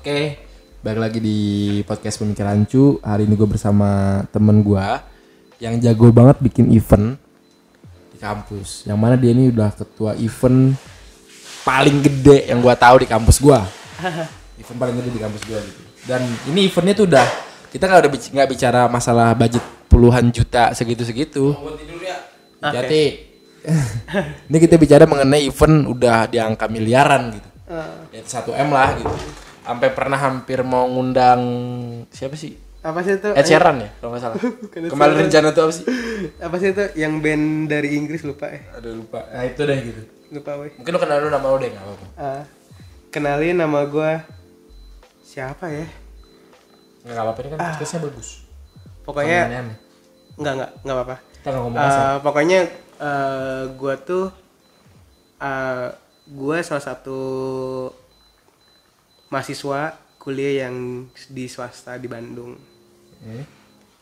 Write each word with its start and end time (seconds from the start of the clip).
Oke, 0.00 0.32
balik 0.80 0.96
lagi 0.96 1.20
di 1.20 1.38
podcast 1.84 2.24
pemikiran 2.24 2.64
cu. 2.64 2.96
Hari 3.04 3.28
ini 3.28 3.36
gue 3.36 3.44
bersama 3.44 4.24
temen 4.32 4.64
gue 4.64 4.80
yang 5.60 5.76
jago 5.76 6.08
banget 6.08 6.40
bikin 6.40 6.72
event 6.72 7.20
di 8.08 8.16
kampus. 8.16 8.88
Yang 8.88 8.96
mana 8.96 9.20
dia 9.20 9.36
ini 9.36 9.52
udah 9.52 9.68
ketua 9.68 10.16
event 10.16 10.72
paling 11.68 12.00
gede 12.00 12.48
yang 12.48 12.64
gue 12.64 12.72
tahu 12.80 13.04
di 13.04 13.12
kampus 13.12 13.44
gue. 13.44 13.60
event 14.64 14.78
paling 14.80 14.96
gede 15.04 15.10
di 15.12 15.20
kampus 15.20 15.42
gue 15.44 15.60
gitu. 15.68 15.80
Dan 16.08 16.24
ini 16.48 16.72
eventnya 16.72 16.96
tuh 16.96 17.04
udah 17.04 17.26
kita 17.68 17.84
nggak 17.84 18.00
udah 18.00 18.10
nggak 18.40 18.48
bicara 18.56 18.80
masalah 18.88 19.36
budget 19.36 19.64
puluhan 19.84 20.32
juta 20.32 20.72
segitu-segitu. 20.72 21.52
Jadi 22.56 23.02
ini 24.48 24.56
kita 24.64 24.80
bicara 24.80 25.04
mengenai 25.04 25.44
event 25.44 25.92
udah 25.92 26.24
di 26.24 26.40
angka 26.40 26.72
miliaran 26.72 27.36
gitu. 27.36 27.48
Ya 28.16 28.24
satu 28.24 28.56
m 28.56 28.72
lah 28.72 28.96
gitu. 28.96 29.49
Sampai 29.70 29.88
pernah 29.90 30.18
hampir 30.18 30.60
mau 30.60 30.82
ngundang 30.84 31.40
siapa 32.10 32.34
sih? 32.34 32.58
apa 32.80 33.04
sih 33.04 33.12
itu 33.12 33.28
Ed 33.30 33.44
Sheeran 33.44 33.76
ya 33.76 33.92
kalau 34.00 34.10
nggak 34.10 34.22
salah. 34.24 34.36
Kemarin 34.88 35.14
rencana 35.20 35.48
tuh 35.52 35.62
apa 35.62 35.72
sih? 35.72 35.84
apa 36.40 36.56
sih 36.56 36.68
itu 36.70 36.84
yang 36.96 37.20
band 37.20 37.44
dari 37.68 37.92
Inggris 37.92 38.24
lupa 38.24 38.48
eh 38.48 38.64
Aduh 38.72 38.96
lupa. 38.96 39.20
Nah 39.28 39.44
itu 39.44 39.60
deh 39.60 39.78
gitu. 39.78 40.02
lupa 40.30 40.56
weh 40.56 40.72
Mungkin 40.74 40.90
lo 40.90 40.98
kenal 40.98 41.16
dulu 41.20 41.28
nama 41.28 41.44
lo 41.44 41.56
deh 41.56 41.68
nggak 41.68 41.84
apa-apa. 41.84 42.06
Ah, 42.16 42.42
kenalin 43.08 43.54
nama 43.54 43.84
gua 43.84 44.24
siapa 45.22 45.68
ya 45.68 45.84
Nggak 47.02 47.20
apa-apa 47.20 47.38
ini 47.38 47.48
kan 47.50 47.58
podcastnya 47.68 48.00
bagus. 48.02 48.28
pokoknya 49.00 49.38
nggak 50.34 50.54
nggak 50.56 50.70
nggak 50.80 50.96
apa-apa 50.96 51.16
Kita 51.36 51.46
nggak 51.46 51.62
ngomong 51.62 51.78
asal. 51.78 52.00
Ah, 52.00 52.16
pokoknya 52.18 52.58
eh, 52.98 53.62
gua 53.76 53.94
tuh 53.94 54.24
eh, 55.36 55.88
gua 56.26 56.56
salah 56.64 56.82
satu 56.82 57.20
mahasiswa 59.30 59.80
kuliah 60.16 60.66
yang 60.66 60.74
di 61.26 61.46
swasta 61.46 61.96
di 61.96 62.06
Bandung 62.06 62.58
Hmm. 63.16 63.44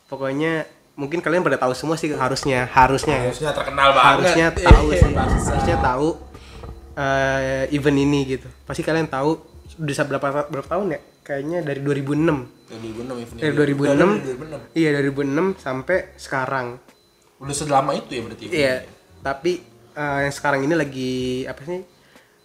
pokoknya 0.05 0.63
mungkin 0.95 1.19
kalian 1.19 1.39
pada 1.41 1.55
tahu 1.57 1.71
semua 1.71 1.95
sih 1.95 2.07
harusnya 2.09 2.67
harusnya 2.67 3.15
ya 3.19 3.27
Harusnya 3.27 3.51
terkenal 3.51 3.89
banget. 3.91 4.07
harusnya 4.09 4.47
tahu 4.67 4.87
sih 4.89 5.11
Bangsa. 5.11 5.49
harusnya 5.49 5.77
tahu 5.77 6.07
eh, 6.93 7.63
event 7.69 7.97
ini 7.97 8.19
gitu 8.29 8.47
pasti 8.63 8.81
kalian 8.81 9.07
tahu 9.07 9.39
udah 9.75 10.05
berapa 10.09 10.27
berapa 10.45 10.67
tahun 10.67 10.87
ya 10.89 10.99
kayaknya 11.21 11.59
dari 11.61 11.79
2006 11.79 12.15
2006 12.71 12.79
eventnya. 13.17 13.41
dari 13.43 13.51
Udah 13.51 13.65
2006 13.67 13.99
dari 14.17 14.35
2006. 14.35 14.59
iya 14.73 14.89
dari 14.91 15.07
2006 15.09 15.59
sampai 15.59 15.97
sekarang 16.15 16.67
Udah 17.39 17.55
selama 17.55 17.91
itu 17.93 18.09
ya 18.09 18.21
berarti. 18.21 18.43
iya 18.49 18.75
tapi 19.19 19.51
eh, 19.93 20.19
yang 20.23 20.33
sekarang 20.33 20.63
ini 20.63 20.75
lagi 20.75 21.13
apa 21.43 21.59
sih 21.61 21.79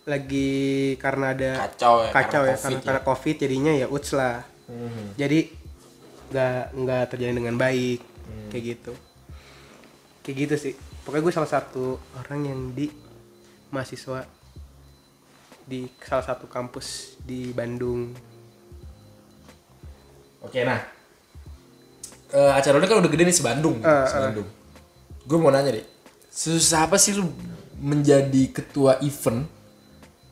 lagi 0.05 0.53
karena 0.97 1.33
ada 1.33 1.51
Kacau 1.65 2.05
ya, 2.05 2.11
kacau 2.13 2.43
karena 2.45 2.53
ya 2.53 2.55
COVID 2.55 2.61
karena, 2.61 2.77
ya. 2.77 2.85
karena 2.85 3.01
covid 3.03 3.37
jadinya 3.39 3.73
ya 3.73 3.87
uts 3.89 4.11
lah 4.13 4.37
Mhm. 4.65 5.05
jadi 5.15 5.39
nggak 6.29 6.61
nggak 6.75 7.03
terjalin 7.09 7.37
dengan 7.37 7.57
baik 7.57 8.01
Hmm. 8.01 8.49
kayak 8.49 8.65
gitu 8.67 8.93
kayak 10.21 10.37
gitu 10.41 10.55
sih 10.57 10.73
pokoknya 11.05 11.23
gue 11.23 11.35
salah 11.35 11.51
satu 11.51 11.85
orang 12.17 12.41
yang 12.43 12.61
di 12.71 12.89
mahasiswa 13.69 14.25
di 15.63 15.85
salah 16.01 16.25
satu 16.25 16.45
kampus 16.47 17.17
di 17.21 17.49
Bandung 17.51 18.13
Oke 20.41 20.61
nah 20.61 20.81
Eh 22.29 22.51
acara 22.51 22.77
lu 22.77 22.85
kan 22.85 22.99
udah 22.99 23.07
gede 23.07 23.25
nih 23.25 23.37
sebandung, 23.37 23.79
Eh, 23.79 24.07
sebandung. 24.11 24.43
Gue 25.23 25.39
mau 25.39 25.49
nanya 25.49 25.71
deh, 25.71 25.87
susah 26.27 26.91
apa 26.91 26.99
sih 26.99 27.15
lu 27.15 27.31
menjadi 27.79 28.51
ketua 28.51 28.99
event 28.99 29.47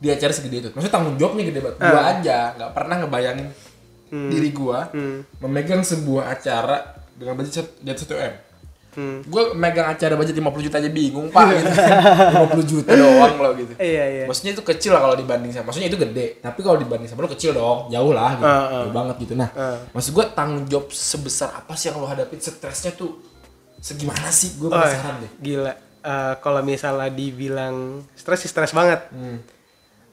di 0.03 0.11
acara 0.11 0.29
segede 0.29 0.55
itu? 0.59 0.69
Maksudnya 0.69 0.91
tanggung 0.91 1.15
jawabnya 1.15 1.47
gede 1.47 1.59
banget. 1.61 1.77
Gua 1.79 2.01
aja 2.03 2.37
nggak 2.53 2.71
pernah 2.71 2.95
ngebayangin 2.99 3.47
diri 4.11 4.49
gua 4.51 4.91
memegang 5.39 5.81
sebuah 5.81 6.29
acara 6.29 6.77
dengan 7.13 7.33
budget 7.33 7.79
di 7.79 7.87
atas 7.87 8.03
1 8.03 8.19
m. 8.21 8.33
Hmm. 8.93 9.25
Gue 9.25 9.57
megang 9.57 9.89
acara 9.89 10.13
budget 10.13 10.37
50 10.37 10.53
juta 10.61 10.77
aja 10.77 10.85
bingung 10.85 11.25
pak 11.27 11.49
gitu. 11.57 11.65
50 11.65 12.61
juta 12.61 12.89
doang 12.93 13.41
loh 13.41 13.53
gitu. 13.55 13.73
iya 13.81 14.05
iya 14.05 14.23
Maksudnya 14.29 14.53
itu 14.53 14.61
kecil 14.61 14.93
lah 14.93 15.01
kalau 15.01 15.17
dibanding 15.17 15.49
sama, 15.49 15.65
maksudnya 15.65 15.89
itu 15.89 15.97
gede. 15.97 16.37
Tapi 16.37 16.59
kalau 16.61 16.77
dibanding 16.77 17.09
sama 17.09 17.25
lu 17.25 17.31
kecil 17.31 17.57
dong, 17.57 17.89
jauh 17.89 18.13
lah 18.13 18.37
gitu, 18.37 18.45
Ah, 18.45 18.53
ah. 18.53 18.69
jauh 18.85 18.93
banget 18.93 19.15
gitu. 19.19 19.33
Nah, 19.33 19.49
Ah. 19.51 19.81
maksud 19.89 20.13
gue 20.13 20.25
tanggung 20.29 20.69
jawab 20.69 20.93
sebesar 20.93 21.49
apa 21.55 21.73
sih 21.73 21.89
yang 21.89 21.97
lo 21.97 22.05
hadapin? 22.05 22.37
Stresnya 22.37 22.93
tuh 22.93 23.17
segimana 23.79 24.29
sih? 24.29 24.61
Gue 24.61 24.67
Oh, 24.67 24.77
penasaran 24.77 25.25
deh. 25.25 25.31
gila 25.41 25.73
Eh, 26.03 26.35
kalau 26.37 26.59
misalnya 26.59 27.07
dibilang 27.07 27.75
stres 28.13 28.43
sih 28.43 28.51
stres 28.51 28.69
banget 28.71 29.07
Hmm. 29.09 29.39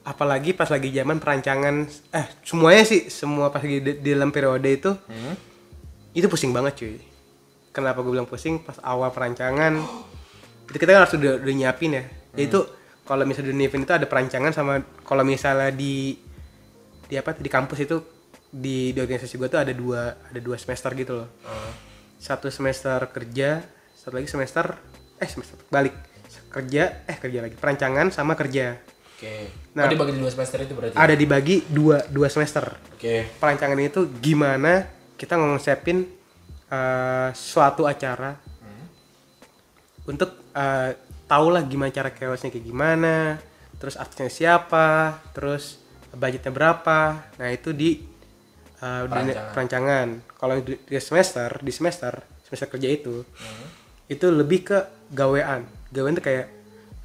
Apalagi 0.01 0.57
pas 0.57 0.65
lagi 0.65 0.89
zaman 0.89 1.21
perancangan 1.21 1.85
eh 2.09 2.25
semuanya 2.41 2.81
sih 2.81 3.05
semua 3.07 3.53
pas 3.53 3.61
lagi 3.61 3.77
di, 3.85 3.91
di 4.01 4.09
dalam 4.17 4.33
periode 4.33 4.65
itu 4.65 4.91
Hmm. 5.05 5.35
itu 6.11 6.25
pusing 6.25 6.49
banget 6.51 6.73
cuy. 6.81 6.97
Kenapa 7.71 8.03
gue 8.03 8.11
bilang 8.11 8.27
pusing? 8.27 8.59
Pas 8.59 8.75
awal 8.83 9.13
perancangan 9.13 9.77
itu 10.67 10.75
kita 10.75 10.91
kan 10.91 11.05
harus 11.05 11.13
udah, 11.15 11.39
udah 11.39 11.53
nyiapin 11.53 11.91
ya. 11.95 12.03
Yaitu 12.35 12.59
kalau 13.05 13.23
misalnya 13.23 13.53
di 13.53 13.63
event 13.63 13.83
itu 13.85 13.93
ada 13.93 14.07
perancangan 14.07 14.51
sama 14.51 14.73
kalau 15.03 15.23
misalnya 15.23 15.69
di 15.71 16.17
di 17.05 17.15
apa 17.15 17.35
di 17.35 17.47
kampus 17.47 17.79
itu 17.83 17.97
di, 18.51 18.91
di 18.91 18.99
organisasi 18.99 19.35
gue 19.39 19.47
tuh 19.47 19.59
ada 19.63 19.71
dua 19.71 20.15
ada 20.17 20.39
dua 20.39 20.57
semester 20.59 20.91
gitu 20.95 21.23
loh. 21.23 21.29
Ah. 21.45 21.71
satu 22.21 22.53
semester 22.53 22.99
kerja 23.09 23.65
satu 23.95 24.17
lagi 24.17 24.27
semester 24.27 24.75
eh 25.15 25.29
semester 25.29 25.61
balik. 25.69 25.93
Kerja 26.49 27.05
eh 27.07 27.15
kerja 27.15 27.39
lagi. 27.45 27.55
Perancangan 27.55 28.11
sama 28.11 28.35
kerja 28.35 28.75
Oke. 29.21 29.53
Nah. 29.77 29.85
oh 29.85 29.93
dibagi 29.93 30.17
di 30.17 30.19
dua 30.25 30.31
semester 30.33 30.57
itu 30.65 30.73
berarti? 30.73 30.97
ada 30.97 31.13
dibagi 31.13 31.55
dua 31.69 32.01
dua 32.09 32.25
semester 32.25 32.65
Oke. 32.97 33.29
perancangan 33.37 33.77
itu 33.77 34.09
gimana 34.17 34.89
kita 35.13 35.37
ngonsepin 35.37 36.09
eh, 36.73 37.29
suatu 37.37 37.85
acara 37.85 38.33
untuk 40.09 40.29
eh, 40.57 40.97
tahu 41.29 41.47
lah 41.53 41.61
gimana 41.69 41.93
cara 41.93 42.09
chaosnya 42.09 42.49
kayak 42.49 42.65
gimana 42.65 43.37
terus 43.77 43.93
artisnya 43.93 44.33
siapa 44.33 45.21
terus 45.37 45.77
budgetnya 46.17 46.49
berapa 46.49 47.29
nah 47.37 47.49
itu 47.53 47.71
di 47.71 48.01
eh, 48.81 49.01
di 49.05 49.13
Perancangan. 49.13 49.51
perancangan 49.53 50.07
kalau 50.35 50.55
di, 50.65 50.75
di 50.81 50.97
semester 50.97 51.49
di 51.61 51.71
semester 51.71 52.13
semester 52.41 52.67
kerja 52.73 52.89
itu 52.89 53.21
itu 54.09 54.25
lebih 54.27 54.65
ke 54.65 54.79
gawean 55.13 55.63
gawean 55.93 56.17
itu 56.17 56.23
kayak 56.25 56.47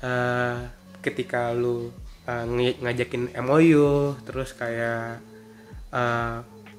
eh, 0.00 0.56
ketika 1.04 1.54
lu 1.54 1.94
nge- 2.26 2.78
ngajakin 2.78 3.22
MOU 3.38 3.86
terus 4.22 4.50
kayak 4.52 5.22
eh, 5.88 6.36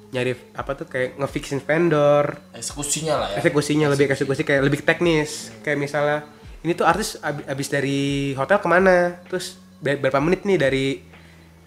nyari 0.08 0.32
apa 0.54 0.70
tuh 0.72 0.86
kayak 0.86 1.16
ngefixin 1.16 1.60
vendor. 1.60 2.32
Eksekusinya 2.52 3.14
lah 3.18 3.28
ya. 3.28 3.36
eksekusinya 3.38 3.86
lebih 3.88 4.08
eksekusi 4.08 4.42
kayak 4.42 4.62
lebih 4.62 4.80
teknis. 4.80 5.52
Kayak 5.60 5.78
misalnya 5.78 6.18
ini 6.58 6.72
tuh 6.72 6.84
artis 6.84 7.16
ab- 7.18 7.44
abis 7.44 7.68
dari 7.68 8.00
hotel 8.32 8.56
ke 8.56 8.66
mana? 8.66 9.20
Terus 9.26 9.56
ber- 9.78 9.98
berapa 9.98 10.16
menit 10.18 10.42
nih 10.42 10.56
dari 10.56 10.86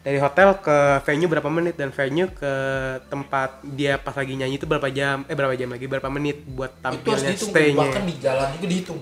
dari 0.02 0.18
hotel 0.18 0.58
ke 0.58 0.78
venue 1.06 1.30
berapa 1.30 1.46
menit? 1.48 1.78
Dan 1.78 1.90
venue 1.90 2.26
ke 2.28 2.54
tempat 3.08 3.62
dia 3.64 3.98
pas 3.98 4.14
lagi 4.14 4.34
nyanyi 4.34 4.58
itu 4.58 4.66
berapa 4.66 4.90
jam? 4.90 5.22
Eh 5.26 5.34
berapa 5.34 5.54
jam 5.54 5.70
lagi? 5.70 5.86
Berapa 5.86 6.10
menit 6.10 6.42
buat 6.44 6.70
Itu 6.72 6.82
harus 6.82 6.98
tampilnya 6.98 7.30
dihitung. 7.30 7.50
stay-nya? 7.50 7.78
Bahkan 7.86 8.04
di 8.04 8.16
jalan 8.18 8.48
juga 8.52 8.68
dihitung. 8.68 9.00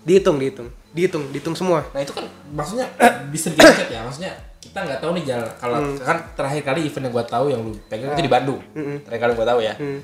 dihitung 0.00 0.36
dihitung 0.36 0.68
dihitung 0.90 1.30
dihitung 1.30 1.54
semua 1.54 1.86
Nah 1.90 2.00
itu 2.00 2.10
kan 2.10 2.24
maksudnya 2.50 2.86
bisa 3.28 3.48
dilihat 3.48 3.86
ya. 3.86 4.00
Maksudnya 4.02 4.32
kita 4.60 4.78
nggak 4.80 4.98
tahu 4.98 5.10
nih 5.14 5.24
jalan. 5.24 5.50
Kalau 5.56 5.76
Hmm. 5.78 5.96
kan 5.96 6.18
terakhir 6.34 6.62
kali 6.62 6.80
event 6.84 7.04
yang 7.06 7.14
gua 7.14 7.24
tahu 7.24 7.46
yang 7.48 7.60
lu 7.60 7.72
pegang 7.86 8.10
itu 8.10 8.22
di 8.22 8.28
Bandung. 8.28 8.60
Terakhir 9.02 9.22
kali 9.22 9.32
gua 9.34 9.46
tahu 9.48 9.60
ya. 9.60 9.74
Hmm. 9.74 10.00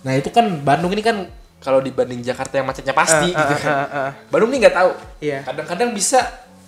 Nah 0.00 0.12
itu 0.14 0.28
kan 0.28 0.46
Bandung 0.60 0.90
ini 0.90 1.02
kan 1.02 1.16
kalau 1.58 1.78
dibanding 1.78 2.22
Jakarta 2.22 2.56
yang 2.56 2.64
macetnya 2.64 2.94
pasti 2.94 3.28
Ah, 3.30 3.38
gitu 3.38 3.52
ah, 3.52 3.58
kan. 3.58 3.68
ah, 3.68 3.86
ah. 3.92 4.10
Bandung 4.28 4.48
ini 4.48 4.64
nggak 4.64 4.72
tahu. 4.74 4.90
Iya. 5.20 5.38
Kadang-kadang 5.44 5.90
bisa 5.92 6.20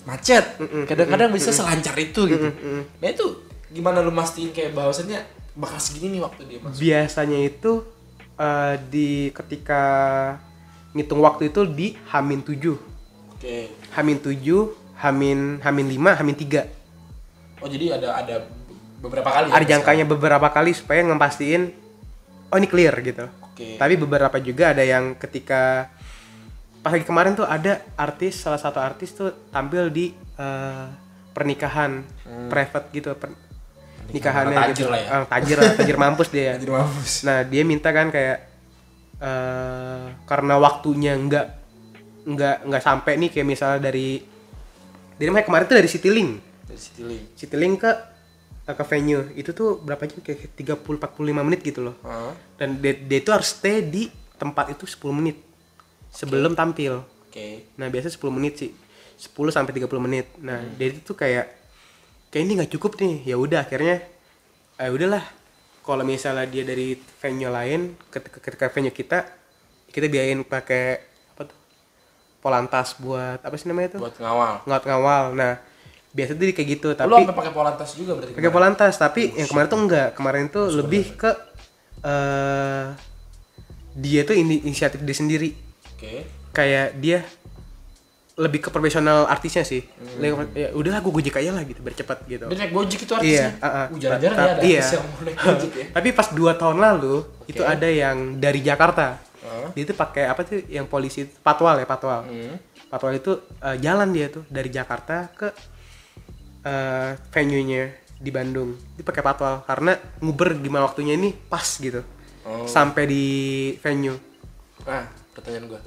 macet, 0.03 0.45
kadang-kadang 0.85 1.31
bisa 1.31 1.49
selancar 1.49 1.95
itu 1.95 2.27
gitu. 2.27 2.49
mm. 2.51 2.99
Nah 2.99 3.09
itu 3.09 3.27
gimana 3.71 4.03
lu 4.03 4.11
mastiin 4.11 4.51
kayak 4.51 4.75
bahwasannya 4.75 5.23
bakal 5.55 5.79
segini 5.79 6.17
nih 6.17 6.21
waktu 6.21 6.41
dia 6.45 6.59
masuk. 6.59 6.77
biasanya 6.77 7.39
itu 7.41 7.73
eh, 8.35 8.75
di 8.89 9.09
ketika 9.31 9.83
ngitung 10.93 11.21
waktu 11.21 11.49
itu 11.49 11.65
di 11.65 11.97
Hamin 12.07 12.43
7 12.43 12.92
Oke. 13.43 13.75
Hamin 13.91 14.23
7 14.23 14.39
Hamin 15.03 15.59
Hamin 15.59 15.87
5 15.91 16.19
Hamin 16.23 16.37
3 16.39 16.63
Oh 17.59 17.67
jadi 17.67 17.99
ada 17.99 18.09
ada 18.17 18.37
beberapa 19.03 19.27
kali. 19.27 19.51
ya 19.51 19.51
ada 19.51 19.59
misalnya? 19.59 19.71
jangkanya 19.75 20.05
beberapa 20.07 20.47
kali 20.47 20.71
supaya 20.71 21.03
ngepastiin 21.03 21.75
oh 22.49 22.57
ini 22.57 22.71
clear 22.71 22.95
gitu 23.03 23.27
Oke. 23.43 23.75
tapi 23.75 23.99
beberapa 23.99 24.39
juga 24.39 24.71
ada 24.71 24.87
yang 24.87 25.19
ketika 25.19 25.91
pas 26.79 26.95
lagi 26.95 27.03
kemarin 27.03 27.35
tuh 27.35 27.43
ada 27.43 27.83
artis 27.95 28.39
salah 28.39 28.59
satu 28.59 28.79
artis 28.79 29.11
tuh 29.11 29.35
tampil 29.51 29.91
di 29.91 30.11
eh, 30.15 30.87
pernikahan 31.31 32.07
private 32.47 32.87
gitu 32.93 33.11
per- 33.19 33.35
nikahannya 34.07 34.55
orang 34.55 34.71
gitu 34.71 34.87
tajir 34.87 34.89
lah 34.89 35.01
ya. 35.01 35.09
Ah, 35.11 35.25
tajir 35.25 35.57
lah, 35.59 35.73
tajir 35.75 35.97
mampus 35.97 36.29
dia 36.29 36.55
Jadi 36.63 36.71
mampus. 36.71 37.13
Nah 37.23 37.43
dia 37.43 37.63
minta 37.63 37.91
kan 37.91 38.07
kayak 38.07 38.39
eh 39.19 40.03
karena 40.27 40.55
waktunya 40.59 41.15
nggak 41.15 41.62
nggak 42.23 42.57
nggak 42.71 42.83
sampai 42.83 43.19
nih 43.19 43.31
kayak 43.35 43.47
misalnya 43.47 43.91
dari 43.91 44.23
dari 45.19 45.29
mana 45.31 45.47
kemarin 45.47 45.67
tuh 45.67 45.77
dari 45.79 45.91
Citylink 45.91 46.31
Dari 46.67 46.81
Citylink. 46.81 47.23
Citylink 47.39 47.75
ke 47.83 47.93
eh, 48.67 48.75
ke 48.75 48.85
venue. 48.87 49.23
Itu 49.39 49.51
tuh 49.55 49.79
berapa 49.83 50.03
jam? 50.07 50.19
Kayak 50.23 50.55
30 50.55 50.99
45 50.99 51.47
menit 51.47 51.61
gitu 51.63 51.81
loh. 51.83 51.97
Hah? 52.03 52.35
dan 52.59 52.79
dia, 52.79 52.95
dia 52.95 53.19
itu 53.19 53.31
harus 53.35 53.51
stay 53.51 53.83
di 53.83 54.09
tempat 54.39 54.75
itu 54.75 54.87
10 54.87 54.99
menit. 55.15 55.39
Sebelum 56.13 56.55
tampil. 56.55 57.03
Oke. 57.33 57.65
nah 57.81 57.89
biasanya 57.89 58.15
10 58.15 58.29
menit 58.29 58.55
sih. 58.61 58.71
10 59.19 59.31
sampai 59.51 59.73
30 59.75 59.89
menit. 60.03 60.27
Nah 60.39 60.63
dia 60.77 60.93
itu 60.93 61.13
kayak 61.15 61.47
kayak 62.31 62.43
ini 62.43 62.53
nggak 62.63 62.73
cukup 62.79 62.99
nih. 62.99 63.23
Ya 63.27 63.37
udah 63.39 63.67
akhirnya 63.67 64.03
eh 64.79 64.91
udahlah. 64.91 65.25
Kalau 65.83 66.07
misalnya 66.07 66.47
dia 66.47 66.63
dari 66.63 66.95
venue 66.95 67.51
lain 67.51 67.99
ketika, 68.11 68.39
ketika 68.39 68.67
venue 68.71 68.95
kita 68.95 69.19
kita 69.91 70.07
biayain 70.07 70.47
pakai 70.47 70.85
tuh 70.97 71.12
polantas 72.43 72.99
buat 72.99 73.39
apa 73.39 73.55
sih 73.55 73.65
namanya 73.65 73.95
tuh 73.95 74.01
Buat 74.03 74.19
ngawal. 74.19 74.55
ngat 74.65 74.83
ngawal 74.83 75.25
nah 75.33 75.53
biasa 76.11 76.35
tuh 76.35 76.45
kayak 76.51 76.69
gitu 76.71 76.89
Lu 76.91 76.99
tapi 76.99 77.23
sampai 77.23 77.39
pakai 77.39 77.53
polantas 77.53 77.91
juga 77.95 78.13
berarti. 78.13 78.35
pakai 78.35 78.51
polantas 78.51 78.95
tapi 78.97 79.23
yang 79.33 79.47
kemarin 79.47 79.69
tuh 79.69 79.81
enggak 79.81 80.09
kemarin 80.13 80.45
tuh 80.47 80.67
lebih 80.69 81.15
ke 81.15 81.31
eh 82.03 82.85
dia 83.95 84.21
tuh 84.23 84.35
ini 84.35 84.61
inisiatif 84.63 84.99
dia 84.99 85.15
sendiri 85.15 85.55
Oke. 85.95 86.27
kayak 86.51 86.97
dia 86.97 87.23
lebih 88.35 88.59
ke 88.59 88.69
profesional 88.69 89.25
artisnya 89.27 89.61
sih 89.63 89.85
Lebih 90.17 90.31
ke- 90.43 90.57
ya 90.59 90.69
udahlah 90.73 90.99
gue 90.99 91.13
gojek 91.13 91.37
aja 91.37 91.53
lah 91.53 91.63
gitu 91.63 91.79
biar 91.79 91.93
cepat 91.95 92.25
gitu 92.25 92.45
Dia 92.47 92.59
naik 92.59 92.73
Gojek 92.73 93.01
itu 93.01 93.13
iya 93.13 93.21
artisnya. 93.21 93.51
uh-uh. 93.61 93.85
Uh, 93.87 93.99
jarang-jarang 94.01 94.37
Ta- 94.37 94.43
ya 94.43 94.51
ada 94.51 94.63
iya. 94.65 94.81
yang 94.83 95.05
naik 95.21 95.37
Gojek 95.39 95.71
ya. 95.71 95.87
tapi 95.93 96.09
pas 96.11 96.29
dua 96.31 96.53
tahun 96.55 96.77
lalu 96.77 97.15
itu 97.47 97.63
ada 97.63 97.85
yang 97.87 98.17
dari 98.37 98.61
Jakarta 98.61 99.21
Hah? 99.53 99.69
dia 99.71 99.85
tuh 99.85 99.93
pakai 99.95 100.25
apa 100.25 100.41
tuh 100.43 100.65
yang 100.67 100.89
polisi 100.89 101.29
patwal 101.29 101.77
ya 101.77 101.85
patwal 101.85 102.25
Hmm. 102.25 102.57
patwal 102.89 103.13
itu 103.13 103.33
eh, 103.59 103.77
jalan 103.79 104.09
dia 104.11 104.27
tuh 104.29 104.49
dari 104.49 104.69
Jakarta 104.69 105.29
ke 105.31 105.53
eh, 106.63 107.11
venue-nya 107.29 107.85
di 108.17 108.31
Bandung 108.31 108.79
dia 108.95 109.03
pakai 109.03 109.21
patwal 109.21 109.61
karena 109.63 109.93
nguber 110.19 110.57
gimana 110.57 110.87
waktunya 110.87 111.13
ini 111.13 111.31
pas 111.33 111.67
gitu 111.77 112.01
Oh. 112.43 112.67
sampai 112.67 113.07
di 113.07 113.25
venue 113.79 114.19
Nah, 114.83 115.07
pertanyaan 115.31 115.71
gua. 115.71 115.79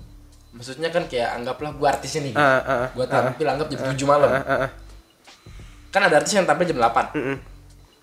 Maksudnya 0.55 0.87
kan 0.87 1.03
kayak 1.03 1.35
anggaplah 1.35 1.75
gua 1.75 1.91
artisnya 1.91 2.23
nih. 2.23 2.33
Ah, 2.33 2.63
ah, 2.63 2.71
ah. 2.71 2.87
gua 2.95 3.03
tampil 3.03 3.43
anggap 3.43 3.67
jam 3.67 3.79
7 3.83 4.07
malam. 4.07 4.29
Ah, 4.31 4.39
ah, 4.39 4.57
ah. 4.63 4.69
Kan 5.91 6.07
ada 6.07 6.15
artis 6.15 6.31
yang 6.31 6.47
tampil 6.47 6.63
jam 6.63 6.79
8. 6.79 7.11
Mm-mm. 7.11 7.37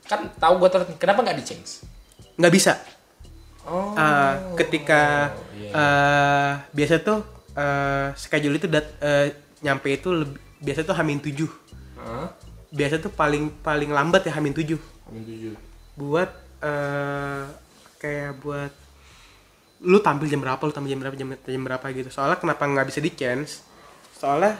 Kan 0.04 0.28
tahu 0.36 0.60
gua 0.60 0.68
ter 0.68 0.84
kenapa 0.96 1.24
nggak 1.24 1.38
di 1.40 1.44
change? 1.46 1.80
nggak 2.32 2.52
bisa 2.52 2.72
Oh. 3.62 3.94
Ah, 3.94 4.54
ketika 4.58 5.30
iya. 5.54 5.70
eh, 5.70 6.52
biasa 6.74 6.98
tuh 7.00 7.22
eh, 7.54 8.10
schedule 8.18 8.58
itu 8.58 8.66
dat, 8.66 8.86
eh, 8.98 9.30
nyampe 9.62 9.86
itu 9.94 10.10
lebih, 10.10 10.38
biasa 10.58 10.82
tuh 10.82 10.94
hamin 10.98 11.22
7 11.22 11.46
Hah? 11.98 12.26
biasa 12.72 12.98
tuh 12.98 13.12
paling 13.14 13.52
paling 13.62 13.90
lambat 13.94 14.26
ya 14.26 14.34
hamin 14.34 14.50
7 14.54 14.74
Amin 15.10 15.22
tujuh. 15.22 15.54
buat 15.94 16.30
eh, 16.58 17.42
kayak 18.02 18.42
buat 18.42 18.72
lu 19.82 19.98
tampil 19.98 20.26
jam 20.30 20.38
berapa 20.42 20.62
lu 20.62 20.74
tampil 20.74 20.90
jam 20.94 21.00
berapa 21.02 21.14
jam, 21.18 21.28
jam 21.34 21.62
berapa 21.62 21.86
gitu 21.90 22.10
soalnya 22.10 22.38
kenapa 22.38 22.62
nggak 22.66 22.86
bisa 22.90 22.98
di 23.02 23.10
chance 23.14 23.62
soalnya 24.14 24.58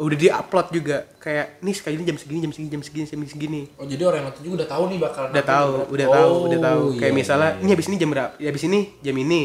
udah 0.00 0.16
di 0.16 0.28
upload 0.32 0.66
juga 0.72 0.96
kayak 1.20 1.60
nih 1.60 1.74
sekali 1.76 1.94
ini 2.00 2.04
jam 2.08 2.16
segini 2.16 2.40
jam 2.40 2.52
segini 2.56 2.70
jam 2.72 2.82
segini 2.82 3.04
jam 3.04 3.20
segini. 3.28 3.60
Oh 3.76 3.84
jadi 3.84 4.02
orang 4.08 4.24
yang 4.24 4.26
nonton 4.32 4.42
juga 4.48 4.54
udah 4.64 4.68
tahu 4.72 4.84
nih 4.88 4.98
bakal 4.98 5.22
udah 5.28 5.44
tahu 5.44 5.70
udah 5.92 6.06
tahu 6.08 6.32
Oh, 6.32 6.46
udah 6.48 6.60
tahu. 6.60 6.84
Kayak 6.96 7.12
iya, 7.12 7.18
misalnya 7.20 7.50
iya, 7.52 7.60
ini 7.60 7.70
habis 7.76 7.86
ini 7.86 7.96
jam 8.00 8.08
berapa 8.08 8.32
ya 8.40 8.48
habis 8.48 8.64
ini 8.64 8.80
jam 9.04 9.16
ini 9.16 9.40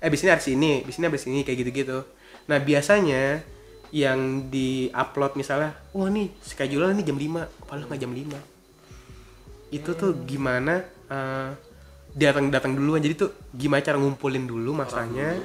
eh 0.00 0.06
habis 0.08 0.20
ini 0.24 0.30
hari 0.32 0.50
ini 0.56 0.72
habis 0.82 0.96
ini 0.98 1.04
habis 1.06 1.22
ini 1.28 1.40
kayak 1.44 1.58
gitu 1.60 1.70
gitu 1.70 1.98
nah 2.48 2.56
biasanya 2.56 3.44
yang 3.92 4.48
di 4.48 4.88
upload 4.90 5.36
misalnya 5.38 5.76
wah 5.92 6.08
nih 6.08 6.32
schedule 6.42 6.88
ini 6.90 7.04
jam 7.04 7.14
5 7.20 7.68
padahal 7.68 7.86
nggak 7.86 8.00
jam 8.00 8.10
5 8.10 8.26
itu 9.70 9.90
tuh 9.94 10.10
gimana 10.26 10.82
eh, 11.06 11.50
datang 12.14 12.50
datang 12.50 12.74
duluan. 12.74 12.98
Jadi 12.98 13.14
tuh 13.14 13.30
gimana 13.54 13.82
cara 13.82 13.98
ngumpulin 13.98 14.46
dulu 14.46 14.74
masanya 14.74 15.38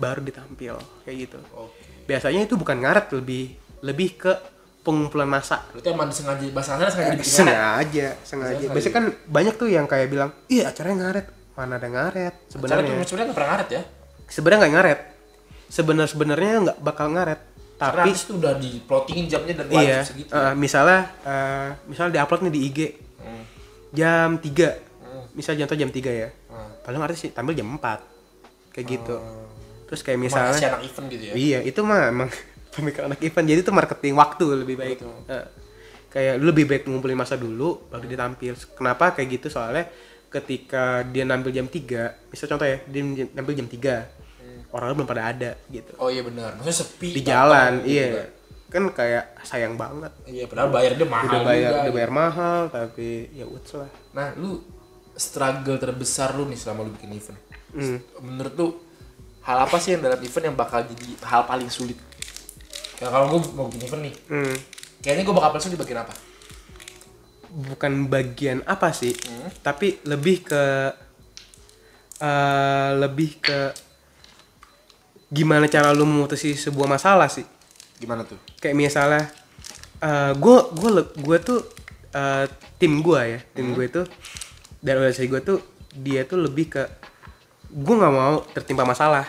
baru 0.00 0.20
ditampil 0.24 0.76
kayak 1.04 1.16
gitu. 1.28 1.40
Oke. 1.56 1.76
biasanya 2.08 2.42
itu 2.42 2.58
bukan 2.58 2.82
ngaret 2.82 3.06
lebih 3.14 3.54
lebih 3.80 4.16
ke 4.16 4.32
pengumpulan 4.80 5.26
masa 5.26 5.60
Berarti 5.70 5.88
emang 5.88 6.08
disengaja 6.08 6.40
bahasa 6.50 6.70
sana 6.74 6.88
sengaja 6.88 7.10
dibikin 7.12 7.32
sengaja 7.34 8.08
sengaja 8.20 8.56
Sengaja. 8.56 8.66
biasanya 8.70 8.94
kan 8.94 9.04
banyak 9.26 9.54
tuh 9.54 9.68
yang 9.68 9.84
kayak 9.84 10.08
bilang 10.08 10.30
iya 10.46 10.68
acaranya 10.68 10.96
ngaret 11.02 11.26
mana 11.52 11.76
ada 11.76 11.88
ngaret 11.88 12.34
Sebenarnya 12.46 12.82
tuh 12.82 12.96
sebenarnya 13.04 13.26
nggak 13.26 13.36
pernah 13.36 13.50
ngaret 13.50 13.68
ya. 13.68 13.82
sebenarnya 14.26 14.58
nggak 14.58 14.74
ngaret 14.74 15.00
sebenar 15.66 16.06
sebenarnya 16.06 16.52
nggak 16.62 16.78
bakal 16.80 17.06
ngaret 17.08 17.40
tapi 17.76 18.12
tuh 18.12 18.36
udah 18.36 18.54
di 18.54 18.70
plottingin 18.82 19.24
jamnya 19.26 19.54
dan 19.54 19.66
iya 19.70 20.00
segitu. 20.00 20.28
eh, 20.28 20.52
misalnya 20.54 21.00
eh, 21.22 21.68
misalnya 21.84 22.12
diupload 22.16 22.40
nih 22.42 22.52
di 22.52 22.60
IG 22.62 22.78
Hmm. 23.18 23.44
jam 23.90 24.28
3 24.34 24.68
Hmm. 25.02 25.24
misal 25.32 25.52
contoh 25.54 25.76
jam 25.76 25.88
3 25.88 26.10
ya 26.10 26.28
Hmm. 26.46 26.70
paling 26.80 27.00
artis 27.00 27.20
sih 27.20 27.30
tampil 27.30 27.52
jam 27.54 27.68
4 27.70 28.00
kayak 28.70 28.86
gitu 28.88 29.16
terus 29.84 30.00
kayak 30.00 30.16
Misalnya 30.18 30.54
misalnya 30.54 30.70
anak 30.72 30.82
event 30.86 31.06
gitu 31.08 31.24
ya. 31.24 31.32
Iya, 31.34 31.58
itu 31.62 31.80
mah 31.82 32.00
emang 32.06 32.30
pemikiran 32.74 33.12
anak 33.12 33.20
event. 33.22 33.46
Jadi 33.46 33.60
itu 33.62 33.72
marketing 33.74 34.14
waktu 34.16 34.44
lebih 34.62 34.76
baik. 34.78 34.98
Eh, 35.26 35.46
kayak 36.10 36.34
lu 36.42 36.50
lebih 36.50 36.66
baik 36.66 36.82
ngumpulin 36.90 37.18
masa 37.18 37.38
dulu 37.38 37.86
baru 37.90 38.06
ditampil. 38.06 38.54
Kenapa 38.74 39.14
kayak 39.14 39.28
gitu? 39.40 39.46
Soalnya 39.50 39.90
ketika 40.30 41.02
dia 41.06 41.26
nampil 41.26 41.50
jam 41.50 41.66
3, 41.66 42.30
misal 42.30 42.46
contoh 42.46 42.66
ya, 42.66 42.78
dia 42.86 43.02
nampil 43.34 43.54
jam 43.58 43.66
3. 43.66 44.20
Orang 44.70 44.94
belum 44.94 45.08
pada 45.10 45.34
ada 45.34 45.58
gitu. 45.66 45.98
Oh 45.98 46.06
iya 46.06 46.22
benar. 46.22 46.54
Maksudnya 46.54 46.78
sepi. 46.78 47.10
Di 47.10 47.22
jalan, 47.26 47.82
gitu 47.82 47.90
iya. 47.90 48.06
kan. 48.06 48.28
Kan 48.70 48.82
kayak 48.94 49.24
sayang 49.42 49.74
banget. 49.74 50.14
Iya, 50.30 50.46
padahal 50.46 50.70
bayar 50.70 50.94
dia 50.94 51.08
mahal 51.10 51.26
udah 51.26 51.42
bayar 51.42 51.70
juga. 51.74 51.82
udah 51.82 51.94
bayar 51.98 52.12
mahal 52.14 52.60
tapi 52.70 53.08
ya 53.34 53.46
uts 53.50 53.74
lah. 53.74 53.90
Nah, 54.14 54.30
lu 54.38 54.62
struggle 55.18 55.74
terbesar 55.74 56.38
lu 56.38 56.46
nih 56.46 56.54
selama 56.54 56.86
lu 56.86 56.94
bikin 56.94 57.10
event. 57.18 57.38
Hmm. 57.74 57.98
Menurut 58.22 58.54
lu 58.54 58.66
hal 59.42 59.58
apa 59.66 59.76
sih 59.82 59.98
yang 59.98 60.06
dalam 60.06 60.22
event 60.22 60.44
yang 60.54 60.56
bakal 60.56 60.86
jadi 60.86 61.06
hal 61.26 61.42
paling 61.50 61.66
sulit? 61.66 61.98
Ya 63.00 63.08
kalau 63.08 63.26
gue 63.30 63.40
mau 63.52 63.66
bikin 63.66 63.86
event 63.86 64.02
nih, 64.04 64.14
Hmm. 64.28 64.56
kayaknya 65.00 65.24
gue 65.24 65.34
bakal 65.34 65.56
sulit 65.56 65.74
di 65.74 65.80
bagian 65.80 66.00
apa? 66.00 66.12
Bukan 67.50 68.06
bagian 68.06 68.60
apa 68.62 68.92
sih, 68.92 69.16
Hmm. 69.16 69.48
tapi 69.60 69.98
lebih 70.04 70.44
ke 70.44 70.64
eh, 72.20 72.90
lebih 73.00 73.40
ke 73.40 73.58
gimana 75.26 75.64
cara 75.64 75.88
lu 75.90 76.04
memutusi 76.04 76.52
sebuah 76.52 76.84
masalah 76.90 77.32
sih 77.32 77.48
Gimana 77.96 78.28
tuh? 78.28 78.36
kayak 78.60 78.76
misalnya 78.76 79.24
gue 80.36 80.58
gue 80.74 80.90
gue 81.16 81.38
tuh 81.40 81.64
eh, 82.10 82.44
tim 82.76 83.00
gue 83.00 83.20
ya 83.24 83.40
tim 83.54 83.72
gue 83.72 83.84
itu 83.86 84.02
dan 84.80 85.00
organisasi 85.00 85.28
gue 85.28 85.40
tuh 85.40 85.58
dia 85.94 86.28
tuh 86.28 86.44
lebih 86.44 86.68
ke 86.68 86.82
gue 87.70 87.94
nggak 87.94 88.12
mau 88.12 88.44
tertimpa 88.48 88.84
masalah 88.84 89.24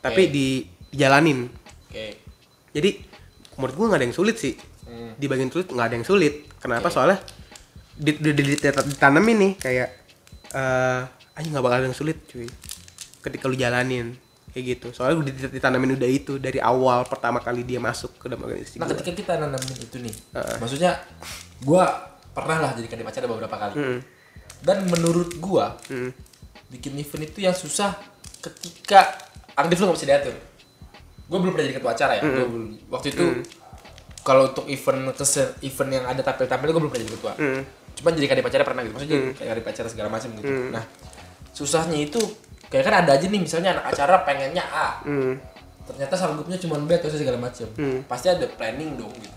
tapi 0.00 0.28
Oke. 0.28 0.32
di 0.32 0.46
dijalanin 0.90 1.48
Oke. 1.88 2.06
jadi 2.76 2.90
menurut 3.56 3.74
gue 3.74 3.86
nggak 3.86 4.00
ada 4.00 4.06
yang 4.06 4.16
sulit 4.16 4.36
sih 4.36 4.54
Hmm. 4.84 5.16
di 5.16 5.24
bagian 5.24 5.48
sulit 5.48 5.66
nggak 5.66 5.86
ada 5.86 5.96
yang 5.96 6.04
sulit 6.04 6.34
kenapa 6.54 6.86
Oke. 6.86 6.92
soalnya 6.92 7.18
di, 7.90 8.12
di, 8.14 8.30
di, 8.30 8.42
di- 8.44 8.60
ditanemin 8.60 9.36
nih 9.38 9.52
kayak 9.56 9.88
eh 10.52 11.00
aja 11.34 11.46
nggak 11.48 11.64
bakal 11.64 11.78
ada 11.78 11.86
yang 11.86 11.96
sulit 11.96 12.20
cuy 12.24 12.44
ketika 13.20 13.48
lu 13.48 13.56
jalanin 13.56 14.12
kayak 14.50 14.64
gitu 14.70 14.92
soalnya 14.92 15.18
udah 15.18 15.32
dit- 15.32 15.50
ditanamin 15.50 15.96
udah 15.96 16.04
itu 16.06 16.36
dari 16.36 16.60
awal 16.60 17.02
pertama 17.02 17.40
kali 17.40 17.64
dia 17.64 17.80
masuk 17.80 18.12
ke 18.14 18.28
dalam 18.28 18.44
organisasi 18.44 18.76
Nah, 18.76 18.84
gua. 18.84 18.92
ketika 18.92 19.10
kita 19.14 19.32
nanamin 19.34 19.78
itu 19.80 19.96
nih, 19.98 20.14
Heeh. 20.32 20.56
maksudnya 20.60 20.90
gua 21.60 21.84
pernah 22.30 22.58
lah 22.60 22.70
jadi 22.72 22.86
kandidat 22.86 23.08
pacar 23.08 23.24
beberapa 23.24 23.56
kali. 23.56 23.74
Mm, 23.74 23.98
Dan 24.60 24.78
menurut 24.86 25.34
gua, 25.38 25.74
mm, 25.86 26.10
bikin 26.70 26.92
event 26.94 27.24
itu 27.24 27.40
yang 27.40 27.52
susah 27.52 27.96
ketika 28.38 29.16
aktif 29.54 29.76
lu 29.76 29.88
nggak 29.88 29.96
bisa 29.96 30.06
diatur. 30.06 30.34
Gua 31.24 31.38
belum 31.38 31.52
pernah 31.52 31.66
jadi 31.66 31.76
ketua 31.76 31.92
acara 31.92 32.12
ya. 32.14 32.22
Gua 32.22 32.46
belum- 32.46 32.72
waktu 32.88 33.08
itu 33.10 33.24
kalau 34.20 34.42
untuk 34.48 34.64
event 34.66 35.12
kese- 35.12 35.54
event 35.60 35.90
yang 35.92 36.04
ada 36.04 36.20
tampil-tampil 36.20 36.68
gua 36.68 36.80
belum 36.80 36.90
pernah 36.90 37.04
jadi 37.04 37.14
ketua. 37.14 37.32
mm, 37.34 37.60
Cuman 37.94 38.10
jadi 38.12 38.26
kandidat 38.26 38.46
pacar 38.46 38.60
pernah 38.62 38.82
gitu. 38.82 38.92
Maksudnya 38.92 39.12
jadi 39.12 39.24
kayak 39.30 39.48
kandidat 39.48 39.66
pacar 39.66 39.84
segala 39.86 40.08
macam 40.08 40.28
gitu. 40.34 40.50
Nah, 40.68 40.84
susahnya 41.50 41.98
itu 42.00 42.20
kayak 42.66 42.84
kan 42.84 42.94
ada 43.00 43.10
aja 43.12 43.24
nih 43.24 43.38
misalnya 43.38 43.70
anak 43.72 43.86
acara 43.88 44.14
pengennya 44.22 44.64
A. 44.64 44.88
mm, 45.02 45.32
ternyata 45.84 46.14
sanggupnya 46.14 46.56
cuma 46.56 46.80
B 46.80 46.90
atau 46.90 47.06
segala 47.06 47.36
macam 47.36 47.68
Hmm. 47.70 48.00
pasti 48.04 48.26
ada 48.26 48.48
planning 48.48 48.96
dong 48.96 49.12
gitu 49.14 49.36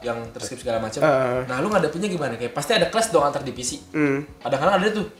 yang 0.00 0.22
terskip 0.30 0.56
segala 0.56 0.78
macam 0.78 1.02
Uh. 1.02 1.42
nah 1.44 1.58
lu 1.58 1.66
ngadepinnya 1.66 2.06
gimana 2.06 2.32
kayak 2.32 2.54
pasti 2.54 2.72
ada 2.72 2.86
kelas 2.86 3.10
dong 3.10 3.20
antar 3.20 3.42
divisi 3.42 3.82
mm. 3.90 4.38
kadang-kadang 4.38 4.78
ada 4.78 4.86
tuh 4.88 5.10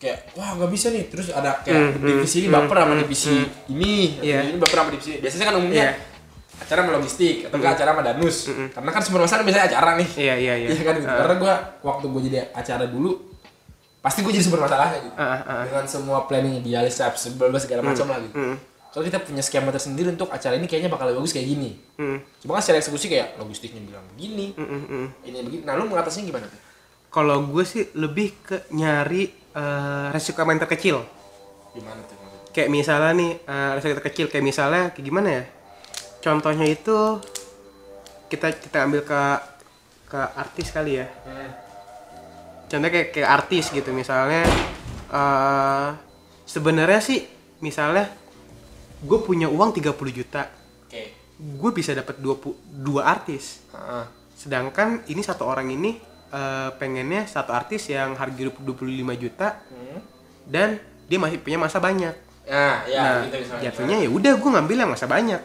kayak 0.00 0.32
wah 0.32 0.56
nggak 0.56 0.70
bisa 0.72 0.88
nih 0.88 1.06
terus 1.06 1.28
ada 1.28 1.60
Hmm, 1.60 1.62
kayak 1.62 2.00
divisi 2.00 2.36
ini 2.40 2.48
baper 2.48 2.76
sama 2.78 2.94
divisi 2.96 3.36
ini 3.68 4.16
Iya. 4.18 4.48
ini 4.48 4.56
baper 4.56 4.76
sama 4.78 4.90
divisi 4.90 5.20
biasanya 5.20 5.44
kan 5.46 5.56
umumnya 5.60 5.86
Iya. 5.86 5.92
acara 6.60 6.78
sama 6.80 6.92
logistik 6.96 7.36
atau 7.44 7.56
enggak 7.56 7.72
acara 7.76 7.90
sama 7.92 8.02
danus 8.02 8.36
karena 8.72 8.90
kan 8.90 9.00
sumber 9.00 9.20
masalah 9.22 9.42
biasanya 9.44 9.66
acara 9.68 9.90
nih 9.96 10.08
iya 10.16 10.34
iya 10.36 10.54
iya 10.56 10.68
Iya 10.70 10.82
kan 10.82 10.94
gitu. 10.96 11.06
Karena 11.06 11.34
gua 11.36 11.52
waktu 11.82 12.04
gua 12.06 12.20
jadi 12.20 12.36
acara 12.50 12.84
dulu 12.84 13.10
pasti 14.00 14.18
gua 14.20 14.32
jadi 14.32 14.44
sumber 14.44 14.60
masalahnya 14.64 14.98
gitu. 14.98 15.16
Ah, 15.16 15.40
ah. 15.40 15.62
Dengan 15.64 15.84
semua 15.84 16.24
planning 16.24 16.60
idealis 16.60 16.96
sebelum 16.96 17.52
segala 17.56 17.80
macam 17.82 18.08
lah 18.08 18.18
gitu. 18.18 18.32
mm, 18.34 18.56
Kalau 18.90 19.04
kita 19.04 19.18
punya 19.20 19.38
skema 19.38 19.70
tersendiri 19.70 20.08
untuk 20.10 20.28
acara 20.28 20.56
ini 20.56 20.64
kayaknya 20.64 20.88
bakal 20.88 21.06
lebih 21.06 21.20
bagus 21.20 21.30
kayak 21.30 21.46
gini. 21.46 21.76
mm, 21.96 22.16
Cuma 22.40 22.56
kan 22.56 22.62
secara 22.64 22.80
eksekusi 22.80 23.06
kayak 23.06 23.36
logistiknya 23.36 23.80
bilang 23.80 24.04
begini, 24.10 24.52
mm, 24.52 24.60
mm, 24.60 24.82
mm. 24.84 25.06
ini 25.22 25.36
begini. 25.40 25.62
Nah, 25.62 25.76
lu 25.76 25.84
mengatasinya 25.86 26.24
gimana 26.26 26.46
tuh? 26.46 26.60
kalau 27.10 27.42
gue 27.42 27.64
sih 27.64 27.90
lebih 27.92 28.38
ke 28.38 28.56
nyari 28.70 29.26
eh, 29.52 30.06
resiko 30.10 30.42
main 30.42 30.58
terkecil 30.58 31.02
Gimana 31.70 32.00
tuh? 32.02 32.16
kayak 32.50 32.68
misalnya 32.68 33.12
nih 33.12 33.30
eh, 33.40 33.70
resiko 33.74 33.94
terkecil 33.96 34.26
kayak 34.26 34.42
misalnya 34.42 34.82
kayak 34.90 35.04
gimana 35.04 35.28
ya 35.32 35.44
contohnya 36.20 36.66
itu 36.66 37.22
kita 38.26 38.52
kita 38.52 38.78
ambil 38.84 39.02
ke 39.02 39.20
ke 40.06 40.20
artis 40.34 40.68
kali 40.68 40.98
ya 40.98 41.06
Hmm. 41.22 41.50
contohnya 42.66 42.90
kayak 42.90 43.08
kayak 43.10 43.30
artis 43.32 43.70
gitu 43.70 43.90
misalnya 43.90 44.42
eh 45.10 45.88
sebenarnya 46.44 46.98
sih 46.98 47.22
misalnya 47.60 48.10
gue 49.00 49.18
punya 49.20 49.46
uang 49.46 49.70
30 49.72 49.90
juta 50.12 50.46
Oke. 50.84 51.02
gue 51.38 51.70
bisa 51.72 51.94
dapat 51.94 52.18
dua 52.18 52.36
dua 52.68 53.02
artis 53.08 53.62
Heeh. 53.70 54.04
sedangkan 54.34 55.06
ini 55.06 55.22
satu 55.22 55.46
orang 55.46 55.70
ini 55.70 55.98
eh, 56.30 56.70
pengennya 56.74 57.24
satu 57.24 57.50
artis 57.50 57.86
yang 57.86 58.14
harga 58.14 58.36
hidup 58.36 58.56
25 58.56 58.78
juta 59.16 59.58
Hmm. 59.66 59.98
dan 60.44 60.68
dia 61.04 61.18
masih 61.18 61.38
punya 61.38 61.56
masa 61.56 61.78
banyak 61.78 62.14
Nah, 62.42 62.82
ya 62.84 62.98
nah 62.98 63.14
gitu 63.24 63.36
misalnya. 63.38 63.62
jatuhnya 63.64 63.96
ya 63.98 64.08
udah 64.08 64.32
gue 64.34 64.50
ngambil 64.50 64.76
yang 64.78 64.90
masa 64.90 65.06
banyak 65.06 65.42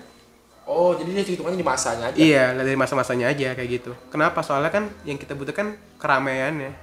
Oh, 0.64 0.94
jadi 0.94 1.14
dia 1.14 1.24
hitungannya 1.28 1.58
di 1.58 1.68
masanya 1.68 2.06
aja. 2.08 2.18
iya 2.18 2.50
dari 2.52 2.74
masa-masanya 2.74 3.30
aja 3.30 3.54
kayak 3.54 3.70
gitu 3.72 3.92
kenapa 4.08 4.42
soalnya 4.42 4.70
kan 4.70 4.90
yang 5.04 5.14
kita 5.16 5.34
butuhkan 5.34 5.74
keramaiannya 5.96 6.74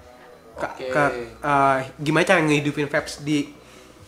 Ka- 0.53 0.71
Oke. 0.71 0.87
ka- 0.89 1.11
eh, 1.41 1.79
gimana 1.97 2.23
cara 2.23 2.39
ngehidupin 2.41 2.87
vibes 2.87 3.19
di 3.21 3.51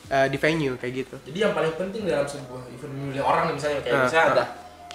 eh, 0.07 0.27
di 0.29 0.37
venue 0.37 0.77
kayak 0.77 0.93
gitu 0.97 1.17
Jadi 1.25 1.39
yang 1.41 1.51
paling 1.51 1.75
penting 1.75 2.05
dalam 2.05 2.23
sebuah 2.23 2.63
event 2.69 2.93
memilih 2.93 3.23
orang 3.23 3.51
misalnya 3.51 3.81
kayak 3.81 3.95
Ah, 3.95 4.03
misalnya 4.05 4.23
ah. 4.23 4.33
ada 4.33 4.45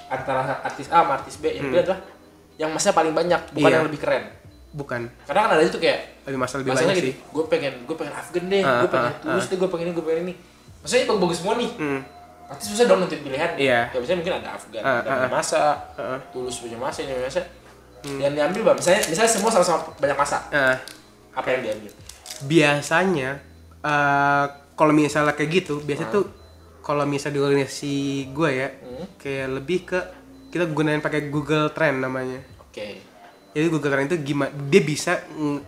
antara 0.09 0.41
artis 0.63 0.87
A 0.87 0.97
sama 0.97 1.11
artis 1.13 1.35
B 1.35 1.49
yang 1.49 1.67
B 1.67 1.75
adalah 1.75 1.99
yang 2.55 2.69
masnya 2.69 2.91
paling 2.91 3.11
banyak 3.11 3.41
bukan 3.49 3.65
Iya. 3.65 3.75
yang 3.75 3.85
lebih 3.85 3.99
keren. 3.99 4.23
Bukan 4.71 5.09
Karena 5.25 5.39
kan 5.43 5.49
ada 5.51 5.63
itu 5.63 5.77
kayak 5.77 5.99
lebih 6.25 6.39
masa 6.39 6.55
lebih 6.57 6.71
masalah 6.71 6.93
gini, 6.93 7.09
sih 7.09 7.15
gue 7.17 7.43
pengen 7.47 7.73
gue 7.83 7.95
pengen 7.95 8.13
Afgan 8.13 8.45
deh, 8.45 8.61
Ah, 8.61 8.79
gue 8.79 8.89
pengen 8.89 9.07
ah, 9.07 9.15
tulus 9.19 9.45
deh, 9.45 9.57
gue 9.57 9.67
pengen 9.67 9.85
ini, 9.85 9.93
gue 9.93 10.05
pengen 10.05 10.21
ini. 10.23 10.33
Maksudnya 10.79 11.03
bagus-bagus 11.05 11.37
semua 11.37 11.53
nih. 11.57 11.71
Hmm. 11.75 12.01
Pasti 12.45 12.63
susah 12.67 12.85
dong 12.85 12.99
nentuin 12.99 13.21
pilihan. 13.21 13.51
Iya. 13.55 13.79
Kayak 13.87 14.01
misalnya 14.01 14.17
mungkin 14.17 14.35
ada 14.35 14.49
Afgan, 14.53 14.81
Ah, 14.81 14.93
ada 14.95 15.09
punya 15.11 15.31
masa, 15.31 15.61
Ah. 15.95 16.19
tulus 16.29 16.55
punya 16.57 16.77
masa, 16.77 16.99
ini 17.01 17.13
masa. 17.15 17.41
Yang 17.99 18.33
diambil 18.33 18.61
bang, 18.63 18.77
misalnya 18.77 19.01
misalnya 19.05 19.31
semua 19.31 19.49
sama-sama 19.51 19.79
banyak 19.95 20.15
masa, 20.15 20.37
Nah, 20.49 20.77
apa 21.31 21.47
yang 21.49 21.61
diambil? 21.63 21.91
biasanya 22.41 23.29
eh 23.79 24.45
kalau 24.73 24.91
misalnya 24.91 25.33
kayak 25.33 25.51
gitu 25.53 25.79
biasanya 25.79 26.07
tuh 26.09 26.25
kalau 26.79 27.03
misalnya 27.03 27.35
di 27.35 27.41
organisasi 27.41 27.95
gue 28.29 28.49
ya 28.53 28.69
Hmm. 28.71 29.05
kayak 29.15 29.47
lebih 29.53 29.79
ke 29.83 29.99
kita 30.47 30.65
gunain 30.67 30.99
pakai 30.99 31.27
Google 31.27 31.69
Trend 31.69 31.99
namanya 31.99 32.39
Oke. 32.61 33.03
Jadi 33.49 33.65
Google 33.67 33.91
Trend 33.91 34.07
itu 34.13 34.17
gimana 34.23 34.51
dia 34.69 34.81
bisa 34.81 35.19
nge- 35.25 35.63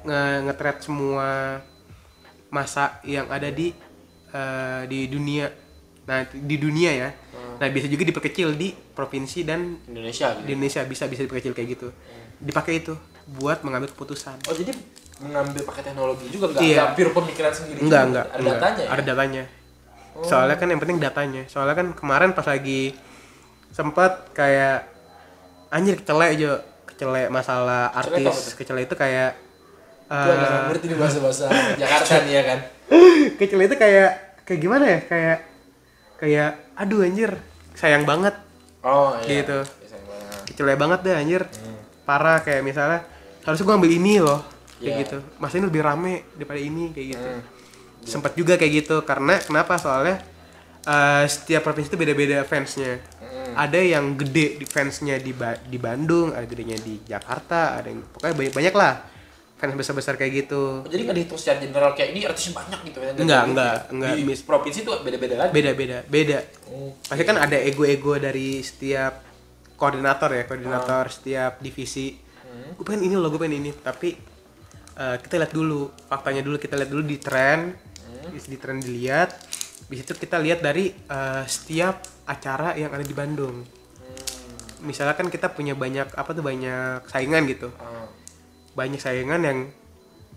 nge- 0.45 0.81
semua 0.81 1.59
masa 2.51 2.99
yang 3.01 3.25
ada 3.31 3.47
di 3.49 3.71
eh, 4.31 4.81
di 4.85 5.07
dunia 5.07 5.47
nah 6.01 6.25
di 6.25 6.55
dunia 6.57 6.91
ya 6.91 7.09
nah 7.61 7.69
bisa 7.69 7.85
juga 7.85 8.01
diperkecil 8.03 8.57
di 8.57 8.73
provinsi 8.73 9.45
dan 9.45 9.77
Indonesia 9.85 10.33
di 10.33 10.41
gitu. 10.43 10.49
Indonesia 10.57 10.81
bisa 10.83 11.05
bisa 11.05 11.21
diperkecil 11.23 11.53
kayak 11.53 11.69
gitu 11.77 11.87
dipakai 12.41 12.81
itu 12.81 12.97
buat 13.37 13.61
mengambil 13.61 13.93
keputusan 13.93 14.41
Oh 14.49 14.55
jadi 14.57 14.73
mengambil 15.21 15.61
pakai 15.61 15.85
teknologi 15.85 16.25
juga 16.33 16.49
enggak? 16.49 16.65
Iya. 16.65 16.83
Pure 16.97 17.11
pemikiran 17.13 17.53
sendiri 17.53 17.77
enggak 17.77 18.01
juga? 18.01 18.09
enggak 18.09 18.25
Ada 18.25 18.39
enggak. 18.41 18.55
datanya 18.57 18.81
ya? 18.81 18.89
ada 18.89 19.03
datanya 19.05 19.43
soalnya 20.21 20.55
kan 20.57 20.67
yang 20.67 20.81
penting 20.81 20.97
datanya 20.99 21.43
soalnya 21.47 21.75
kan 21.77 21.87
kemarin 21.93 22.29
pas 22.33 22.43
lagi 22.43 22.91
sempat 23.71 24.33
kayak 24.33 24.89
anjir 25.71 25.95
kecelek 25.95 26.35
aja 26.35 26.51
kecelek 27.01 27.33
masalah 27.33 27.89
artis 27.97 28.53
kecelek 28.53 28.85
itu 28.85 28.93
kayak 28.93 29.33
Gue 30.11 30.35
eh 30.37 30.61
ngerti 30.69 30.85
nih 30.91 30.97
bahasa-bahasa 31.01 31.45
Jakarta 31.79 32.13
nih 32.27 32.33
ya 32.35 32.43
kan? 32.43 32.59
Kecelek 33.41 33.65
itu 33.71 33.77
kayak 33.79 34.11
kayak 34.45 34.59
gimana 34.59 34.83
ya? 34.85 34.99
Kayak 35.07 35.37
kayak 36.21 36.49
aduh 36.77 37.01
anjir 37.01 37.31
sayang 37.73 38.05
banget. 38.05 38.35
Oh 38.85 39.15
iya. 39.25 39.41
Gitu. 39.41 39.57
Ya, 39.65 39.97
banget. 39.97 40.41
kecelek 40.51 40.77
banget 40.77 40.99
deh 41.01 41.15
anjir. 41.17 41.41
Hmm. 41.49 41.79
parah 42.05 42.43
kayak 42.43 42.61
misalnya 42.61 43.07
harusnya 43.41 43.65
gua 43.65 43.75
ambil 43.81 43.93
ini 43.93 44.19
loh 44.19 44.45
kayak 44.77 44.93
Iya. 44.93 45.01
gitu. 45.07 45.17
Masa 45.41 45.57
ini 45.57 45.65
lebih 45.71 45.81
rame 45.81 46.27
daripada 46.37 46.59
ini 46.59 46.93
kayak 46.93 47.07
gitu. 47.17 47.25
Hmm. 47.25 47.41
sempat 48.05 48.33
juga 48.37 48.59
kayak 48.61 48.73
gitu 48.83 49.01
karena 49.01 49.39
kenapa? 49.41 49.79
Soalnya 49.79 50.19
eh, 50.83 51.23
setiap 51.25 51.65
provinsi 51.65 51.87
itu 51.87 51.97
beda-beda 51.97 52.43
fansnya 52.43 52.99
Hmm. 53.51 53.55
ada 53.57 53.77
yang 53.77 54.15
gede 54.15 54.55
di 54.55 54.65
fansnya 54.65 55.15
di 55.17 55.31
Ba- 55.31 55.59
di 55.59 55.75
Bandung 55.75 56.31
ada 56.31 56.43
gedenya 56.43 56.77
di 56.77 56.99
Jakarta 57.01 57.75
ada 57.75 57.87
yang 57.87 57.99
pokoknya 58.05 58.31
banyak 58.33 58.53
banyak 58.53 58.73
lah 58.73 58.93
fans 59.53 59.75
besar-besar 59.75 60.15
kayak 60.15 60.31
gitu 60.41 60.81
Jadi 60.83 61.01
nggak 61.03 61.15
dihitung 61.15 61.37
secara 61.37 61.57
general 61.59 61.91
kayak 61.91 62.09
ini 62.11 62.19
artisnya 62.23 62.53
banyak 62.55 62.79
gitu 62.83 62.97
ya? 62.97 63.09
Enggak, 63.11 63.21
gitu 63.43 63.51
enggak, 63.51 63.75
ya? 63.77 63.91
enggak. 63.91 64.11
Di 64.11 64.23
Mis- 64.23 64.41
provinsi 64.41 64.79
tuh 64.81 64.95
beda-beda 65.01 65.35
lagi. 65.37 65.51
beda-beda 65.51 65.97
beda 66.03 66.39
Oh. 66.65 66.91
pasti 66.97 67.23
kan 67.23 67.37
ada 67.37 67.57
ego-ego 67.59 68.13
dari 68.15 68.49
setiap 68.59 69.21
koordinator 69.75 70.29
ya 70.31 70.43
koordinator 70.45 71.03
Ah. 71.03 71.11
setiap 71.11 71.59
divisi 71.59 72.17
Hmm. 72.41 72.73
gue 72.73 72.83
pengen 72.83 73.05
ini 73.05 73.15
loh 73.15 73.27
gue 73.27 73.37
pengen 73.37 73.57
ini 73.59 73.71
tapi 73.75 74.17
eh, 74.93 75.17
kita 75.19 75.37
lihat 75.37 75.51
dulu 75.51 75.87
faktanya 76.03 76.41
dulu 76.41 76.55
kita 76.55 76.75
lihat 76.75 76.89
dulu 76.89 77.03
di 77.03 77.17
tren 77.17 77.73
Hmm. 78.01 78.33
di 78.33 78.55
tren 78.55 78.77
dilihat 78.77 79.29
di 79.91 79.99
situ 79.99 80.15
kita 80.15 80.39
lihat 80.39 80.59
dari 80.59 80.87
eh, 80.89 81.43
setiap 81.45 81.99
acara 82.25 82.73
yang 82.73 82.89
ada 82.89 83.03
di 83.03 83.11
Bandung 83.11 83.61
Hmm. 83.61 84.87
misalnya 84.87 85.13
kan 85.13 85.27
kita 85.27 85.47
punya 85.47 85.75
banyak 85.75 86.09
apa 86.11 86.29
tuh 86.31 86.41
banyak 86.41 87.03
saingan 87.05 87.43
gitu 87.45 87.69
Ah. 87.75 88.07
banyak 88.71 88.97
saingan 88.97 89.41
yang 89.41 89.59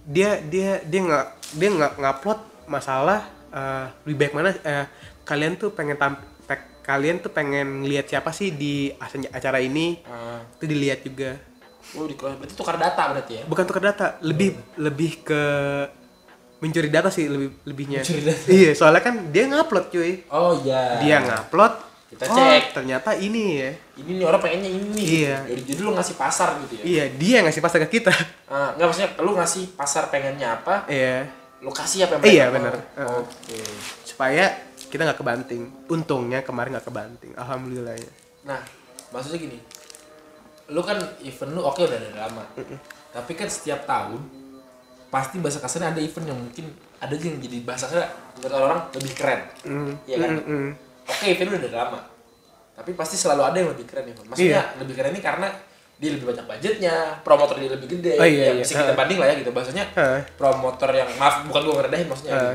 dia 0.05 0.37
dia 0.43 0.83
dia 0.83 1.01
nggak 1.01 1.27
dia 1.55 1.69
nggak 1.71 1.93
ngupload 1.97 2.41
masalah 2.67 3.25
eh, 3.49 3.87
lebih 4.05 4.17
baik 4.21 4.33
mana 4.35 4.51
eh, 4.53 4.87
kalian 5.23 5.55
tuh 5.55 5.71
pengen 5.71 5.95
tam 5.95 6.19
pe- 6.43 6.67
kalian 6.83 7.19
tuh 7.19 7.31
pengen 7.31 7.83
lihat 7.83 8.05
siapa 8.05 8.29
sih 8.31 8.51
di 8.51 8.91
acara- 9.31 9.63
ini 9.63 10.03
Ah. 10.05 10.43
itu 10.53 10.65
dilihat 10.67 11.01
juga 11.01 11.39
Oh, 11.95 12.09
berarti 12.09 12.53
tukar 12.53 12.75
data 12.75 13.03
berarti 13.07 13.33
ya? 13.39 13.43
bukan 13.45 13.65
tukar 13.65 13.85
data 13.85 14.19
lebih 14.21 14.57
lebih 14.75 15.21
ke 15.23 15.43
mencuri 16.65 16.89
data 16.89 17.09
sih 17.09 17.27
lebih 17.27 17.61
lebihnya 17.63 18.01
Mencuri 18.01 18.23
data. 18.23 18.47
iya 18.49 18.73
soalnya 18.73 19.03
kan 19.03 19.29
dia 19.29 19.45
ngupload 19.45 19.87
cuy 19.87 20.25
Oh 20.29 20.57
iya. 20.59 20.97
dia 20.99 21.21
ngupload 21.21 21.75
Kita 22.07 22.25
oh, 22.25 22.37
cek. 22.37 22.65
ternyata 22.73 23.11
ini 23.13 23.45
ya 23.59 23.71
Ini 23.97 24.11
nih 24.15 24.25
orang 24.25 24.39
pengennya 24.39 24.71
ini. 24.71 25.03
Iya. 25.21 25.37
Jadi, 25.45 25.63
jadi 25.67 25.81
lu 25.83 25.91
ngasih 25.93 26.15
pasar 26.15 26.49
gitu 26.63 26.75
ya? 26.77 26.85
iya 26.85 27.05
dia 27.11 27.33
yang 27.37 27.45
ngasih 27.45 27.61
pasar 27.61 27.79
ke 27.83 27.91
kita 27.93 28.15
Ah, 28.47 28.73
nggak 28.73 28.87
maksudnya 28.87 29.11
lu 29.19 29.31
ngasih 29.33 29.65
pasar 29.73 30.09
pengennya 30.09 30.49
apa? 30.55 30.87
iya 30.87 31.27
Lokasi 31.59 32.01
apa 32.01 32.17
yang 32.17 32.25
Iya, 32.25 32.45
mau. 32.45 32.55
bener. 32.55 32.75
Oke. 33.19 33.59
supaya 34.05 34.45
kita 34.87 35.03
nggak 35.03 35.19
kebanting 35.19 35.63
untungnya 35.87 36.41
kemarin 36.41 36.71
nggak 36.73 36.87
kebanting 36.87 37.33
alhamdulillah 37.35 37.95
ya 37.95 38.11
Nah, 38.45 38.61
maksudnya 39.11 39.41
gini, 39.41 39.59
lu 40.67 40.81
kan 40.81 40.95
event 41.21 41.51
lu 41.51 41.61
oke 41.61 41.81
udah 41.81 41.99
dari 41.99 42.15
lama, 42.15 42.45
tapi 43.11 43.33
kan 43.33 43.49
setiap 43.49 43.83
tahun 43.85 44.21
pasti 45.15 45.39
bahasa 45.39 45.63
kasarnya 45.63 45.95
ada 45.95 46.03
event 46.03 46.27
yang 46.27 46.35
mungkin 46.35 46.67
ada 46.99 47.15
yang 47.15 47.39
jadi 47.39 47.63
bahasa 47.63 47.87
kasarnya 47.87 48.11
menurut 48.35 48.55
orang 48.59 48.81
lebih 48.91 49.13
keren, 49.15 49.41
Iya 50.05 50.17
kan? 50.19 50.31
Mm-mm. 50.43 50.65
Oke 51.07 51.25
event 51.31 51.49
lu 51.49 51.57
udah 51.63 51.73
lama, 51.73 52.01
tapi 52.75 52.91
pasti 52.93 53.15
selalu 53.15 53.43
ada 53.47 53.57
yang 53.63 53.71
lebih 53.71 53.87
keren 53.87 54.11
event. 54.11 54.27
Maksudnya 54.27 54.59
Iya. 54.67 54.79
lebih 54.83 54.95
keren 54.99 55.15
ini 55.15 55.23
karena 55.23 55.49
dia 55.95 56.11
lebih 56.11 56.27
banyak 56.27 56.43
budgetnya, 56.45 56.97
promotor 57.23 57.55
dia 57.55 57.71
lebih 57.71 57.87
gede, 57.87 58.19
Oh, 58.19 58.27
iya, 58.27 58.51
ya, 58.51 58.53
iya. 58.59 58.63
bisa 58.67 58.75
kita 58.75 58.93
banding 58.93 59.23
lah 59.23 59.31
ya 59.31 59.35
gitu. 59.39 59.51
Bahasanya 59.55 59.85
Ah. 59.95 60.19
promotor 60.35 60.91
yang 60.91 61.07
maaf 61.15 61.47
bukan 61.47 61.61
gua 61.63 61.75
ngerendahin 61.79 62.09
maksudnya. 62.11 62.35
Ah. 62.35 62.43
gitu. 62.51 62.55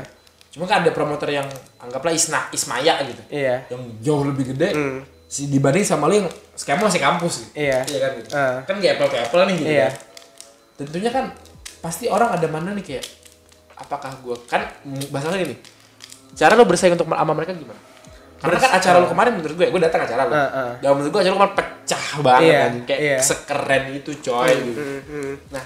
Cuma 0.50 0.64
kan 0.66 0.82
ada 0.82 0.92
promotor 0.92 1.30
yang 1.30 1.46
anggaplah 1.78 2.12
Isna 2.12 2.50
Ismaya 2.50 3.00
gitu, 3.06 3.22
iya 3.30 3.64
yang 3.70 3.80
jauh 4.02 4.26
lebih 4.26 4.52
gede 4.52 4.74
Hmm. 4.74 5.00
si 5.24 5.46
dibanding 5.46 5.86
sama 5.86 6.10
lu 6.10 6.20
yang 6.20 6.28
skema 6.52 6.84
masih 6.84 6.98
kampus 6.98 7.46
gitu. 7.48 7.64
Iya. 7.64 7.80
kan 7.86 8.10
gitu. 8.18 8.28
Ah. 8.34 8.58
Kan 8.66 8.76
kayak 8.76 8.98
apple 8.98 9.08
ke 9.08 9.18
apple 9.22 9.40
nih 9.46 9.56
gitu. 9.56 9.70
Iya. 9.72 9.88
kan. 9.88 9.94
Tentunya 10.76 11.10
kan 11.10 11.24
pasti 11.80 12.06
orang 12.06 12.36
ada 12.36 12.46
mana 12.46 12.76
nih 12.76 12.84
kayak 12.84 13.04
apakah 13.76 14.12
gua 14.20 14.36
kan 14.46 14.68
mm, 14.84 15.08
bahasanya 15.12 15.40
gini. 15.40 15.56
Cara 16.36 16.54
lu 16.54 16.62
bersaing 16.68 16.94
untuk 16.94 17.08
sama 17.10 17.32
mereka 17.34 17.56
gimana? 17.56 17.80
Karena 18.40 18.56
kan 18.56 18.70
acara 18.80 18.96
lu 19.04 19.08
kemarin 19.12 19.32
menurut 19.36 19.52
gue, 19.52 19.66
gue 19.68 19.80
datang 19.84 20.00
acara 20.08 20.22
lu. 20.24 20.32
Ah, 20.32 20.48
ah. 20.48 20.70
Dan 20.80 20.96
menurut 20.96 21.12
gue 21.12 21.20
acara 21.20 21.32
lu 21.34 21.38
kemarin 21.44 21.56
pecah 21.60 22.04
banget 22.24 22.48
Iya, 22.48 22.56
kan. 22.60 22.72
Kayak 22.88 23.00
iya. 23.04 23.18
sekeren 23.20 23.82
itu 23.92 24.10
coy 24.24 24.52
gitu. 24.64 24.80
Mm, 24.80 25.00
mm. 25.04 25.32
Nah, 25.52 25.64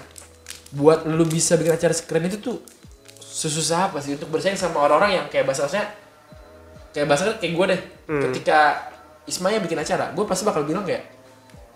buat 0.75 0.99
lu 1.07 1.23
bisa 1.23 1.55
bikin 1.55 1.71
acara 1.71 1.95
sekeren 1.95 2.27
itu 2.27 2.43
tuh 2.43 2.59
susah 3.23 3.91
apa 3.91 3.99
sih 4.03 4.15
untuk 4.19 4.31
bersaing 4.31 4.59
sama 4.59 4.83
orang-orang 4.83 5.23
yang 5.23 5.27
kayak 5.31 5.47
bahasanya 5.47 5.87
kayak 6.91 7.07
bahasanya 7.07 7.35
kayak 7.39 7.53
gue 7.55 7.67
deh. 7.71 7.81
Hmm. 8.11 8.23
Ketika 8.31 8.59
Ismaya 9.25 9.59
bikin 9.63 9.79
acara, 9.79 10.11
gue 10.15 10.25
pasti 10.27 10.43
bakal 10.43 10.67
bilang 10.67 10.83
kayak 10.83 11.03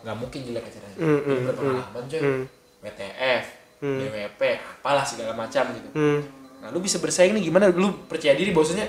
nggak 0.03 0.17
mungkin 0.19 0.41
jelek 0.47 0.65
acaranya. 0.67 0.97
Hmm, 0.99 1.19
Dia 1.23 1.35
hmm, 1.35 1.47
berpengalaman 1.47 2.05
coy. 2.07 2.21
hmm. 2.23 2.43
WTF, 2.79 3.45
Hmm. 3.79 3.99
DWP, 4.03 4.43
apalah 4.59 5.07
segala 5.07 5.33
macam 5.39 5.65
gitu. 5.71 5.89
Hmm. 5.95 6.21
Nah, 6.59 6.69
lu 6.75 6.83
bisa 6.83 6.99
bersaing 6.99 7.31
nih 7.39 7.47
gimana? 7.47 7.71
Lu 7.71 8.07
percaya 8.11 8.35
diri 8.35 8.51
bahwasanya 8.51 8.87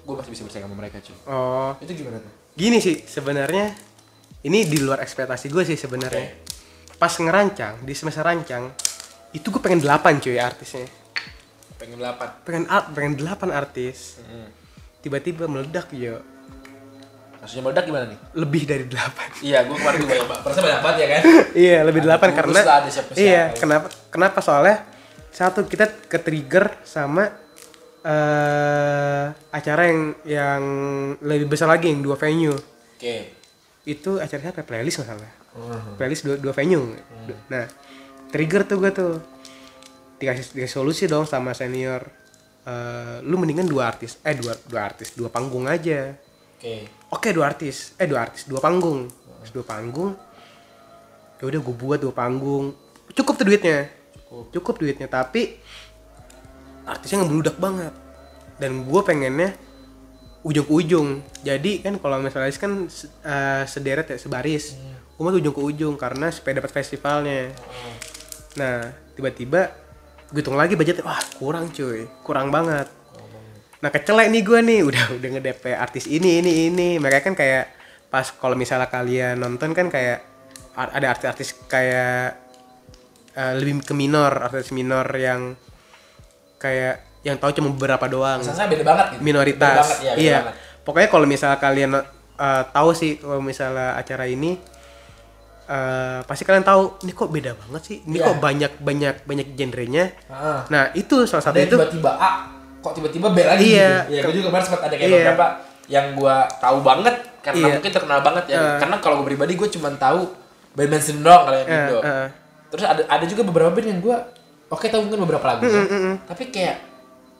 gue 0.00 0.14
pasti 0.16 0.30
bisa 0.32 0.42
bersaing 0.48 0.64
sama 0.64 0.76
mereka 0.76 0.96
cuy. 1.04 1.16
oh. 1.28 1.72
Itu 1.80 1.92
gimana 1.92 2.18
tuh? 2.18 2.32
gini 2.50 2.82
sih 2.82 3.06
sebenarnya 3.06 3.72
ini 4.42 4.66
di 4.66 4.82
luar 4.82 5.00
ekspektasi 5.04 5.52
gue 5.52 5.64
sih 5.64 5.78
sebenarnya. 5.78 6.34
Pas 6.96 7.12
ngerancang 7.16 7.80
di 7.84 7.92
semester 7.96 8.24
rancang 8.24 8.72
itu 9.32 9.46
gue 9.48 9.62
pengen 9.62 9.80
8 9.80 10.20
cuy 10.20 10.36
artisnya. 10.40 10.88
Pengen 11.76 12.00
delapan? 12.00 12.28
Pengen 12.44 12.64
art 12.68 12.86
pengen 12.92 13.14
8 13.16 13.48
artis. 13.52 14.20
Tiba-tiba 15.00 15.48
meledak 15.48 15.88
yo. 15.96 16.20
Maksudnya 17.40 17.62
meledak 17.64 17.84
gimana 17.88 18.04
nih? 18.12 18.18
Lebih 18.36 18.62
dari 18.68 18.84
8 18.84 19.40
iya 19.40 19.64
gue 19.64 19.76
kemarin 19.76 19.98
juga 20.04 20.12
banyak 20.12 20.28
banget 20.28 20.42
perasaan 20.44 20.64
banyak 20.64 20.82
banget 20.84 20.98
ya 20.98 21.06
kan? 21.08 21.22
Iya 21.68 21.78
lebih 21.88 22.00
8 22.04 22.12
Tulus 22.12 22.36
karena 22.36 22.60
iya 23.16 23.42
kenapa 23.56 23.88
kenapa? 24.10 24.42
Soalnya 24.44 24.84
satu 25.30 25.64
kita 25.64 26.10
ke 26.10 26.18
trigger 26.18 26.82
sama 26.82 27.30
eh 28.00 29.26
acara 29.52 29.82
yang 29.92 30.00
yang 30.24 30.62
lebih 31.20 31.52
besar 31.52 31.70
lagi 31.70 31.92
yang 31.92 32.02
dua 32.02 32.18
venue. 32.18 32.56
Oke. 32.96 33.16
Itu 33.86 34.20
acaranya 34.20 34.52
apa 34.52 34.66
playlist 34.66 35.00
nggak 35.00 35.08
salah 35.08 35.32
playlist 35.98 36.22
dua, 36.26 36.36
dua 36.38 36.52
venue. 36.56 36.96
Nah 37.52 37.64
trigger 38.32 38.66
tuh 38.66 38.76
gue 38.80 38.90
tuh. 38.92 39.14
Dikasih 40.20 40.52
dikasih 40.52 40.74
solusi 40.80 41.04
dong 41.08 41.24
sama 41.24 41.56
senior. 41.56 42.04
Eh, 42.60 43.24
lu 43.24 43.40
mendingan 43.40 43.64
dua 43.64 43.88
artis 43.88 44.20
eh 44.20 44.36
dua 44.36 44.52
dua 44.68 44.80
artis 44.84 45.16
dua 45.16 45.32
panggung 45.32 45.64
aja. 45.64 46.12
Oke. 46.60 46.88
Oke 47.12 47.28
dua 47.32 47.52
artis 47.52 47.96
eh 47.96 48.08
dua 48.08 48.28
artis 48.28 48.48
dua 48.48 48.60
panggung. 48.60 49.08
Terus 49.40 49.52
dua 49.52 49.64
panggung 49.64 50.12
ya 51.40 51.48
udah 51.48 51.60
gue 51.60 51.76
buat 51.76 51.98
dua 52.00 52.12
panggung. 52.12 52.76
Cukup 53.16 53.40
tuh 53.40 53.48
duitnya 53.48 53.99
cukup, 54.30 54.78
duitnya 54.78 55.10
tapi 55.10 55.58
artisnya 56.86 57.22
ngebludak 57.26 57.58
banget. 57.58 57.94
Dan 58.60 58.86
gue 58.86 59.00
pengennya 59.02 59.56
ujung 60.40 60.64
ke 60.64 60.72
ujung 60.72 61.08
jadi 61.44 61.84
kan 61.84 62.00
kalau 62.00 62.16
misalnya 62.24 62.48
kan 62.56 62.88
eh, 63.26 63.62
sederet 63.66 64.06
ya 64.08 64.16
sebaris. 64.16 64.76
Gue 65.16 65.22
mah 65.26 65.32
tuh 65.36 65.40
ujung 65.44 65.54
ke 65.56 65.62
ujung 65.62 65.94
karena 66.00 66.32
supaya 66.32 66.62
dapat 66.62 66.72
festivalnya. 66.72 67.52
Nah 68.56 68.88
tiba-tiba 69.16 69.72
gue 70.32 70.40
hitung 70.40 70.56
lagi 70.56 70.78
budgetnya. 70.78 71.04
Wah 71.04 71.20
kurang 71.36 71.68
cuy. 71.72 72.08
Kurang 72.24 72.48
banget. 72.48 72.88
Nah 73.80 73.90
kecelek 73.92 74.28
nih 74.32 74.42
gue 74.44 74.60
nih. 74.64 74.80
Udah 74.88 75.04
udah 75.16 75.28
nge-DP 75.36 75.64
artis 75.76 76.04
ini 76.08 76.40
ini 76.40 76.72
ini. 76.72 76.88
Mereka 76.96 77.32
kan 77.32 77.34
kayak 77.36 77.76
pas 78.10 78.26
kalau 78.36 78.58
misalnya 78.58 78.90
kalian 78.90 79.38
nonton 79.38 79.70
kan 79.70 79.86
kayak 79.86 80.24
ada 80.74 81.06
artis-artis 81.12 81.54
kayak 81.68 82.49
eh, 83.40 83.52
lebih 83.56 83.80
ke 83.80 83.94
minor 83.94 84.28
artis 84.42 84.68
minor 84.70 85.08
yang 85.10 85.56
kayak 86.56 87.00
yang 87.20 87.36
tahu 87.36 87.52
cuma 87.54 87.72
beberapa 87.72 88.04
doang 88.06 88.40
Rasanya 88.40 88.68
beda 88.68 88.84
banget 88.84 89.06
gitu 89.10 89.20
minoritas 89.22 89.56
beda 89.56 89.80
banget, 89.82 89.98
ya, 89.98 90.12
beda 90.12 90.20
iya 90.20 90.38
banget. 90.42 90.54
pokoknya 90.82 91.08
kalau 91.08 91.26
misalnya 91.26 91.58
kalian 91.58 91.90
eh, 92.36 92.62
tahu 92.70 92.90
sih 92.92 93.16
kalau 93.16 93.40
misalnya 93.40 93.88
acara 93.94 94.24
ini 94.26 94.60
eh, 95.66 96.20
pasti 96.24 96.42
kalian 96.42 96.64
tahu 96.64 96.82
ini 97.00 97.12
kok 97.12 97.30
beda 97.30 97.52
banget 97.56 97.82
sih 97.82 97.96
ini 98.02 98.16
Iya. 98.18 98.26
kok 98.26 98.36
banyak 98.38 98.72
banyak 98.78 99.14
banyak 99.24 99.48
genrenya 99.54 100.04
Ah. 100.26 100.64
nah 100.66 100.90
itu 100.92 101.24
salah 101.24 101.44
satu 101.44 101.56
ada 101.56 101.64
itu 101.64 101.76
tiba-tiba 101.76 102.10
A 102.12 102.30
kok 102.80 102.92
tiba-tiba 102.92 103.28
B 103.30 103.38
lagi 103.40 103.64
Iya. 103.70 104.08
gitu. 104.08 104.10
Iya, 104.10 104.20
gue 104.24 104.34
juga 104.34 104.46
kemarin 104.48 104.64
sempat 104.64 104.82
ada 104.82 104.94
kayak 104.96 105.04
Iya. 105.06 105.16
beberapa 105.20 105.46
yang 105.86 106.06
gue 106.14 106.36
tahu 106.56 106.78
banget 106.80 107.14
karena 107.40 107.60
Iya. 107.60 107.72
mungkin 107.76 107.92
terkenal 107.92 108.20
banget 108.20 108.44
ya. 108.46 108.56
Eh. 108.56 108.78
Karena 108.80 108.96
kalau 108.98 109.14
gue 109.20 109.26
pribadi 109.26 109.52
gue 109.54 109.68
cuma 109.68 109.88
tahu 109.92 110.20
band 110.72 110.90
doang 111.20 111.42
kalau 111.44 111.56
yang 111.58 111.68
Eh, 111.68 111.76
Indo. 111.76 111.98
eh. 112.00 112.28
Terus 112.70 112.84
ada 112.86 113.02
ada 113.10 113.24
juga 113.26 113.42
beberapa 113.42 113.74
band 113.74 113.86
yang 113.90 114.00
gue 114.00 114.16
oke 114.70 114.86
tahu 114.86 115.10
mungkin 115.10 115.20
beberapa 115.26 115.44
lagu. 115.44 115.66
Tapi 116.26 116.44
kayak 116.54 116.76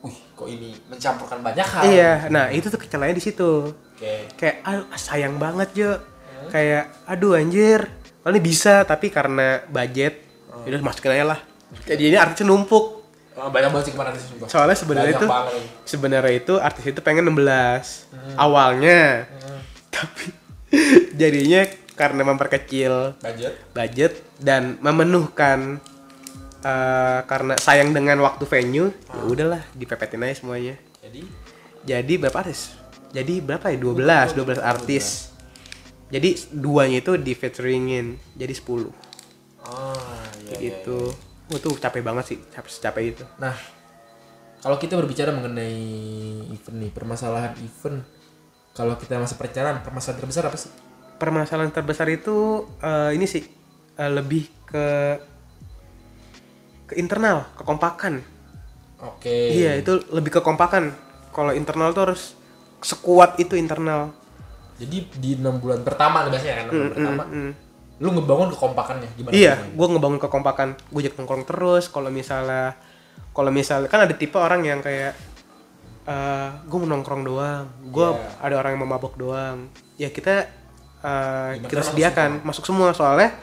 wih 0.03 0.19
kok 0.35 0.49
ini 0.51 0.75
mencampurkan 0.91 1.39
banyak 1.41 1.67
hal. 1.67 1.83
Iya, 1.87 2.13
nah 2.33 2.51
itu 2.51 2.67
tuh 2.67 2.81
kecelanya 2.81 3.15
di 3.15 3.23
situ. 3.23 3.71
Oke. 3.71 4.33
Kayak 4.35 4.57
aduh 4.67 4.87
sayang 4.99 5.39
banget 5.39 5.69
Jo. 5.73 5.93
Kayak 6.51 6.91
aduh 7.07 7.39
anjir. 7.39 7.87
Kalau 8.21 8.33
ini 8.37 8.43
bisa 8.43 8.85
tapi 8.85 9.09
karena 9.09 9.65
budget 9.71 10.21
ya 10.67 10.77
udah 10.77 10.85
masukin 10.85 11.15
aja 11.17 11.25
lah. 11.37 11.41
Jadi 11.87 12.03
ini 12.11 12.17
artisnya 12.19 12.51
numpuk. 12.51 13.01
Oh, 13.41 13.49
banyak 13.49 13.73
banget 13.73 13.85
sih 13.89 13.95
kemarin 13.97 14.13
sih 14.19 14.29
sumpah. 14.29 14.47
Soalnya 14.51 14.77
sebenarnya 14.77 15.13
itu 15.17 15.27
sebenarnya 15.87 16.35
itu 16.35 16.55
artis 16.61 16.85
itu 16.85 17.01
pengen 17.01 17.31
16 17.33 18.37
awalnya. 18.37 19.25
Tapi 19.89 20.25
jadinya 21.21 21.65
karena 22.01 22.25
memperkecil 22.25 23.21
Budget. 23.21 23.53
budget 23.77 24.13
dan 24.41 24.81
memenuhkan 24.81 25.77
eh, 26.65 27.21
karena 27.29 27.61
sayang 27.61 27.93
dengan 27.93 28.25
waktu 28.25 28.49
venue, 28.49 28.89
ya 28.89 29.23
udahlah 29.29 29.61
dipepetin 29.77 30.25
aja 30.25 30.41
semuanya. 30.41 30.81
Jadi 31.05 31.29
Jadi 31.85 32.13
berapa 32.17 32.41
artis? 32.41 32.73
Jadi 33.13 33.45
berapa 33.45 33.69
ya? 33.69 33.77
12, 33.77 34.33
12 34.33 34.61
artis. 34.65 35.29
Jadi 36.09 36.41
duanya 36.57 37.05
itu 37.05 37.21
di 37.21 37.33
featuringin. 37.37 38.17
Jadi 38.33 38.53
10. 38.57 38.65
oh 38.69 38.89
iya, 40.41 40.57
iya, 40.57 40.57
gitu. 40.57 41.13
Wah, 41.53 41.61
tuh 41.61 41.77
capek 41.77 42.01
banget 42.01 42.25
sih, 42.33 42.39
capek 42.49 42.71
capek 42.81 43.05
itu. 43.13 43.25
Nah, 43.37 43.53
kalau 44.65 44.81
kita 44.81 44.97
berbicara 44.97 45.37
mengenai 45.37 45.77
event 46.49 46.77
nih, 46.81 46.91
permasalahan 46.93 47.53
event, 47.61 48.03
kalau 48.73 48.97
kita 48.97 49.21
masa 49.21 49.37
perencanaan, 49.37 49.85
permasalahan 49.85 50.19
terbesar 50.21 50.49
apa 50.49 50.57
sih? 50.57 50.73
Permasalahan 51.21 51.69
terbesar 51.69 52.09
itu 52.09 52.65
eh, 52.81 53.13
ini 53.13 53.29
sih 53.29 53.45
eh, 53.95 54.11
lebih 54.11 54.49
ke 54.65 54.87
ke 56.89 56.95
internal, 56.97 57.47
kekompakan. 57.55 58.25
Oke. 59.01 59.55
Iya, 59.55 59.79
itu 59.79 60.01
lebih 60.11 60.41
kekompakan. 60.41 60.91
Kalau 61.31 61.55
internal 61.55 61.95
tuh 61.95 62.11
harus 62.11 62.35
sekuat 62.83 63.39
itu 63.39 63.55
internal. 63.55 64.11
Jadi 64.81 65.07
di 65.21 65.31
enam 65.37 65.61
bulan 65.61 65.85
pertama 65.85 66.25
nih 66.25 66.31
biasanya 66.33 66.55
kan, 66.57 66.65
enam 66.67 66.73
bulan 66.73 66.93
pertama, 66.97 67.23
Mm. 67.29 67.53
lu 68.01 68.09
ngebangun 68.17 68.49
kekompakannya 68.51 69.09
gimana? 69.13 69.33
Iya, 69.37 69.55
gue 69.71 69.87
ngebangun 69.87 70.19
kekompakan. 70.19 70.69
Gue 70.89 71.01
ajak 71.05 71.15
nongkrong 71.21 71.45
terus. 71.45 71.85
Kalau 71.87 72.09
misalnya, 72.09 72.75
kalau 73.31 73.53
misalnya 73.53 73.93
kan 73.93 74.09
ada 74.09 74.15
tipe 74.17 74.41
orang 74.41 74.65
yang 74.65 74.81
kayak, 74.81 75.13
eh 76.09 76.49
gue 76.65 76.79
mau 76.81 76.89
nongkrong 76.89 77.23
doang. 77.23 77.69
Gue 77.93 78.09
Iya. 78.09 78.41
ada 78.41 78.55
orang 78.57 78.71
yang 78.75 78.81
mau 78.83 78.97
mabok 78.97 79.15
doang. 79.15 79.69
Ya 79.95 80.09
kita 80.09 80.49
eh, 81.01 81.51
Gimana 81.57 81.67
kita 81.67 81.83
sediakan 81.83 82.31
masuk 82.43 82.63
semua 82.63 82.91
soalnya 82.91 83.35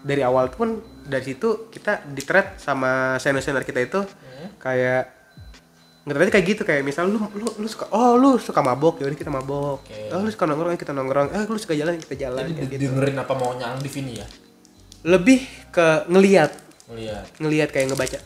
dari 0.00 0.20
awal 0.20 0.48
pun 0.48 0.78
dari 1.00 1.22
situ 1.22 1.68
kita 1.68 2.04
di 2.06 2.20
thread 2.20 2.56
sama 2.56 3.16
senior-senior 3.16 3.62
kita 3.62 3.80
itu 3.80 4.00
Hmm. 4.00 4.50
kayak 4.58 5.02
ngerti 6.04 6.30
kayak 6.30 6.46
gitu 6.46 6.62
kayak 6.62 6.82
misal 6.82 7.08
lu 7.08 7.16
lu 7.32 7.48
lu 7.56 7.64
suka 7.64 7.88
oh 7.88 8.12
lu 8.14 8.36
suka 8.36 8.60
mabok 8.60 9.00
ya 9.00 9.08
kita 9.08 9.32
mabok 9.32 9.80
Oke. 9.80 10.12
oh 10.12 10.20
lu 10.20 10.28
suka 10.28 10.44
nongkrong 10.44 10.72
ya 10.72 10.78
kita 10.78 10.92
nongkrong 10.92 11.32
eh 11.32 11.44
lu 11.46 11.56
suka 11.56 11.72
jalan 11.72 11.96
kita 11.96 12.14
jalan 12.20 12.44
Jadi 12.44 12.52
kayak 12.54 12.68
di- 12.68 12.76
gitu 12.76 12.92
dengerin 12.92 13.16
apa 13.16 13.32
maunya 13.32 13.66
Ang 13.66 13.80
Div 13.80 13.94
ini 13.96 14.20
ya? 14.20 14.26
lebih 15.02 15.40
ke 15.70 16.04
ngeliat 16.06 16.52
Ngeliat. 16.84 17.24
ngelihat 17.40 17.68
kayak 17.72 17.86
ngebaca 17.88 18.18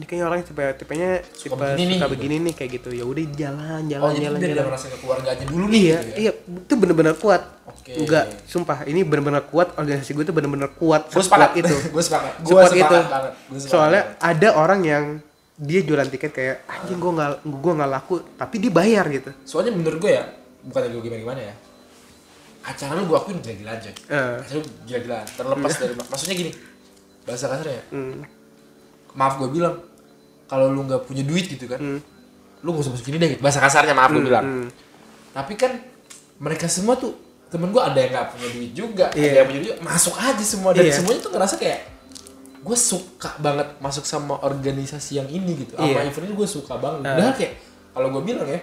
ini 0.00 0.08
kayaknya 0.08 0.26
orang 0.32 0.40
tipe 0.40 0.64
tipenya 0.80 1.10
tipe 1.20 1.36
Suka 1.36 1.54
begini 1.60 1.92
suka 1.92 2.06
nih, 2.08 2.12
begini 2.16 2.34
nih 2.40 2.54
kayak 2.56 2.70
gitu 2.80 2.88
ya 2.96 3.04
udah 3.04 3.24
jalan 3.36 3.82
jalan 3.84 4.00
Oh, 4.00 4.10
jadi 4.16 4.24
jalan 4.32 4.38
dia 4.40 4.48
jalan 4.56 4.64
merasa 4.72 4.86
keluarganya 4.96 5.44
dulu 5.44 5.64
nih 5.68 5.76
iya 5.84 5.98
gitu 6.00 6.08
ya? 6.08 6.16
iya 6.16 6.32
itu 6.40 6.74
bener-bener 6.80 7.14
kuat 7.20 7.42
Oke. 7.68 7.92
enggak 8.00 8.24
sumpah 8.48 8.78
ini 8.88 9.00
bener-bener 9.04 9.44
kuat 9.44 9.68
organisasi 9.76 10.10
gue 10.16 10.24
tuh 10.24 10.32
bener-bener 10.32 10.72
kuat 10.72 11.12
Gue 11.12 11.20
sepakat 11.20 11.50
itu 11.60 11.74
Gue 11.94 12.00
sepakat. 12.00 12.32
Gue 12.40 12.56
sepakat 12.56 12.76
itu 12.80 12.96
banget. 12.96 13.04
Gua 13.04 13.58
sepakat 13.60 13.68
soalnya 13.68 14.02
banget. 14.08 14.30
ada 14.32 14.48
orang 14.56 14.80
yang 14.80 15.04
dia 15.60 15.80
jualan 15.84 16.08
tiket 16.08 16.32
kayak 16.32 16.56
anjing 16.64 16.96
gue 16.96 17.12
nggak 17.12 17.30
gue 17.44 17.72
nggak 17.76 17.90
laku 17.92 18.14
tapi 18.40 18.56
dia 18.56 18.72
bayar 18.72 19.04
gitu 19.12 19.28
soalnya 19.44 19.76
menurut 19.76 20.00
gue 20.00 20.12
ya, 20.16 20.24
bukan 20.64 20.88
gue 20.88 21.02
gimana 21.04 21.20
gimana 21.20 21.42
ya. 21.44 21.54
Acara 22.60 22.92
lu 22.92 23.08
gue 23.08 23.16
akuin 23.16 23.40
gila-gila 23.40 23.72
aja. 23.72 23.88
Eh. 23.88 24.36
Acara 24.36 24.56
lu 24.56 24.62
gila-gila. 24.84 25.18
Terlepas 25.24 25.72
dari 25.76 25.94
maksudnya 25.96 26.36
gini. 26.36 26.52
Bahasa 27.24 27.44
kasar 27.48 27.66
ya. 27.66 27.82
Hmm. 27.88 28.20
Maaf 29.16 29.40
gue 29.40 29.48
bilang, 29.48 29.80
kalau 30.50 30.66
lu 30.66 30.82
nggak 30.82 31.06
punya 31.06 31.22
duit 31.22 31.46
gitu 31.46 31.64
kan, 31.64 31.78
Hmm. 31.78 32.00
lu 32.60 32.68
gak 32.72 32.82
usah 32.82 32.92
masuk 32.92 33.06
sini 33.06 33.16
deh. 33.16 33.28
Gitu. 33.30 33.40
Bahasa 33.40 33.58
kasarnya 33.58 33.94
maaf 33.94 34.10
gue 34.10 34.20
bilang. 34.20 34.42
hmm. 34.42 34.68
Tapi 35.30 35.54
kan 35.54 35.78
mereka 36.36 36.66
semua 36.66 36.94
tuh 36.94 37.14
temen 37.46 37.68
gue 37.68 37.78
ada 37.78 37.94
yang 37.94 38.10
nggak 38.10 38.26
punya 38.28 38.48
duit 38.50 38.72
juga, 38.72 39.04
ada 39.06 39.16
Iya. 39.16 39.32
yang 39.36 39.46
punya 39.46 39.60
duit 39.64 39.76
masuk 39.80 40.14
aja 40.16 40.38
semua 40.40 40.70
dan 40.70 40.82
Iya. 40.82 40.92
semuanya 40.92 41.20
tuh 41.20 41.30
ngerasa 41.30 41.54
kayak 41.56 41.80
gue 42.60 42.76
suka 42.76 43.30
banget 43.36 43.68
masuk 43.78 44.04
sama 44.04 44.36
organisasi 44.38 45.16
yang 45.16 45.28
ini 45.28 45.54
gitu, 45.60 45.72
sama 45.72 45.86
Iya. 45.88 46.04
event 46.04 46.24
ini 46.24 46.34
gue 46.34 46.48
suka 46.48 46.74
banget. 46.76 47.06
Padahal 47.08 47.32
kayak 47.32 47.52
kalau 47.90 48.08
gue 48.10 48.22
bilang 48.24 48.44
ya, 48.44 48.60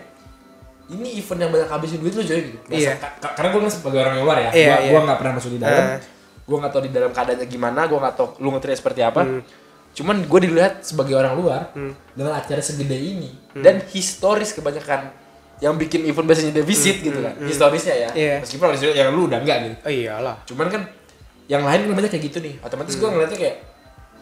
ini 0.89 1.17
event 1.17 1.39
yang 1.41 1.52
banyak 1.52 1.67
habisin 1.67 2.00
duit 2.00 2.13
lu 2.13 2.21
coy 2.21 2.39
gitu. 2.45 2.58
Bahasa- 2.62 2.80
Iya. 2.80 2.93
ka- 2.95 3.15
ka- 3.17 3.34
karena 3.34 3.50
gue 3.50 3.62
nggak 3.62 3.73
sebagai 3.73 4.00
orang 4.00 4.15
luar 4.17 4.38
ya, 4.38 4.50
Iya, 4.50 4.54
gue 4.54 4.84
iya. 4.84 4.91
gue 4.91 5.02
nggak 5.04 5.17
pernah 5.17 5.34
masuk 5.34 5.52
di 5.52 5.60
dalam, 5.60 5.84
Ah. 5.84 6.00
gue 6.43 6.58
nggak 6.58 6.71
tahu 6.71 6.82
di 6.82 6.91
dalam 6.93 7.12
keadaannya 7.12 7.47
gimana, 7.47 7.80
gue 7.84 7.97
nggak 7.97 8.15
tahu 8.15 8.28
lu 8.38 8.47
ngetrip 8.52 8.78
seperti 8.78 9.02
apa. 9.02 9.21
Hmm. 9.21 9.41
Cuman 9.97 10.21
gue 10.21 10.39
dilihat 10.39 10.86
sebagai 10.86 11.13
orang 11.13 11.33
luar 11.33 11.73
dengan 12.12 12.33
acara 12.33 12.62
segede 12.62 12.93
ini 12.93 13.33
Hmm. 13.51 13.65
dan 13.65 13.81
historis 13.88 14.53
kebanyakan 14.53 15.10
yang 15.57 15.73
bikin 15.73 16.05
event 16.05 16.21
biasanya 16.23 16.53
defisit 16.53 17.01
gitu 17.01 17.17
kan, 17.17 17.33
historisnya 17.41 17.95
ya. 17.97 18.10
Hmm. 18.10 18.19
Iya. 18.19 18.36
Meskipun 18.39 18.65
historis 18.69 18.93
yang 18.93 19.10
lu 19.10 19.25
udah 19.25 19.41
enggak 19.41 19.57
gitu. 19.60 19.75
oh 19.81 19.91
iyalah 19.91 20.36
Cuman 20.45 20.67
kan 20.69 20.81
yang 21.47 21.65
lain 21.65 21.79
kan 21.83 21.93
banyak 21.95 22.12
kayak 22.12 22.25
gitu 22.25 22.38
nih. 22.39 22.62
Otomatis 22.62 22.93
gue 22.93 23.07
ngeliatnya 23.07 23.36
kayak 23.36 23.57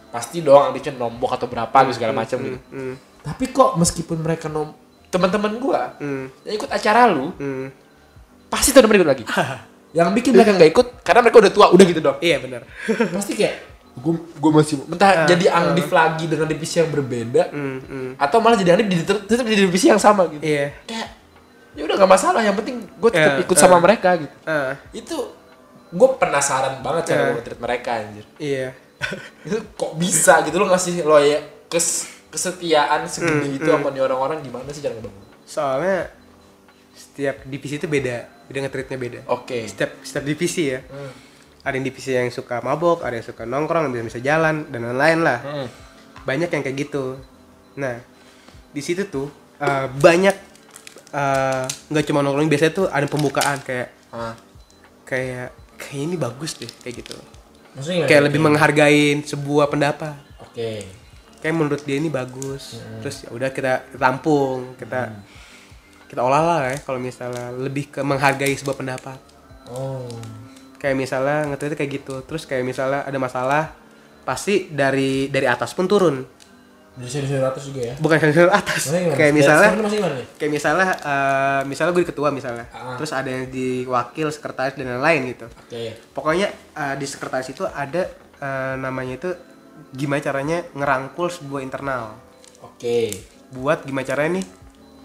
pasti 0.08 0.40
dong 0.40 0.62
ambisnya 0.64 0.96
nombok 0.96 1.36
atau 1.36 1.44
berapa 1.44 1.76
gitu 1.84 1.94
segala 1.94 2.12
macam 2.14 2.38
gitu. 2.40 2.56
hmm. 2.72 2.94
Tapi 3.20 3.44
kok 3.46 3.76
meskipun 3.76 4.18
mereka 4.18 4.48
nom 4.48 4.72
teman-teman 5.06 5.52
gua 5.58 5.92
Hmm. 5.98 6.32
yang 6.42 6.56
ikut 6.56 6.72
acara 6.72 7.04
lu 7.06 7.36
Hmm. 7.36 7.68
pasti 8.48 8.72
tahun 8.72 8.88
depan 8.88 8.96
ikut 8.96 9.10
lagi. 9.10 9.24
yang 9.96 10.08
bikin 10.12 10.32
mereka 10.32 10.52
nggak 10.52 10.70
ikut 10.72 10.86
karena 11.02 11.20
mereka 11.20 11.36
udah 11.38 11.52
tua 11.52 11.66
udah 11.68 11.84
gitu 11.84 12.00
dong. 12.00 12.16
iya 12.18 12.36
benar 12.36 12.64
pasti 13.12 13.32
kayak 13.32 13.75
gue 13.96 14.12
gue 14.12 14.50
masih 14.52 14.76
entah 14.86 15.24
jadi 15.24 15.46
Andif 15.50 15.88
lagi 15.88 16.24
dengan 16.24 16.44
divisi 16.44 16.76
yang 16.76 16.88
berbeda 16.88 17.48
Hmm, 17.48 17.78
hmm. 17.80 18.10
atau 18.16 18.38
malah 18.38 18.54
jadi 18.54 18.76
Andif 18.76 18.86
di 18.86 18.96
tetap, 19.00 19.24
di 19.42 19.56
divisi 19.56 19.88
yang 19.88 19.96
sama 19.96 20.28
gitu 20.28 20.40
Iya. 20.40 20.76
kayak 20.84 21.08
ya 21.72 21.82
udah 21.82 21.96
nggak 21.96 22.10
masalah 22.10 22.40
yang 22.40 22.54
penting 22.54 22.84
gue 22.84 23.10
tetap 23.10 23.32
Iya, 23.34 23.42
ikut 23.42 23.56
sama 23.56 23.76
mereka 23.78 24.16
gitu 24.16 24.34
Ah, 24.44 24.76
itu 24.90 25.16
gue 25.88 26.08
penasaran 26.16 26.80
banget 26.80 27.02
cara 27.08 27.32
gue 27.32 27.42
treat 27.42 27.58
mereka 27.58 27.90
anjir 27.96 28.24
iya. 28.36 28.76
itu 29.44 29.56
kok 29.72 29.92
bisa 29.94 30.40
gitu 30.40 30.56
lo 30.56 30.66
ngasih 30.66 31.00
lo 31.00 31.16
ya 31.16 31.40
kes 31.66 32.04
kesetiaan 32.28 33.00
Hmm, 33.00 33.10
segede 33.10 33.48
itu 33.54 33.64
sama 33.64 33.88
nih 33.88 34.02
orang-orang 34.02 34.40
gimana 34.40 34.68
sih 34.68 34.80
cara 34.80 34.92
ngebangun 34.92 35.24
Soalnya 35.42 36.10
setiap 36.92 37.44
divisi 37.44 37.76
itu 37.76 37.86
beda, 37.86 38.16
beda 38.44 38.58
nge-treatnya 38.62 38.98
beda. 38.98 39.20
oke 39.26 39.58
Setiap 39.64 40.00
setiap 40.00 40.24
divisi 40.24 40.68
ya. 40.68 40.80
Hmm. 40.82 41.12
Ada 41.66 41.74
yang 41.74 41.84
divisi 41.84 42.14
yang 42.14 42.30
suka 42.30 42.62
mabok, 42.62 43.02
ada 43.02 43.18
yang 43.18 43.26
suka 43.26 43.42
nongkrong, 43.42 43.90
ada 43.90 43.96
yang 43.98 44.06
bisa 44.06 44.22
jalan 44.22 44.70
dan 44.70 44.86
lain-lain 44.86 45.18
lah. 45.20 45.38
Hmm. 45.42 45.66
Banyak 46.22 46.46
yang 46.48 46.62
kayak 46.62 46.78
gitu. 46.78 47.18
Nah, 47.74 47.98
di 48.70 48.78
situ 48.78 49.02
tuh 49.04 49.26
eh, 49.58 49.86
banyak 49.90 50.36
eh, 51.10 51.64
nggak 51.66 52.04
cuma 52.06 52.22
nongkrong 52.22 52.46
biasanya 52.46 52.72
tuh 52.72 52.86
ada 52.86 53.06
pembukaan 53.06 53.58
kayak 53.60 53.90
Ah. 54.08 54.32
kayak 55.02 55.50
kayak 55.76 56.02
ini 56.02 56.16
bagus 56.16 56.56
deh 56.56 56.70
kayak 56.80 57.02
gitu. 57.02 57.18
maksudnya? 57.74 58.06
Kayak 58.08 58.22
lebih 58.30 58.40
menghargain 58.40 59.20
sebuah 59.20 59.68
pendapat. 59.68 60.16
oke 60.40 60.70
kayak 61.36 61.52
menurut 61.52 61.84
dia 61.84 62.00
ini 62.00 62.08
bagus 62.08 62.80
terus 62.98 63.22
ya 63.22 63.28
udah 63.28 63.52
kita 63.52 63.84
tampung 63.92 64.72
kita 64.74 65.20
kita 66.08 66.20
olah 66.24 66.40
lah 66.40 66.60
ya 66.72 66.80
kalau 66.80 66.96
misalnya 66.96 67.52
lebih 67.52 67.92
ke 67.92 68.00
menghargai 68.00 68.56
sebuah 68.56 68.74
pendapat 68.74 69.18
oh 69.68 70.08
kayak 70.76 70.96
misalnya 70.96 71.48
ngetweet 71.52 71.76
kayak 71.76 71.90
gitu. 72.02 72.14
Terus 72.24 72.42
kayak 72.44 72.64
misalnya 72.64 73.04
ada 73.04 73.18
masalah 73.18 73.72
pasti 74.26 74.68
dari 74.72 75.30
dari 75.30 75.46
atas 75.46 75.72
pun 75.72 75.86
turun. 75.86 76.16
Dari 76.96 77.12
sini 77.12 77.28
atas 77.36 77.68
juga 77.68 77.92
ya? 77.92 77.94
Bukan 78.00 78.16
dari 78.16 78.32
atas. 78.48 78.88
Kayak 78.88 79.32
misalnya 79.36 79.70
kayak 80.40 80.52
misalnya 80.52 80.88
eh, 80.96 81.60
misalnya 81.68 81.92
gue 81.92 82.02
di 82.02 82.10
ketua 82.10 82.28
misalnya. 82.32 82.66
Ah. 82.72 82.96
terus 82.96 83.12
ada 83.12 83.28
yang 83.28 83.52
di 83.52 83.84
wakil 83.84 84.32
sekretaris 84.32 84.80
dan 84.80 84.96
lain-lain 84.96 85.36
gitu. 85.36 85.46
Oke. 85.46 85.92
Pokoknya 86.16 86.48
eh, 86.72 86.94
di 86.96 87.04
sekretaris 87.04 87.52
itu 87.52 87.68
ada 87.68 88.08
eh, 88.40 88.74
namanya 88.80 89.20
itu 89.20 89.30
gimana 89.92 90.24
caranya 90.24 90.64
ngerangkul 90.72 91.28
sebuah 91.28 91.60
internal. 91.60 92.16
Oke. 92.64 93.12
Buat 93.52 93.84
gimana 93.84 94.08
caranya 94.08 94.40
nih 94.40 94.46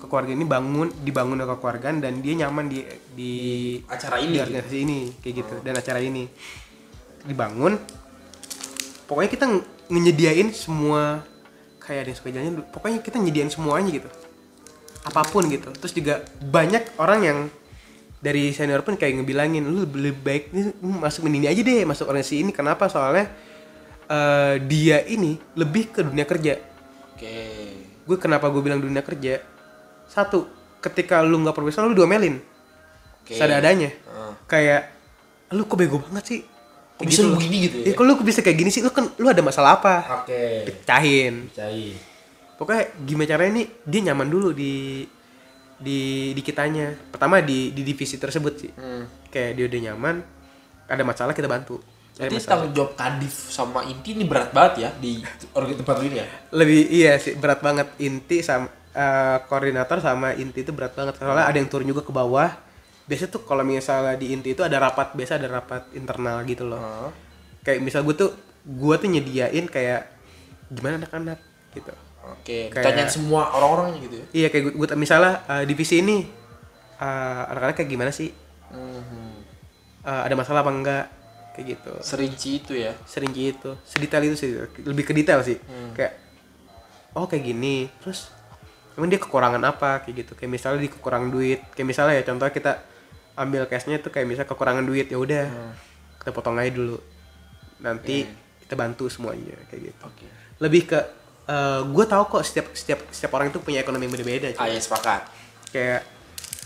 keluarga 0.08 0.32
ini 0.34 0.46
bangun 0.46 0.88
dibangun 1.06 1.38
oleh 1.38 1.50
kekeluargaan 1.54 2.02
dan 2.02 2.22
dia 2.26 2.34
nyaman 2.46 2.66
di 2.72 2.80
di 3.14 3.32
acara 3.86 4.18
di 4.18 4.30
ini 4.30 4.34
gitu. 4.34 4.46
organisasi 4.50 4.78
ini 4.82 5.00
kayak 5.22 5.36
gitu. 5.46 5.56
Dan 5.62 5.74
acara 5.78 6.00
ini 6.02 6.24
dibangun. 7.26 7.74
Pokoknya 9.06 9.30
kita 9.30 9.46
nyediain 9.92 10.50
semua 10.56 11.22
kayak 11.82 12.08
ada 12.08 12.10
yang 12.14 12.18
suka 12.18 12.30
pokoknya 12.72 13.00
kita 13.04 13.18
nyediain 13.20 13.52
semuanya 13.52 13.90
gitu. 13.92 14.10
Apa 15.06 15.28
pun 15.28 15.46
gitu. 15.50 15.70
Terus 15.76 15.94
juga 15.94 16.14
banyak 16.40 16.96
orang 17.02 17.20
yang 17.22 17.40
dari 18.22 18.54
senior 18.54 18.86
pun 18.86 18.96
kayak 18.96 19.22
ngebilangin 19.22 19.66
lu 19.66 19.90
lebih 19.90 20.22
baik 20.22 20.44
nih 20.54 20.78
masuk 20.80 21.26
ini 21.26 21.50
aja 21.50 21.62
deh 21.62 21.84
masuk 21.84 22.10
organisasi 22.10 22.46
ini. 22.46 22.52
Kenapa? 22.54 22.86
Soalnya 22.88 23.30
eh, 24.08 24.56
dia 24.66 25.02
ini 25.06 25.38
lebih 25.58 25.90
ke 25.94 26.06
dunia 26.06 26.26
kerja. 26.26 26.62
Oke. 27.18 27.36
Gue 28.06 28.18
kenapa 28.18 28.50
gue 28.50 28.62
bilang 28.62 28.82
dunia 28.82 29.02
kerja 29.02 29.42
satu 30.12 30.44
ketika 30.84 31.24
lu 31.24 31.40
nggak 31.40 31.56
profesional 31.56 31.88
lu 31.88 31.96
diomelin 31.96 32.44
Oke. 33.24 33.40
seadanya 33.40 33.96
Ah. 34.12 34.36
kayak 34.46 34.92
lu 35.56 35.64
kok 35.64 35.80
bego 35.80 36.04
banget 36.04 36.26
sih 36.28 36.42
Kok 37.00 37.08
bisa 37.10 37.26
lu 37.26 37.34
loh. 37.34 37.42
begini 37.42 37.58
gitu 37.66 37.76
ya? 37.82 37.86
Iya, 37.90 37.94
kok 37.98 38.06
lu 38.06 38.14
bisa 38.22 38.40
kayak 38.46 38.58
gini 38.60 38.70
sih 38.70 38.84
lu 38.84 38.92
kan 38.92 39.08
lu 39.16 39.26
ada 39.32 39.40
masalah 39.42 39.80
apa 39.80 39.96
oke 40.22 40.44
pecahin 40.68 41.48
percaya 41.50 41.96
pokoknya 42.60 42.84
gimana 43.08 43.28
caranya 43.32 43.52
nih 43.58 43.68
dia 43.88 44.00
nyaman 44.12 44.28
dulu 44.30 44.50
di 44.54 45.02
di 45.82 46.30
di 46.38 46.42
kitanya 46.46 46.94
pertama 47.10 47.42
di 47.42 47.74
di 47.74 47.82
divisi 47.82 48.22
tersebut 48.22 48.54
sih 48.54 48.70
hmm. 48.70 49.34
kayak 49.34 49.52
dia 49.58 49.66
udah 49.66 49.80
nyaman 49.90 50.16
ada 50.86 51.02
masalah 51.02 51.34
kita 51.34 51.50
bantu 51.50 51.82
masalah. 52.38 52.46
tanggung 52.54 52.74
jawab 52.78 52.92
Kadif 52.94 53.34
sama 53.50 53.82
Inti 53.88 54.14
ini 54.14 54.30
berat 54.30 54.54
banget 54.54 54.74
ya 54.86 54.90
di 54.94 55.26
tempat 55.56 55.96
lu 55.98 56.06
ini 56.06 56.18
ya? 56.22 56.28
lebih 56.54 56.82
iya 56.92 57.12
sih 57.18 57.34
berat 57.34 57.66
banget 57.66 57.88
inti 57.98 58.46
sama 58.46 58.70
eh, 58.92 59.38
koordinator 59.46 59.98
sama 60.00 60.34
inti 60.34 60.62
itu 60.62 60.72
berat 60.72 60.92
banget. 60.92 61.16
Soalnya 61.16 61.48
ada 61.48 61.58
yang 61.58 61.68
turun 61.68 61.88
juga 61.88 62.02
ke 62.02 62.12
bawah. 62.12 62.50
Biasa 63.06 63.28
tuh 63.28 63.44
kalau 63.44 63.62
misalnya 63.62 64.16
di 64.16 64.32
inti 64.32 64.52
itu 64.52 64.62
ada 64.62 64.78
rapat 64.78 65.12
biasa 65.12 65.36
ada 65.36 65.48
rapat 65.50 65.90
internal 65.94 66.42
gitu 66.44 66.64
loh. 66.64 66.80
Heeh. 66.80 67.10
kayak 67.62 67.78
misal 67.78 68.02
gue 68.02 68.18
tuh 68.18 68.34
gue 68.66 68.96
tuh 68.98 69.06
nyediain 69.06 69.66
kayak 69.66 70.10
gimana 70.68 70.98
anak-anak? 70.98 71.38
gitu. 71.72 71.94
Oke, 72.22 72.68
Kayak- 72.68 72.74
ditanyain 72.74 73.10
semua 73.10 73.50
orang-orangnya 73.50 73.98
gitu 74.02 74.16
ya? 74.18 74.26
iya 74.34 74.48
kayak 74.50 74.74
gue 74.74 74.88
misalnya 74.94 75.42
eh, 75.46 75.64
divisi 75.66 76.02
ini 76.02 76.26
eh, 76.98 77.42
anak-anak 77.48 77.76
kayak 77.76 77.90
gimana 77.90 78.12
sih? 78.12 78.30
Mhm. 78.70 79.30
Eh, 80.02 80.22
ada 80.26 80.34
masalah 80.34 80.66
apa 80.66 80.72
enggak? 80.74 81.06
Kayak 81.54 81.66
gitu. 81.78 81.92
Serinci 82.02 82.50
itu 82.58 82.74
ya? 82.74 82.94
sering 83.06 83.30
gitu 83.30 83.78
sedetail 83.84 84.24
itu 84.26 84.36
sih. 84.36 84.50
Lebih 84.82 85.04
ke 85.04 85.14
detail 85.14 85.42
sih. 85.42 85.58
Hmm. 85.62 85.94
kayak 85.94 86.14
oh 87.14 87.26
kayak 87.26 87.46
gini. 87.46 87.92
Terus 88.02 88.32
emang 88.94 89.08
dia 89.08 89.18
kekurangan 89.18 89.62
apa 89.62 90.02
kayak 90.02 90.16
gitu 90.20 90.32
kayak 90.34 90.52
misalnya 90.52 90.80
di 90.80 90.90
kekurangan 90.90 91.30
duit 91.30 91.60
kayak 91.72 91.88
misalnya 91.88 92.14
ya 92.18 92.24
contohnya 92.24 92.52
kita 92.52 92.72
ambil 93.34 93.62
cashnya 93.66 93.98
tuh 93.98 94.10
kayak 94.10 94.26
misalnya 94.26 94.50
kekurangan 94.50 94.84
duit 94.84 95.08
ya 95.08 95.18
udah 95.18 95.46
Hmm. 95.48 95.74
kita 96.20 96.30
potong 96.32 96.56
aja 96.56 96.70
dulu 96.70 96.98
nanti 97.80 98.28
kita 98.62 98.74
bantu 98.76 99.08
semuanya 99.08 99.56
kayak 99.68 99.82
gitu 99.90 100.02
Oke. 100.04 100.26
lebih 100.60 100.84
ke 100.86 101.00
gue 101.84 102.06
tahu 102.06 102.24
kok 102.30 102.44
setiap 102.44 102.72
setiap 102.72 103.00
setiap 103.10 103.32
orang 103.34 103.50
itu 103.50 103.60
punya 103.60 103.80
ekonomi 103.80 104.06
yang 104.06 104.14
beda-beda 104.14 104.48
cuy. 104.52 104.62
Ah 104.62 104.68
ya 104.68 104.80
sepakat. 104.80 105.22
kayak 105.68 106.02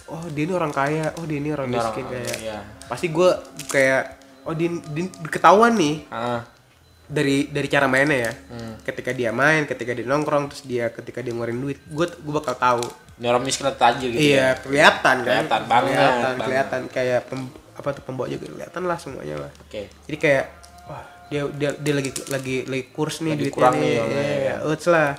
oh 0.05 0.21
dia 0.29 0.43
ini 0.43 0.53
orang 0.53 0.69
kaya 0.69 1.09
oh 1.15 1.25
dia 1.25 1.37
ini 1.37 1.49
orang 1.49 1.65
miskin 1.67 2.05
kayak 2.05 2.37
iya. 2.37 2.61
pasti 2.85 3.09
gue 3.09 3.29
kayak 3.65 4.03
oh 4.43 4.53
dia, 4.53 4.69
dia 4.69 5.05
ketahuan 5.25 5.73
nih 5.73 6.05
Ah, 6.07 6.45
dari 7.07 7.47
dari 7.47 7.67
cara 7.67 7.85
mainnya 7.85 8.19
ya 8.19 8.33
Hmm. 8.47 8.73
ketika 8.81 9.09
dia 9.09 9.29
main 9.29 9.63
ketika 9.63 9.91
dia 9.91 10.03
nongkrong 10.03 10.47
terus 10.47 10.63
dia 10.63 10.89
ketika 10.89 11.19
dia 11.19 11.31
ngeluarin 11.31 11.57
duit 11.57 11.79
gue 11.83 12.05
gue 12.05 12.33
bakal 12.33 12.53
tahu 12.53 12.85
ini 13.15 13.25
orang 13.25 13.41
miskin 13.41 13.65
atau 13.65 13.79
tajir 13.79 14.09
gitu 14.09 14.21
iya 14.27 14.51
ya? 14.51 14.59
kelihatan 14.59 15.15
kan 15.17 15.43
Kelihatan 15.43 15.61
banget, 15.65 15.91
kelihatan 15.91 16.17
banget. 16.17 16.43
kelihatan 16.43 16.81
kayak 16.89 17.21
pem- 17.25 17.53
apa 17.75 17.89
tuh 17.91 18.03
pembawa 18.03 18.27
juga 18.27 18.45
kelihatan 18.47 18.81
lah 18.83 18.97
semuanya 18.97 19.35
lah 19.37 19.51
Oke. 19.61 19.81
jadi 20.03 20.17
kayak 20.17 20.45
wah 20.85 21.03
dia 21.25 21.41
dia 21.51 21.69
dia 21.73 21.93
lagi 21.93 22.11
lagi 22.27 22.55
lagi 22.63 22.83
kurs 22.89 23.19
nih 23.19 23.31
Lagi 23.31 23.41
duitnya 23.41 23.55
kurang 23.55 23.73
nih 23.75 23.81
nih, 23.81 23.91
ya, 23.91 24.01
orangnya, 24.01 24.35
ya, 24.41 24.55
uts 24.63 24.85
lah 24.87 25.09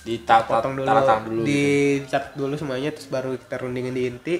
Ditata 0.00 0.46
potong 0.48 0.74
dulu, 0.74 0.86
tanda 0.86 1.02
tangan 1.04 1.22
dulu. 1.26 1.42
gitu. 1.44 2.18
dulu 2.34 2.54
semuanya 2.54 2.90
terus 2.90 3.06
baru 3.06 3.36
kita 3.36 3.54
rundingin 3.58 3.92
di 3.92 4.02
inti 4.04 4.34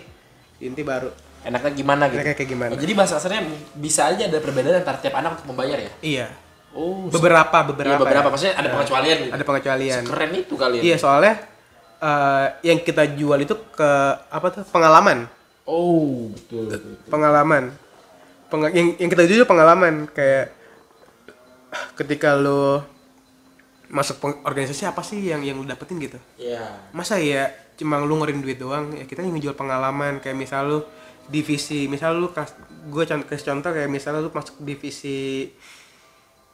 di 0.56 0.64
inti 0.64 0.82
baru 0.82 1.10
Enaknya 1.38 1.70
gimana 1.72 2.10
gitu? 2.10 2.18
Enaknya 2.18 2.34
kayak 2.34 2.50
gimana? 2.50 2.70
Oh, 2.72 2.80
jadi 2.80 2.92
bahasa 2.92 3.14
kasarnya 3.14 3.46
bisa 3.72 4.10
aja 4.10 4.26
ada 4.26 4.38
perbedaan 4.38 4.74
antara 4.76 4.98
tiap 4.98 5.14
anak 5.14 5.38
untuk 5.38 5.46
membayar 5.48 5.78
ya? 5.78 5.90
iya 6.00 6.26
Oh, 6.70 7.08
beberapa 7.08 7.58
beberapa 7.64 7.96
Iya, 7.96 7.98
beberapa. 7.98 8.26
ya. 8.26 8.30
Maksudnya 8.30 8.54
ada 8.54 8.68
pengecualian 8.70 9.16
gitu. 9.18 9.32
ada 9.32 9.44
pengecualian 9.44 10.02
Keren 10.04 10.30
itu 10.32 10.54
kali 10.54 10.74
ya? 10.76 10.82
Iya 10.84 10.96
soalnya 10.96 11.34
eh, 11.98 12.46
yang 12.62 12.78
kita 12.78 13.02
jual 13.12 13.38
itu 13.38 13.54
ke 13.70 13.90
apa 14.28 14.46
tuh 14.48 14.62
pengalaman, 14.64 15.26
Oh, 15.64 16.30
betul. 16.30 16.70
betul. 16.70 16.94
pengalaman. 17.06 17.74
Penga- 18.46 18.70
yang 18.70 18.94
yang 18.96 19.08
kita 19.08 19.24
jual 19.24 19.44
pengalaman 19.44 20.06
kayak 20.08 20.54
ketika 21.94 22.32
lo 22.32 22.80
masuk 23.88 24.16
peng- 24.18 24.40
organisasi 24.42 24.84
apa 24.84 25.00
sih 25.00 25.20
yang 25.22 25.40
yang 25.40 25.56
lo 25.56 25.64
dapetin 25.64 25.96
gitu? 25.98 26.16
Iya. 26.36 26.88
Masa 26.90 27.16
ya 27.16 27.48
cuma 27.74 27.96
lu 27.98 28.14
ngeluarin 28.14 28.38
duit 28.38 28.56
doang? 28.56 28.92
Ya 28.92 29.04
kita 29.04 29.20
yang 29.20 29.32
ngejual 29.32 29.52
pengalaman 29.54 30.18
kayak 30.18 30.36
misal 30.36 30.62
lu 30.64 30.78
divisi, 31.24 31.84
misal 31.86 32.16
lu 32.16 32.28
kas, 32.28 32.56
gue 32.86 33.04
contoh 33.04 33.70
kayak 33.70 33.88
misalnya 33.88 34.20
lu 34.20 34.30
masuk 34.30 34.56
divisi 34.58 35.52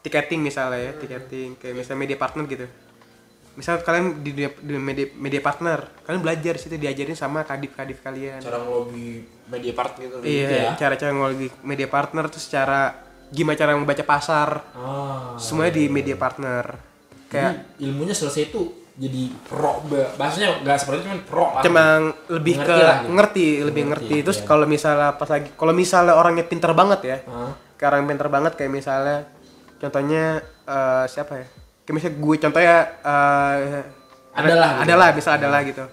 tiketing 0.05 0.39
misalnya 0.39 0.79
ya, 0.79 0.93
tiketing 0.95 1.57
kayak 1.57 1.75
misalnya 1.75 1.99
media 1.99 2.19
partner 2.19 2.45
gitu. 2.45 2.67
Misal 3.55 3.81
kalian 3.81 4.21
di, 4.21 4.31
dunia- 4.31 4.59
di 4.59 4.73
media, 4.75 5.07
media 5.15 5.39
partner, 5.39 5.79
kalian 6.03 6.21
belajar 6.21 6.55
situ 6.55 6.75
diajarin 6.75 7.15
sama 7.15 7.41
kadif-kadif 7.43 8.03
kalian. 8.03 8.39
Cara 8.39 8.59
ngelobi 8.59 9.23
media 9.47 9.73
part 9.73 9.95
gitu, 9.95 10.19
gitu 10.19 10.27
iya, 10.27 10.49
ya. 10.49 10.73
cara-cara 10.75 11.11
ngelobi 11.11 11.49
media 11.63 11.87
partner 11.87 12.27
terus 12.27 12.47
cara 12.47 12.99
gimana 13.31 13.55
cara 13.55 13.73
membaca 13.73 14.03
pasar. 14.03 14.49
Ah. 14.75 15.39
Semuanya 15.39 15.73
di 15.73 15.87
media 15.89 16.15
partner. 16.15 16.77
Kayak 17.27 17.53
Jadi 17.79 17.85
ilmunya 17.85 18.13
selesai 18.13 18.43
itu 18.49 18.61
jadi 18.95 19.27
pro 19.45 19.83
ba- 19.85 20.15
bahasanya 20.15 20.63
nggak 20.63 20.77
seperti 20.77 20.99
itu 20.99 21.07
cuman 21.09 21.21
pro 21.27 21.45
lah. 21.51 21.63
cuma 21.67 21.85
lebih 22.31 22.55
Ngerti 22.55 22.69
ke 22.71 22.75
lah 22.79 22.99
gitu. 23.03 23.11
ngerti 23.11 23.47
lebih 23.67 23.83
Ngerti, 23.91 24.07
ngerti, 24.07 24.17
terus 24.23 24.39
iya. 24.39 24.47
kalau 24.47 24.67
misalnya 24.71 25.09
pas 25.19 25.27
lagi 25.27 25.49
kalau 25.51 25.73
misalnya 25.75 26.15
orangnya 26.15 26.47
pinter 26.47 26.71
banget 26.71 27.01
ya 27.03 27.19
Hah? 27.27 27.51
kayak 27.75 27.91
orang 27.91 28.07
pinter 28.07 28.29
banget 28.31 28.53
kayak 28.55 28.71
misalnya 28.71 29.27
contohnya 29.85 30.25
eh, 30.65 31.05
siapa 31.07 31.33
ya? 31.37 31.47
Kayak 31.85 31.95
misalnya 31.95 32.17
gue 32.17 32.37
contohnya 32.41 32.77
eh, 33.05 33.83
Adalah 34.35 34.71
gitu. 34.73 34.83
adalah 34.89 35.07
misal 35.13 35.33
adalah 35.37 35.61
gitu. 35.63 35.85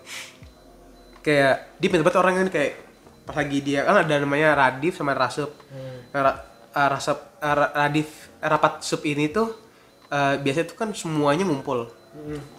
Kayak 1.22 1.78
dia 1.78 1.88
pinter 1.92 2.02
banget 2.02 2.18
orangnya 2.18 2.44
nih, 2.50 2.54
kayak 2.54 2.72
pas 3.22 3.36
lagi 3.38 3.60
dia 3.62 3.86
kan 3.86 4.02
ada 4.02 4.16
namanya 4.18 4.58
Radif 4.58 4.98
sama 4.98 5.14
Rasup 5.14 5.54
Hmm. 5.70 6.02
Ra- 6.12 6.42
uh, 6.74 6.88
rasa 6.90 7.14
uh, 7.40 7.56
ra- 7.56 7.74
radif 7.78 8.10
rapat 8.42 8.82
sub 8.82 9.00
ini 9.06 9.30
tuh 9.30 9.54
uh, 10.10 10.36
biasanya 10.36 10.68
tuh 10.68 10.76
kan 10.76 10.90
semuanya 10.92 11.46
ngumpul. 11.46 11.88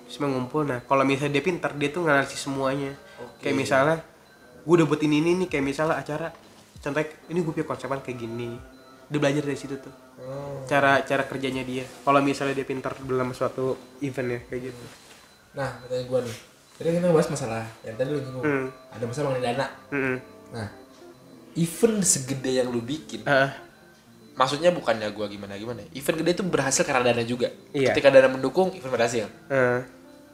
Semua 0.06 0.32
ngumpul. 0.32 0.64
Nah 0.64 0.80
kalau 0.86 1.02
misalnya 1.02 1.36
dia 1.36 1.44
pintar 1.44 1.74
dia 1.74 1.90
tuh 1.90 2.06
nganalisis 2.06 2.40
semuanya. 2.40 2.94
Kayak 3.42 3.56
misalnya 3.58 3.96
gue 4.62 4.74
udah 4.78 4.86
buat 4.86 5.02
ini 5.02 5.18
ini 5.18 5.30
nih 5.44 5.48
kayak 5.50 5.64
misalnya 5.66 5.98
acara 5.98 6.30
contohnya 6.78 7.10
ini 7.28 7.38
gue 7.42 7.52
punya 7.52 7.66
konsepan 7.66 7.98
kayak 8.00 8.16
gini. 8.16 8.56
Dia 9.10 9.18
belajar 9.18 9.42
dari 9.42 9.58
situ 9.58 9.76
tuh 9.76 9.92
cara 10.64 11.02
cara 11.02 11.22
kerjanya 11.24 11.62
dia 11.62 11.84
kalau 12.00 12.18
misalnya 12.18 12.54
dia 12.54 12.64
pintar 12.64 12.94
dalam 12.98 13.30
suatu 13.30 13.74
event 13.98 14.28
ya 14.30 14.40
kayak 14.46 14.62
gitu 14.68 14.84
Nah, 15.52 15.68
pertanyaan 15.78 16.08
gue 16.08 16.20
nih. 16.24 16.38
Tadi 16.72 16.88
kita 16.96 17.12
bahas 17.12 17.28
masalah 17.28 17.68
yang 17.82 17.92
tadi 17.92 18.08
lu 18.08 18.18
nyinggung. 18.18 18.40
Hmm. 18.40 18.66
Ada 18.88 19.04
masalah 19.04 19.26
mengenai 19.28 19.46
dana. 19.52 19.66
Mm-mm. 19.92 20.16
Nah, 20.48 20.68
event 21.54 21.96
segede 22.00 22.50
yang 22.54 22.72
lu 22.72 22.80
bikin, 22.80 23.20
Ah, 23.22 23.52
maksudnya 24.32 24.72
bukannya 24.72 25.12
gua 25.12 25.28
gimana 25.28 25.52
gimana. 25.54 25.84
Event 25.92 26.16
gede 26.18 26.30
itu 26.32 26.44
berhasil 26.48 26.82
karena 26.82 27.12
dana 27.12 27.20
juga. 27.20 27.52
Iya. 27.70 27.92
Ketika 27.92 28.08
dana 28.08 28.32
mendukung, 28.32 28.72
event 28.72 28.88
berhasil. 28.90 29.28
ah, 29.46 29.84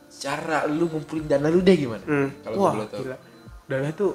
Cara 0.09 0.65
lu 0.65 0.87
ngumpulin 0.87 1.27
dana 1.27 1.51
lu 1.51 1.59
deh 1.59 1.75
gimana? 1.75 2.05
mm. 2.07 2.29
Kalau 2.41 2.57
boleh 2.73 2.87
tahu. 2.87 3.05
dana 3.67 3.91
tuh 3.91 4.13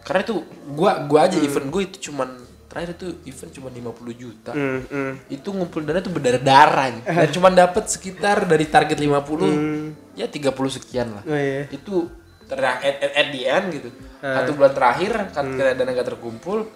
Karena 0.00 0.20
itu 0.24 0.34
gua 0.66 1.04
gua 1.04 1.20
Hmm. 1.22 1.28
aja 1.28 1.38
event 1.38 1.68
gue 1.68 1.82
itu 1.84 2.10
cuman 2.10 2.40
terakhir 2.72 2.96
itu 2.96 3.08
event 3.28 3.50
cuma 3.52 3.68
50 3.68 4.16
juta. 4.16 4.50
mm, 4.50 4.80
mm. 4.88 5.12
Itu 5.28 5.52
ngumpulin 5.52 5.84
dana 5.84 6.00
tuh 6.00 6.08
berdarah-darah. 6.10 7.04
Dan 7.20 7.28
cuman 7.30 7.52
dapat 7.52 7.84
sekitar 7.86 8.48
dari 8.48 8.64
target 8.66 8.96
50 8.96 9.12
Hmm. 9.44 9.92
ya 10.12 10.24
30 10.24 10.48
sekian 10.72 11.12
lah. 11.12 11.22
oh 11.22 11.36
iya 11.36 11.68
itu 11.68 12.08
at, 12.48 12.60
at, 12.84 13.12
at 13.12 13.28
the 13.30 13.42
end 13.44 13.66
gitu 13.70 13.88
satu 14.20 14.52
bulan 14.52 14.72
terakhir 14.72 15.12
kan 15.28 15.44
karena 15.50 15.72
dana 15.72 15.88
gak 15.90 16.04
terkumpul 16.06 16.68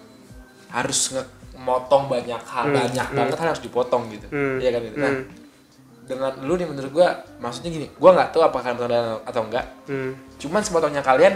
harus 0.67 1.13
motong 1.53 2.05
banyak 2.07 2.41
hal 2.43 2.65
banyak 2.67 3.07
banget 3.07 3.37
hal 3.37 3.47
harus 3.51 3.61
dipotong 3.61 4.09
gitu 4.09 4.25
Hmm. 4.27 4.57
iya 4.57 4.69
kan 4.69 4.81
gitu 4.81 4.97
nah 4.97 5.13
dengan 6.07 6.31
lu 6.39 6.55
nih 6.55 6.65
menurut 6.65 6.89
gua 6.89 7.07
maksudnya 7.37 7.69
gini 7.69 7.87
gua 7.93 8.15
nggak 8.15 8.29
tahu 8.31 8.41
apakah 8.41 8.73
kalian 8.73 8.79
dana 8.79 8.99
atau 9.21 9.41
enggak 9.43 9.65
mm. 9.85 10.39
cuman 10.39 10.61
sepotongnya 10.63 11.03
kalian 11.03 11.35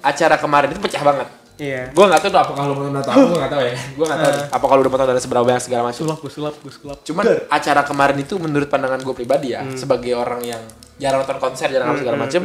acara 0.00 0.38
kemarin 0.38 0.70
itu 0.70 0.80
pecah 0.80 1.02
banget 1.02 1.28
iya 1.58 1.82
gua 1.94 2.04
nggak 2.10 2.20
tahu 2.26 2.30
tuh 2.34 2.40
apakah 2.42 2.62
lu 2.66 2.74
dana 2.82 2.98
atau 2.98 3.12
apa 3.14 3.24
gua 3.24 3.38
nggak 3.38 3.52
tahu 3.54 3.62
ya 3.62 3.74
gua 3.96 4.06
nggak 4.10 4.20
tahu 4.20 4.32
nih, 4.34 4.44
apakah 4.50 4.74
lu 4.74 4.80
udah 4.82 4.92
potong 4.92 5.08
dana 5.10 5.20
seberapa 5.22 5.44
banyak 5.46 5.62
segala 5.62 5.82
macam 5.86 6.00
sulap 6.02 6.18
gue 6.18 6.32
sulap 6.32 6.54
gue 6.58 6.72
sulap 6.74 6.98
Cuman 7.06 7.24
acara 7.46 7.80
kemarin 7.86 8.16
itu 8.18 8.34
menurut 8.42 8.66
pandangan 8.66 9.00
gue 9.02 9.14
pribadi 9.14 9.54
ya, 9.54 9.62
sebagai 9.78 10.12
orang 10.18 10.42
yang 10.42 10.62
jarang 10.98 11.22
nonton 11.22 11.38
konser, 11.38 11.70
jarang 11.70 11.94
apa 11.94 11.98
segala 12.02 12.16
macem, 12.18 12.42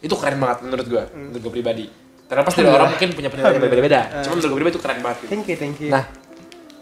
itu 0.00 0.14
keren 0.16 0.36
banget 0.40 0.58
menurut 0.64 0.86
gue, 0.88 1.02
menurut 1.12 1.42
gue 1.44 1.52
pribadi. 1.52 1.84
Terlepas 2.30 2.52
dari 2.54 2.70
orang 2.70 2.88
mungkin 2.94 3.08
punya 3.12 3.28
penilaian 3.28 3.54
yang 3.58 3.64
berbeda-beda, 3.66 4.00
cuman 4.24 4.34
menurut 4.38 4.48
gue 4.48 4.58
pribadi 4.60 4.74
itu 4.76 4.82
keren 4.84 4.98
banget. 5.02 5.16
gitu. 5.20 5.30
thank 5.32 5.46
you 5.48 5.56
thank 5.58 5.76
you 5.82 5.90
Nah, 5.90 6.04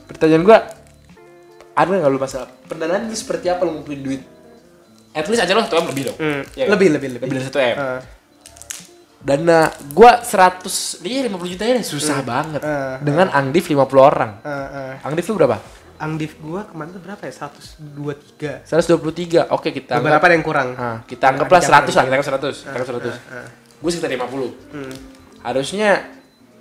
pertanyaan 0.07 0.43
gue, 0.45 0.59
ada 1.79 1.89
nggak 1.89 2.11
lu 2.11 2.21
masalah 2.21 2.49
pendanaan 2.67 3.07
ini 3.07 3.17
seperti 3.17 3.47
apa 3.49 3.63
lu 3.63 3.79
ngumpulin 3.79 4.03
duit? 4.03 4.23
At 5.15 5.27
least 5.27 5.43
aja 5.43 5.57
lo 5.57 5.65
satu 5.65 5.81
m 5.81 5.89
lebih 5.91 6.13
dong. 6.13 6.19
Mm. 6.21 6.43
Iya 6.55 6.65
kan? 6.69 6.73
lebih 6.77 6.89
lebih 6.95 7.09
lebih 7.17 7.27
Lebih 7.27 7.37
dari 7.41 7.47
satu 7.49 7.59
m. 7.59 7.77
Ah, 7.79 8.01
Dana 9.19 9.67
gue 9.75 10.11
100, 10.23 11.03
dia 11.03 11.27
50 11.27 11.53
juta 11.53 11.65
ya 11.67 11.83
susah 11.83 12.23
banget. 12.23 12.63
Ah. 12.63 13.03
Dengan 13.03 13.29
Angdif 13.29 13.67
50 13.67 13.77
orang. 13.99 14.39
ah, 14.41 14.49
ah. 14.49 14.93
Angdif 15.03 15.27
lu 15.27 15.35
berapa? 15.35 15.59
Angdif 15.99 16.39
gua 16.39 16.63
kemarin 16.63 16.95
tuh 16.95 17.03
berapa 17.03 17.23
ya 17.27 17.35
123 17.35 18.63
123. 18.63 19.51
Oke 19.51 19.75
kita 19.75 19.99
anggap 19.99 20.23
beberapa 20.23 20.27
ada 20.31 20.35
yang 20.39 20.47
kurang 20.47 20.69
Nah, 20.73 21.03
kita 21.03 21.25
anggaplah 21.27 21.59
Jangan, 21.59 21.83
100 21.91 21.91
lah, 21.91 22.03
kita 22.07 22.15
anggap 22.15 22.29
100. 22.39 22.55
Kita 22.63 22.71
anggap 22.71 22.89
100. 23.03 23.15
ah. 23.35 23.49
Gue 23.83 23.91
sekitar 23.91 24.11
50. 24.15 24.51
Hmm. 24.71 24.95
Harusnya 25.43 25.91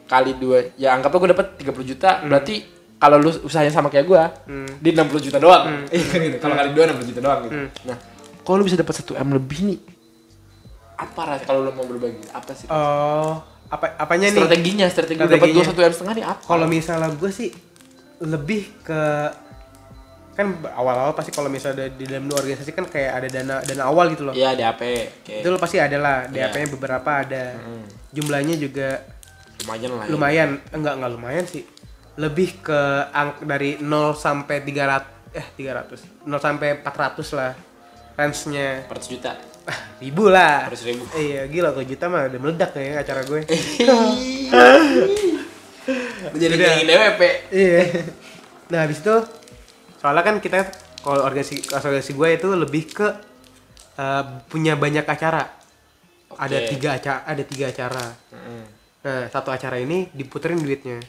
kali 0.07 0.31
dua, 0.33 0.73
ya 0.73 0.97
anggaplah 0.97 1.19
gue 1.19 1.29
dapat 1.37 1.47
30 1.53 1.85
juta, 1.85 2.09
Hmm. 2.17 2.33
berarti 2.33 2.55
kalau 2.97 3.21
lu 3.21 3.29
usahanya 3.45 3.69
sama 3.69 3.93
kayak 3.93 4.09
gue, 4.09 4.21
di 4.81 4.89
60 4.89 5.21
juta 5.21 5.37
doang. 5.37 5.85
Iya 5.93 6.05
kan 6.09 6.19
gitu. 6.19 6.37
Kalau 6.41 6.55
kali 6.57 6.69
dua 6.73 6.83
60 6.89 7.05
juta 7.05 7.21
doang 7.21 7.39
gitu. 7.45 7.53
Hmm. 7.53 7.69
Nah, 7.85 7.97
kalau 8.41 8.55
lu 8.57 8.65
bisa 8.65 8.73
dapat 8.73 8.95
1 8.97 9.13
M 9.13 9.29
lebih 9.37 9.59
nih, 9.69 9.77
apa 10.97 11.37
kalau 11.39 11.61
lu 11.61 11.71
mau 11.71 11.85
berbagi? 11.85 12.25
Apa 12.29 12.51
sih? 12.51 12.65
oh 12.67 13.37
apa 13.67 13.93
apanya 13.97 14.27
nih 14.27 14.39
Strateginya, 14.39 14.85
strategi 14.87 15.19
dapat 15.19 15.49
dua 15.49 15.63
satu 15.63 15.81
setengah 15.83 16.15
nih 16.15 16.25
apa? 16.25 16.41
kalau 16.41 16.65
misalnya 16.65 17.11
gue 17.11 17.27
sih 17.29 17.49
lebih 18.19 18.63
ke 18.81 19.01
kan 20.33 20.47
awal-awal 20.71 21.11
pasti 21.11 21.29
kalau 21.29 21.49
misalnya 21.49 21.89
di 21.89 22.05
dalam 22.05 22.25
dua 22.25 22.39
organisasi 22.39 22.69
kan 22.71 22.85
kayak 22.85 23.11
ada 23.11 23.27
dana 23.27 23.55
dana 23.59 23.83
awal 23.83 24.05
gitu 24.07 24.23
loh 24.23 24.31
Iya, 24.31 24.53
DAP. 24.53 24.81
Oke. 25.19 25.41
itu 25.41 25.47
lo 25.47 25.57
pasti 25.57 25.77
ada 25.77 25.97
lah 25.97 26.17
Iya. 26.25 26.47
DAP-nya 26.47 26.67
beberapa 26.69 27.09
ada 27.17 27.57
Hmm. 27.57 27.85
jumlahnya 28.09 28.55
juga 28.55 29.01
Lumayan 29.59 29.89
lah. 29.91 30.05
ya. 30.05 30.09
lumayan 30.09 30.49
enggak 30.69 30.93
enggak 30.93 31.11
lumayan 31.11 31.45
sih 31.45 31.63
lebih 32.15 32.61
ke 32.61 32.79
angk 33.11 33.43
dari 33.43 33.77
0 33.77 33.89
sampai 34.15 34.61
300 34.61 35.33
eh 35.33 35.47
300 35.57 36.23
0 36.23 36.37
sampai 36.37 36.79
400 36.79 37.33
lah 37.33 37.51
range-nya 38.15 38.85
400 38.85 39.11
juta. 39.11 39.31
Ribu 39.97 40.27
lah 40.27 40.71
400 40.71 40.89
ribu. 40.89 41.03
iya 41.13 41.43
gila 41.45 41.71
kalau 41.71 41.83
juta 41.83 42.05
mah 42.07 42.21
udah 42.25 42.39
meledak 42.39 42.71
ya 42.73 42.99
acara 42.99 43.21
gue 43.21 43.41
Lu 46.27 46.37
jadi 46.41 46.53
ngingin 46.55 46.87
DWP. 46.87 47.21
iya 47.51 47.81
nah 48.67 48.83
habis 48.83 48.99
itu 48.99 49.15
soalnya 49.97 50.23
kan 50.23 50.35
kita 50.37 50.67
kalau 50.99 51.23
organisasi 51.23 51.67
organisasi 51.69 52.11
gue 52.11 52.27
itu 52.33 52.47
lebih 52.51 52.83
ke 52.91 53.07
eh, 53.95 54.23
punya 54.47 54.75
banyak 54.75 55.03
acara 55.03 55.47
ada 56.37 56.57
Oke. 56.59 56.67
tiga 56.69 56.89
acara 56.93 57.23
ada 57.23 57.43
tiga 57.43 57.65
acara 57.67 58.05
Mm-mm. 58.29 58.61
nah 59.01 59.23
satu 59.27 59.49
acara 59.49 59.79
ini 59.79 60.11
diputerin 60.11 60.59
duitnya 60.59 60.99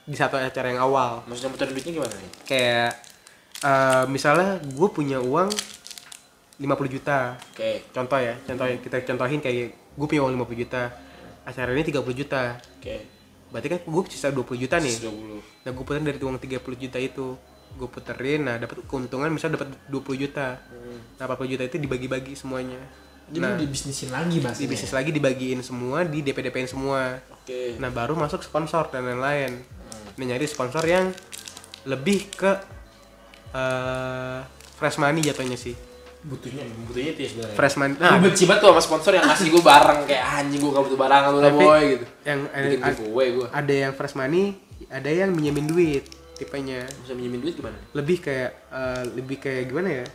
di 0.00 0.14
satu 0.14 0.34
acara 0.34 0.70
yang 0.70 0.80
awal 0.80 1.22
Maksudnya 1.26 1.50
muter 1.50 1.68
duitnya 1.68 1.92
gimana 1.92 2.14
nih? 2.14 2.30
kayak 2.46 2.90
eh, 3.60 4.04
misalnya 4.06 4.58
gue 4.62 4.88
punya 4.88 5.18
uang 5.18 5.50
50 6.60 6.94
juta. 6.94 7.40
Oke. 7.56 7.88
contoh 7.90 8.18
ya 8.20 8.36
contoh 8.44 8.66
ya 8.68 8.76
kita 8.76 8.96
contohin 9.08 9.40
kayak 9.40 9.72
gue 9.72 10.06
punya 10.06 10.22
uang 10.22 10.36
50 10.36 10.62
juta 10.62 10.82
acara 11.48 11.70
ini 11.72 11.82
30 11.88 12.20
juta. 12.20 12.42
Oke. 12.76 12.96
berarti 13.50 13.66
kan 13.66 13.80
gue 13.82 14.02
sisa 14.12 14.28
20 14.30 14.62
juta 14.62 14.76
nih. 14.78 14.94
120. 15.08 15.64
nah 15.66 15.70
gue 15.72 15.84
puterin 15.84 16.04
dari 16.06 16.20
uang 16.20 16.36
30 16.38 16.84
juta 16.84 16.98
itu. 17.00 17.26
Gue 17.74 17.88
puterin 17.88 18.40
nah 18.44 18.56
dapat 18.60 18.84
keuntungan 18.84 19.32
misal 19.32 19.56
dapat 19.56 19.72
20 19.88 20.22
juta. 20.22 20.60
Nah 21.16 21.24
40 21.24 21.52
juta 21.56 21.62
itu 21.64 21.76
dibagi-bagi 21.80 22.36
semuanya. 22.36 22.78
Jadi 23.30 23.40
nah 23.40 23.54
dibisnisin 23.54 24.10
lagi 24.10 24.42
mas. 24.42 24.58
di 24.58 24.66
bisnis 24.66 24.90
lagi 24.90 25.14
dibagiin 25.14 25.62
semua 25.62 26.02
di 26.02 26.20
DP 26.20 26.50
DPin 26.50 26.68
semua. 26.68 27.18
Oke. 27.40 27.78
nah 27.80 27.88
baru 27.88 28.14
masuk 28.14 28.44
sponsor 28.44 28.92
dan 28.92 29.08
lain-lain. 29.08 29.56
Nah 30.20 30.24
nyari 30.28 30.44
sponsor 30.44 30.84
yang 30.84 31.08
lebih 31.88 32.28
ke 32.36 32.52
eh 33.50 34.40
fresh 34.80 34.96
money 34.96 35.20
jatuhnya 35.20 35.58
sih 35.60 35.89
butuhnya 36.20 36.62
butuhnya 36.84 37.10
itu 37.16 37.20
ya 37.24 37.28
sebenarnya. 37.32 37.56
fresh 37.56 37.76
money 37.80 37.94
Nah, 37.96 38.10
gue 38.12 38.28
benci 38.28 38.44
banget 38.44 38.60
tuh 38.60 38.68
sama 38.70 38.82
sponsor 38.84 39.12
yang 39.16 39.24
ngasih 39.24 39.46
gue 39.48 39.62
barang 39.64 40.00
kayak 40.04 40.24
anjing 40.36 40.60
gue 40.60 40.70
gak 40.70 40.84
butuh 40.84 41.00
barang 41.00 41.22
lu 41.26 41.38
lah 41.40 41.52
boy 41.52 41.82
gitu. 41.96 42.04
yang 42.28 42.40
ada, 42.52 42.66
gue. 42.92 43.46
ada 43.48 43.74
yang 43.74 43.92
fresh 43.96 44.12
money 44.12 44.44
ada 44.92 45.08
yang 45.08 45.32
minjemin 45.32 45.64
duit 45.64 46.04
tipenya 46.36 46.84
Bisa 47.00 47.12
minjemin 47.12 47.40
duit 47.40 47.54
gimana? 47.56 47.76
lebih 47.92 48.20
kayak 48.20 48.50
eh, 48.68 49.02
lebih 49.12 49.36
kayak 49.40 49.64
gimana 49.68 49.88
ya 49.92 50.06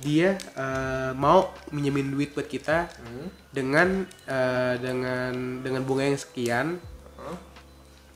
dia 0.00 0.28
eh, 0.36 1.12
mau 1.12 1.52
minjemin 1.68 2.08
duit 2.08 2.32
buat 2.32 2.48
kita 2.48 2.88
dengan 3.52 4.08
eh, 4.24 4.74
dengan 4.80 5.32
dengan 5.60 5.82
bunga 5.84 6.08
yang 6.08 6.16
sekian 6.16 6.66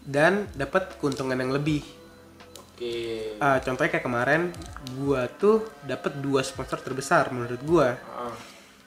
dan 0.04 0.48
dapat 0.52 1.00
keuntungan 1.00 1.36
yang 1.36 1.48
lebih 1.48 1.80
Oke. 2.74 2.98
Eh, 3.32 3.58
contohnya 3.60 3.86
kayak 3.88 4.02
kemarin 4.02 4.50
gua 4.94 5.30
tuh 5.30 5.56
dapat 5.80 6.18
dua 6.18 6.42
sponsor 6.42 6.76
terbesar 6.76 7.30
menurut 7.30 7.62
gua 7.62 7.94
Ah, 8.08 8.34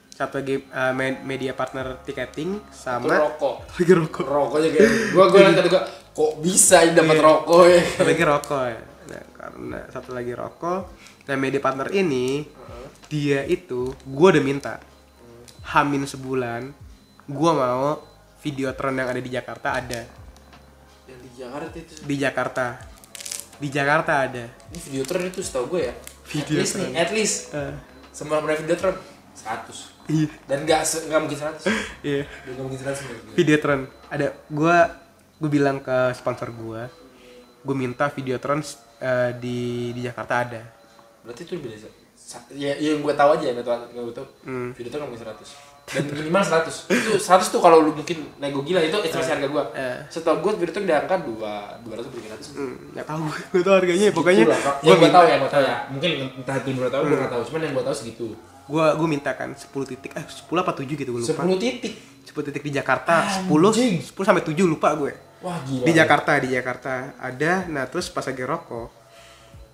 satu 0.10 0.38
lagi 0.38 0.60
me- 0.92 1.24
media 1.24 1.52
partner 1.52 1.96
ticketing 2.02 2.58
itu 2.58 2.68
sama 2.70 3.08
rokok. 3.08 3.64
lagi 3.74 3.94
rokok 3.94 4.26
Rokoknya 4.26 4.70
kayak 4.72 4.90
gue 5.14 5.40
lihat 5.40 5.56
tadi 5.56 5.70
gue 5.70 5.84
kok 6.12 6.32
bisa 6.38 6.78
ini 6.82 6.94
dapat 6.94 7.16
Iya. 7.16 7.24
rokok 7.24 7.62
ya. 7.66 7.82
satu 7.88 8.08
lagi 8.08 8.24
rokok 8.26 8.64
ya 8.66 8.80
nah, 9.08 9.24
karena 9.32 9.80
satu 9.88 10.10
lagi 10.12 10.34
rokok 10.34 10.82
nah 11.24 11.36
media 11.36 11.62
partner 11.62 11.88
ini 11.94 12.44
dia 13.06 13.46
itu 13.46 13.94
gue 13.94 14.28
udah 14.28 14.42
minta 14.42 14.82
hamin 15.66 16.04
sebulan 16.04 16.62
gue 17.24 17.52
mau 17.54 18.02
videotron 18.40 18.96
yang 18.96 19.08
ada 19.08 19.22
di 19.22 19.30
Jakarta 19.30 19.68
ada 19.76 20.02
Yang 21.06 21.20
di 21.22 21.30
Jakarta 21.38 21.76
itu. 21.78 21.94
di 22.02 22.16
Jakarta 22.18 22.66
di 23.58 23.68
Jakarta 23.68 24.24
ada 24.24 24.46
Ini 24.68 24.80
videotron 24.82 25.24
itu 25.26 25.40
setahu 25.40 25.66
gue 25.70 25.82
ya. 25.84 25.94
Videotron. 26.28 26.54
At 26.54 26.60
least 26.60 26.74
nih, 26.76 26.92
at 26.96 27.12
least 27.12 27.38
Eh, 27.52 27.74
semua 28.12 28.38
punya 28.38 28.56
videotron 28.56 28.96
100. 29.34 29.94
iya 30.08 30.28
Dan 30.44 30.64
nggak 30.64 30.82
se- 30.82 31.04
nggak 31.04 31.20
mungkin 31.20 31.38
100. 31.38 31.66
iya 32.02 32.24
Dan 32.44 32.52
nggak 32.54 32.64
mungkin 32.64 32.80
100 32.80 33.02
menurut 33.02 33.22
gue. 33.24 33.36
videotron 33.36 33.82
ada 34.08 34.28
gue 34.48 34.78
gue 35.38 35.50
bilang 35.52 35.78
ke 35.78 35.98
sponsor 36.14 36.50
gue 36.50 36.82
gue 37.60 37.76
minta 37.76 38.08
videotron 38.08 38.62
eh, 38.98 39.32
di 39.36 39.58
di 39.92 40.02
Jakarta 40.02 40.34
ada 40.40 40.62
Berarti 41.22 41.44
itu 41.44 41.54
lebih 41.54 41.70
dari 41.70 41.82
sa- 42.16 42.48
ya, 42.50 42.74
yang 42.74 43.00
gue 43.00 43.14
tahu 43.14 43.30
aja 43.34 43.46
yang 43.46 43.56
gue 43.56 43.64
tahu 43.64 43.78
yang 43.92 44.04
gue 44.04 44.16
tahu 44.16 44.28
Hmm. 44.44 44.70
video 44.72 44.90
tuh 44.90 44.98
nggak 44.98 45.10
mungkin 45.10 45.24
100 45.28 45.67
dan 45.88 46.04
minimal 46.06 46.44
100 46.44 46.68
itu 46.92 47.12
100 47.16 47.48
tuh 47.48 47.58
kalau 47.58 47.80
lu 47.80 47.96
mungkin 47.96 48.28
nego 48.38 48.60
gila 48.60 48.80
itu 48.80 49.00
estimasi 49.00 49.32
harga 49.32 49.48
gue 49.48 49.64
Eh. 49.72 49.98
setelah 50.10 50.36
gue 50.38 50.52
video 50.54 50.74
tuh 50.74 50.84
di 50.84 50.92
angka 50.92 51.16
2 51.16 51.32
200 51.88 52.04
sampai 52.04 52.22
300 52.28 52.48
Hmm, 52.52 52.76
nggak 52.92 53.06
tahu. 53.06 53.24
Gue 53.54 53.62
tahu 53.62 53.76
harganya 53.78 54.08
pokoknya 54.12 54.44
Itulah, 54.44 54.60
Kak. 54.60 54.76
gue 54.78 54.88
yang 54.88 55.00
minta 55.00 55.14
tahu 55.14 55.26
ya 55.26 55.36
gue 55.38 55.50
tahu 55.50 55.64
ya. 55.64 55.76
Mungkin 55.88 56.12
entah 56.36 56.56
itu 56.58 56.68
bener 56.70 56.90
tahu 56.90 57.02
gue 57.02 57.16
nggak 57.16 57.32
tahu. 57.32 57.42
Cuman 57.48 57.60
yang 57.62 57.74
gue 57.74 57.86
tahu 57.86 57.96
segitu. 57.96 58.28
Gue 58.68 58.86
gue 58.94 59.08
minta 59.08 59.32
kan 59.32 59.50
10 59.50 59.64
titik 59.88 60.12
eh 60.12 60.26
10 60.28 60.44
apa 60.58 60.72
7 60.74 60.84
gitu 60.92 61.10
gue 61.10 61.22
lupa. 61.24 61.44
10 61.48 61.56
titik? 61.58 61.94
10 62.28 62.36
titik 62.44 62.62
di 62.62 62.72
Jakarta 62.74 63.14
10 63.40 63.48
Anjing. 63.48 63.96
10 64.04 64.12
sampai 64.20 64.44
7 64.44 64.54
lupa 64.66 64.92
gue 64.94 65.12
wah 65.40 65.58
gila. 65.64 65.86
Di 65.86 65.92
Jakarta 65.94 66.32
di 66.36 66.50
Jakarta. 66.52 66.94
Ada 67.16 67.64
nah 67.66 67.88
terus 67.88 68.10
pas 68.10 68.22
lagi 68.22 68.44
rokok 68.44 68.88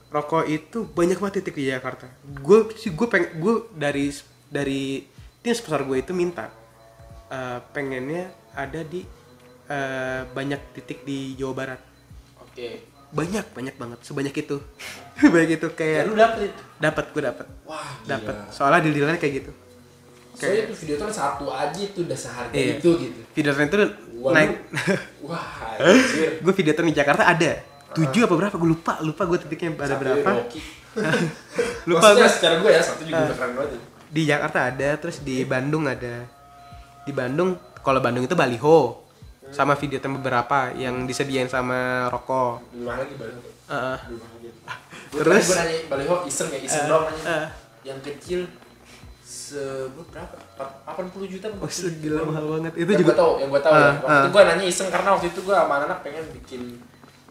rokok 0.09 0.45
itu 0.45 0.85
banyak 0.85 1.17
banget 1.17 1.41
titik 1.41 1.57
di 1.57 1.65
Jakarta. 1.67 2.05
Gue 2.21 2.69
sih 2.75 2.93
gue 2.93 3.07
pengen 3.09 3.33
gue 3.35 3.55
dari 3.73 4.13
dari 4.45 5.01
tim 5.43 5.53
sponsor 5.53 5.83
gue 5.83 5.97
itu 5.99 6.11
minta. 6.11 6.47
Eh, 7.27 7.59
pengennya 7.69 8.23
ada 8.53 8.81
di 8.81 9.03
eh, 9.65 10.21
banyak 10.25 10.73
titik 10.73 11.03
di 11.03 11.35
Jawa 11.35 11.53
Barat. 11.53 11.81
Oke. 12.39 12.87
Banyak 13.11 13.45
banyak 13.51 13.75
banget. 13.75 13.99
Sebanyak 14.01 14.33
itu. 14.33 14.57
Banyak 15.33 15.61
itu 15.61 15.67
ya 15.69 15.77
kayak 15.77 16.01
lu 16.09 16.17
dapet 16.17 16.49
itu? 16.49 16.61
Dapat 16.81 17.05
gue 17.13 17.21
dapat 17.21 17.45
wah 17.69 17.85
gila. 18.01 18.09
Dapat 18.17 18.35
soalnya 18.49 18.81
deal-dealannya 18.81 19.21
kayak 19.21 19.33
gitu. 19.45 19.51
Soalnya 20.33 20.65
itu 20.65 20.73
video 20.81 20.95
tuh 20.97 21.05
kan 21.05 21.13
satu 21.13 21.45
aja 21.53 21.77
itu 21.77 21.99
udah 22.01 22.17
seharga 22.17 22.53
Iya. 22.57 22.81
itu 22.81 22.89
gitu. 22.97 23.19
Video 23.37 23.51
tren 23.53 23.69
itu 23.69 23.77
naik. 24.33 24.51
Wah 25.29 25.77
anjir. 25.77 26.29
Gue 26.43 26.53
video 26.57 26.73
tren 26.73 26.89
di 26.89 26.97
Jakarta 26.97 27.29
ada. 27.29 27.61
Tujuh 27.93 28.25
apa 28.25 28.33
berapa? 28.33 28.55
Gue 28.57 28.69
lupa 28.73 28.97
lupa 29.05 29.21
gue 29.29 29.37
titiknya 29.45 29.77
ada 29.77 29.95
berapa. 30.01 30.29
Lupa 31.85 32.07
gue 32.17 32.25
secara 32.25 32.57
gue 32.57 32.69
ya 32.73 32.81
satu 32.81 33.05
juga 33.05 33.29
udah 33.29 33.37
keren 33.37 33.51
banget. 33.53 33.69
ya. 33.77 33.79
Di 34.13 34.21
Jakarta 34.23 34.69
ada 34.69 34.89
terus 34.95 35.19
di 35.19 35.41
Bandung 35.43 35.83
ada 35.83 36.21
di 37.01 37.11
Bandung 37.11 37.49
kalau 37.81 37.97
Bandung 37.97 38.23
itu 38.23 38.33
baliho 38.33 39.01
sama 39.49 39.73
video 39.73 39.97
beberapa 39.99 40.71
yang 40.71 41.03
disediain 41.03 41.45
sama 41.45 42.07
rokok 42.07 42.61
Di 42.69 42.79
mana 42.79 43.03
lagi. 43.03 43.13
Di 43.13 43.19
mana 43.19 43.33
lagi? 44.31 44.49
Terus? 45.11 45.45
gue 45.45 45.55
nanya 45.55 45.77
baliho 45.87 46.15
iseng 46.23 46.49
ya 46.49 46.59
iseng 46.59 46.79
Eh, 46.79 46.87
doang 46.87 47.03
nanya. 47.05 47.23
eh. 47.27 47.47
Yang 47.83 47.99
kecil 48.07 48.39
se 49.21 49.61
berapa? 49.91 50.37
Empat- 50.55 50.77
80 50.87 51.25
juta 51.27 51.45
oh 51.51 51.57
40 51.59 51.99
gila 51.99 52.17
juta? 52.17 52.29
mahal 52.31 52.45
banget 52.49 52.73
itu 52.75 52.85
yang 52.87 53.01
juga 53.01 53.09
gue 53.09 53.17
tau, 53.19 53.31
yang 53.37 53.49
gue 53.49 53.61
tau 53.61 53.73
ya. 53.73 53.81
Ah, 53.81 53.93
Waktu 53.93 54.13
itu 54.15 54.25
ah. 54.25 54.31
gue 54.31 54.41
nanya 54.47 54.65
iseng 54.65 54.89
karena 54.89 55.09
waktu 55.11 55.27
itu 55.27 55.39
gue 55.43 55.55
sama 55.55 55.75
anak 55.83 55.99
pengen 56.01 56.25
bikin 56.31 56.61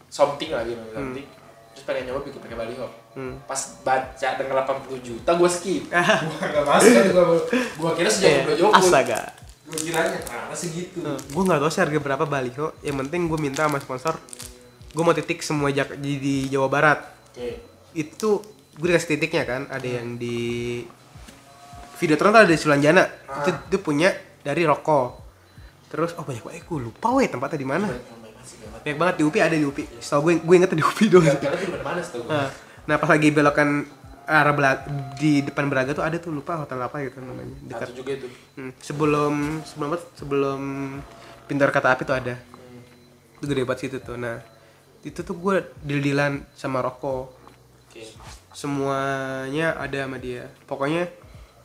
something 0.07 0.51
lagi 0.51 0.73
something. 0.93 1.27
Terus 1.73 1.83
pengen 1.83 2.03
nyoba 2.07 2.21
bikin 2.21 2.39
pakai 2.39 2.53
baliho. 2.55 2.87
Hmm. 3.11 3.35
Pas 3.43 3.57
baca 3.79 4.29
dengan 4.31 4.55
80 4.59 5.01
juta 5.01 5.31
gue 5.31 5.49
skip. 5.51 5.83
gue 5.89 5.97
gak 6.39 6.63
masuk 6.63 6.91
kan 6.91 7.05
gue 7.07 7.25
gue 7.73 7.91
kira 7.93 8.07
sejauh 8.07 8.29
Eh, 8.31 8.41
gue 8.43 8.55
jauh. 8.57 8.71
astaga 8.71 9.19
Gue 9.63 9.79
kiranya 9.81 10.19
kenapa 10.19 10.53
segitu? 10.53 11.01
gue 11.01 11.43
nggak 11.43 11.57
tahu 11.57 11.71
sih 11.71 11.81
harga 11.81 11.97
berapa 11.97 12.25
baliho 12.25 12.77
yang 12.79 12.99
penting 12.99 13.25
gue 13.25 13.39
minta 13.39 13.63
sama 13.63 13.77
sponsor 13.77 14.19
gue 14.87 15.01
mau 15.01 15.11
titik 15.11 15.39
semua 15.39 15.69
Jak- 15.69 15.95
di, 15.95 16.17
di 16.17 16.35
Jawa 16.47 16.67
Barat 16.67 16.99
Oke. 17.31 17.57
itu 17.93 18.29
gue 18.71 18.87
dikasih 18.87 19.09
titiknya 19.11 19.43
kan 19.43 19.61
ada 19.67 19.87
yang 19.87 20.13
di 20.13 20.83
video 21.95 22.13
tuh 22.13 22.27
ada 22.27 22.43
di 22.43 22.53
Sulanjana 22.55 23.01
itu, 23.39 23.49
itu 23.65 23.77
punya 23.79 24.11
dari 24.39 24.61
rokok 24.61 25.09
terus 25.87 26.13
oh 26.13 26.23
banyak 26.23 26.43
banget 26.43 26.63
gue 26.63 26.79
lupa 26.83 27.07
weh 27.11 27.25
tempatnya 27.25 27.55
di 27.55 27.65
mana 27.65 27.87
banyak 28.83 28.97
banget 28.99 29.15
di 29.19 29.23
UPI 29.23 29.41
ada 29.41 29.55
di 29.55 29.65
UPI 29.65 29.85
setahu 30.03 30.21
gue 30.27 30.33
gue 30.43 30.55
inget 30.59 30.71
di 30.75 30.83
UPI 30.83 31.05
doang 31.13 31.37
Karena 31.39 31.57
itu 31.59 31.71
mana 31.79 32.01
setahu 32.03 32.21
gue. 32.27 32.31
nah, 32.31 32.49
nah 32.83 32.95
pas 32.99 33.09
lagi 33.11 33.29
belokan 33.31 33.69
arah 34.23 34.55
Belaga, 34.55 34.87
di 35.19 35.43
depan 35.43 35.67
Beraga 35.67 35.91
tuh 35.91 36.05
ada 36.05 36.15
tuh 36.15 36.31
lupa 36.31 36.55
hotel 36.63 36.79
apa 36.79 37.03
gitu 37.03 37.19
namanya 37.19 37.55
dekat 37.67 37.87
Satu 37.91 37.97
juga 37.99 38.11
itu. 38.15 38.27
Hmm, 38.55 38.71
sebelum 38.79 39.33
sebelum 39.67 39.87
apa? 39.91 39.99
Sebelum 40.15 40.61
pintar 41.47 41.69
kata 41.75 41.91
api 41.95 42.03
tuh 42.07 42.15
ada. 42.15 42.35
Itu 43.39 43.45
gede 43.51 43.67
banget 43.67 43.79
situ 43.87 43.97
tuh. 43.99 44.15
Nah, 44.15 44.39
itu 45.03 45.19
tuh 45.19 45.35
gue 45.35 45.55
deal-dealan 45.83 46.47
sama 46.55 46.79
rokok. 46.79 47.35
Oke. 47.91 48.07
Semuanya 48.55 49.75
ada 49.75 50.07
sama 50.07 50.17
dia. 50.23 50.47
Pokoknya 50.63 51.11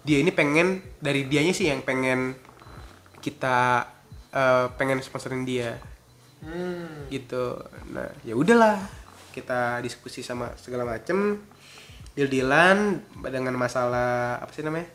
dia 0.02 0.18
ini 0.18 0.34
pengen 0.34 0.82
dari 0.98 1.30
dianya 1.30 1.54
sih 1.54 1.70
yang 1.70 1.86
pengen 1.86 2.34
kita 3.22 3.86
eh, 4.34 4.66
pengen 4.74 4.98
sponsorin 5.02 5.46
dia 5.46 5.78
Hmm. 6.38 7.10
gitu. 7.10 7.58
Nah, 7.90 8.08
ya 8.22 8.34
udahlah. 8.34 8.78
Kita 9.28 9.78
diskusi 9.78 10.22
sama 10.22 10.50
segala 10.54 10.82
macem 10.82 11.38
deal-dealan 12.12 12.98
dengan 13.22 13.54
masalah 13.54 14.42
apa 14.42 14.50
sih 14.50 14.66
namanya? 14.66 14.90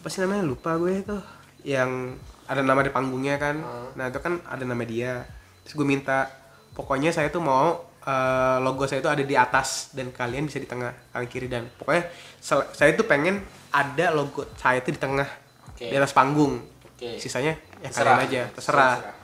Apa 0.00 0.08
sih 0.08 0.20
namanya? 0.20 0.42
Lupa 0.42 0.76
gue 0.76 1.00
itu. 1.00 1.16
Yang 1.64 2.16
ada 2.44 2.60
nama 2.60 2.80
di 2.80 2.88
panggungnya 2.88 3.36
kan. 3.36 3.56
Nah, 3.92 4.06
itu 4.08 4.20
kan 4.20 4.40
ada 4.44 4.64
nama 4.64 4.84
dia. 4.84 5.24
Terus 5.64 5.76
gue 5.76 5.86
minta 5.86 6.28
pokoknya 6.72 7.08
saya 7.08 7.28
tuh 7.28 7.40
mau 7.40 7.80
eh, 8.04 8.56
logo 8.60 8.84
saya 8.84 9.00
itu 9.00 9.08
ada 9.08 9.24
di 9.24 9.32
atas 9.32 9.96
dan 9.96 10.12
kalian 10.12 10.44
bisa 10.44 10.60
di 10.60 10.68
tengah, 10.68 10.92
kanan 11.08 11.24
kiri 11.24 11.48
dan 11.48 11.64
pokoknya 11.72 12.04
sel- 12.36 12.68
saya 12.76 12.92
tuh 12.92 13.08
pengen 13.08 13.40
ada 13.72 14.12
logo 14.12 14.44
saya 14.60 14.84
itu 14.84 14.92
di 14.92 15.00
tengah 15.00 15.24
Oke. 15.72 15.88
di 15.88 15.96
atas 15.96 16.12
panggung. 16.12 16.60
Oke. 16.84 17.16
Sisanya 17.16 17.56
ya 17.80 17.88
Terserah. 17.88 18.16
kalian 18.20 18.28
aja, 18.28 18.42
Terserah. 18.52 18.92
terserah. 19.00 19.14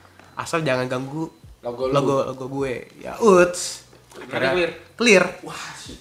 Asal 0.41 0.65
jangan 0.65 0.89
ganggu 0.89 1.29
Logo 1.61 1.87
lu. 1.87 1.93
logo 1.93 2.17
logo 2.25 2.45
gue. 2.59 2.89
Ya 2.99 3.21
uts. 3.21 3.85
Clear. 4.11 4.73
Clear. 4.97 5.25
Wah, 5.45 5.65
shit. 5.77 6.01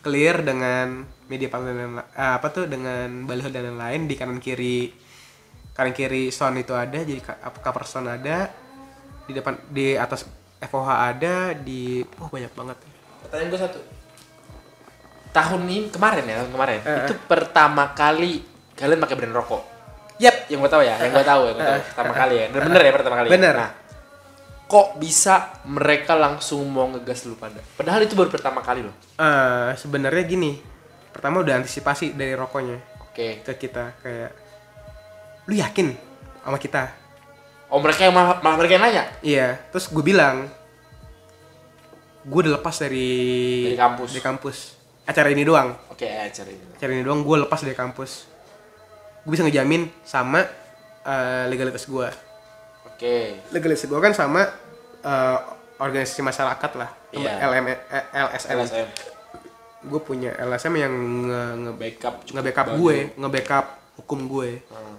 Clear 0.00 0.40
dengan 0.40 1.04
media 1.24 1.48
dan 1.48 1.68
la- 1.94 2.08
eh, 2.10 2.32
apa 2.34 2.48
tuh 2.48 2.64
dengan 2.64 3.24
baliho 3.24 3.48
dan 3.48 3.68
lain-lain 3.70 4.04
di 4.04 4.14
kanan 4.14 4.36
kiri 4.36 4.92
kanan 5.72 5.92
kiri 5.92 6.28
sound 6.28 6.56
itu 6.56 6.70
ada 6.70 6.96
jadi 6.96 7.18
ka- 7.18 7.40
apa, 7.42 7.58
cover 7.58 7.84
sound 7.84 8.06
ada 8.06 8.52
di 9.24 9.32
depan 9.32 9.56
di 9.68 9.96
atas 9.96 10.28
FOH 10.60 10.88
ada 10.88 11.34
di 11.52 12.04
oh 12.20 12.28
banyak 12.28 12.52
banget 12.52 12.76
Pertanyaan 13.24 13.48
gue 13.48 13.60
satu. 13.60 13.80
Tahun 15.32 15.60
ini 15.64 15.90
kemarin 15.90 16.24
ya, 16.24 16.34
tahun 16.40 16.52
kemarin. 16.52 16.78
Eh, 16.84 16.98
itu 17.04 17.14
pertama 17.26 17.90
kali 17.90 18.44
kalian 18.76 19.00
pakai 19.00 19.16
brand 19.18 19.34
rokok. 19.34 19.62
Yap. 20.18 20.46
Yang 20.46 20.58
gue 20.62 20.70
tahu 20.70 20.82
ya, 20.82 20.94
yang 20.98 21.12
gue 21.12 21.24
tahu, 21.24 21.42
yang 21.50 21.56
gue 21.56 21.66
tahu. 21.66 21.80
Pertama 21.90 22.12
kali 22.14 22.34
ya. 22.36 22.44
Bener 22.50 22.80
ya 22.80 22.92
pertama 22.92 23.14
kali. 23.18 23.26
ya? 23.26 23.32
Bener. 23.34 23.54
Nah, 23.56 23.70
kok 24.64 24.88
bisa 24.96 25.34
mereka 25.64 26.12
langsung 26.14 26.62
mau 26.66 26.86
ngegas 26.88 27.26
lu 27.26 27.34
pada? 27.34 27.58
Padahal 27.74 28.00
itu 28.02 28.14
baru 28.14 28.30
pertama 28.30 28.62
kali 28.62 28.82
loh. 28.82 28.94
Eh, 29.14 29.70
sebenarnya 29.74 30.24
gini 30.24 30.52
pertama 31.14 31.38
udah 31.38 31.62
antisipasi 31.62 32.10
dari 32.10 32.34
rokoknya 32.34 32.74
Oke. 33.06 33.46
ke 33.46 33.52
kita 33.54 33.94
kayak 34.02 34.30
lu 35.46 35.54
yakin 35.54 35.94
sama 36.42 36.58
kita 36.58 36.90
Oh 37.70 37.78
mereka 37.78 38.02
yang 38.02 38.14
malah, 38.14 38.42
malah 38.42 38.58
mereka 38.58 38.74
yang 38.74 38.82
nanya 38.82 39.04
Iya, 39.22 39.62
terus 39.70 39.86
gue 39.86 40.02
bilang, 40.02 40.50
gue 42.22 42.38
udah 42.40 42.58
lepas 42.58 42.74
dari 42.76 43.10
Dari 43.70 43.78
kampus. 43.78 44.08
dari 44.10 44.22
kampus. 44.22 44.56
Acara 45.04 45.28
ini 45.30 45.46
doang, 45.46 45.70
Oke, 45.86 46.02
ya, 46.02 46.26
cari. 46.26 46.54
acara 46.74 46.90
ini 46.90 47.02
doang 47.02 47.22
gue 47.22 47.36
lepas 47.46 47.62
dari 47.62 47.76
kampus. 47.76 48.26
Gue 49.24 49.30
bisa 49.30 49.42
ngejamin 49.42 49.82
sama 50.02 50.44
eh, 51.02 51.44
legalitas 51.46 51.84
gue. 51.84 52.08
Oke. 52.86 53.40
Legalitas 53.50 53.82
gue 53.82 53.98
kan 53.98 54.12
sama 54.12 54.44
eh, 55.00 55.38
organisasi 55.76 56.20
masyarakat 56.20 56.70
lah, 56.74 56.90
sama 57.08 57.20
Iya. 57.20 57.32
LM, 57.42 57.64
eh, 57.66 57.76
LSM. 58.14 58.56
LSM. 58.58 58.86
Gue 59.82 60.00
punya 60.00 60.32
LSM 60.38 60.74
yang 60.74 60.94
nge, 61.22 61.40
nge 61.58 61.72
Backup. 61.74 62.14
cukup 62.22 62.34
nge-backup 62.34 62.66
bagi- 62.66 62.78
gue, 62.78 62.96
nge-backup 63.16 63.66
hukum 63.96 64.20
gue. 64.28 64.50
Hmm. 64.66 64.96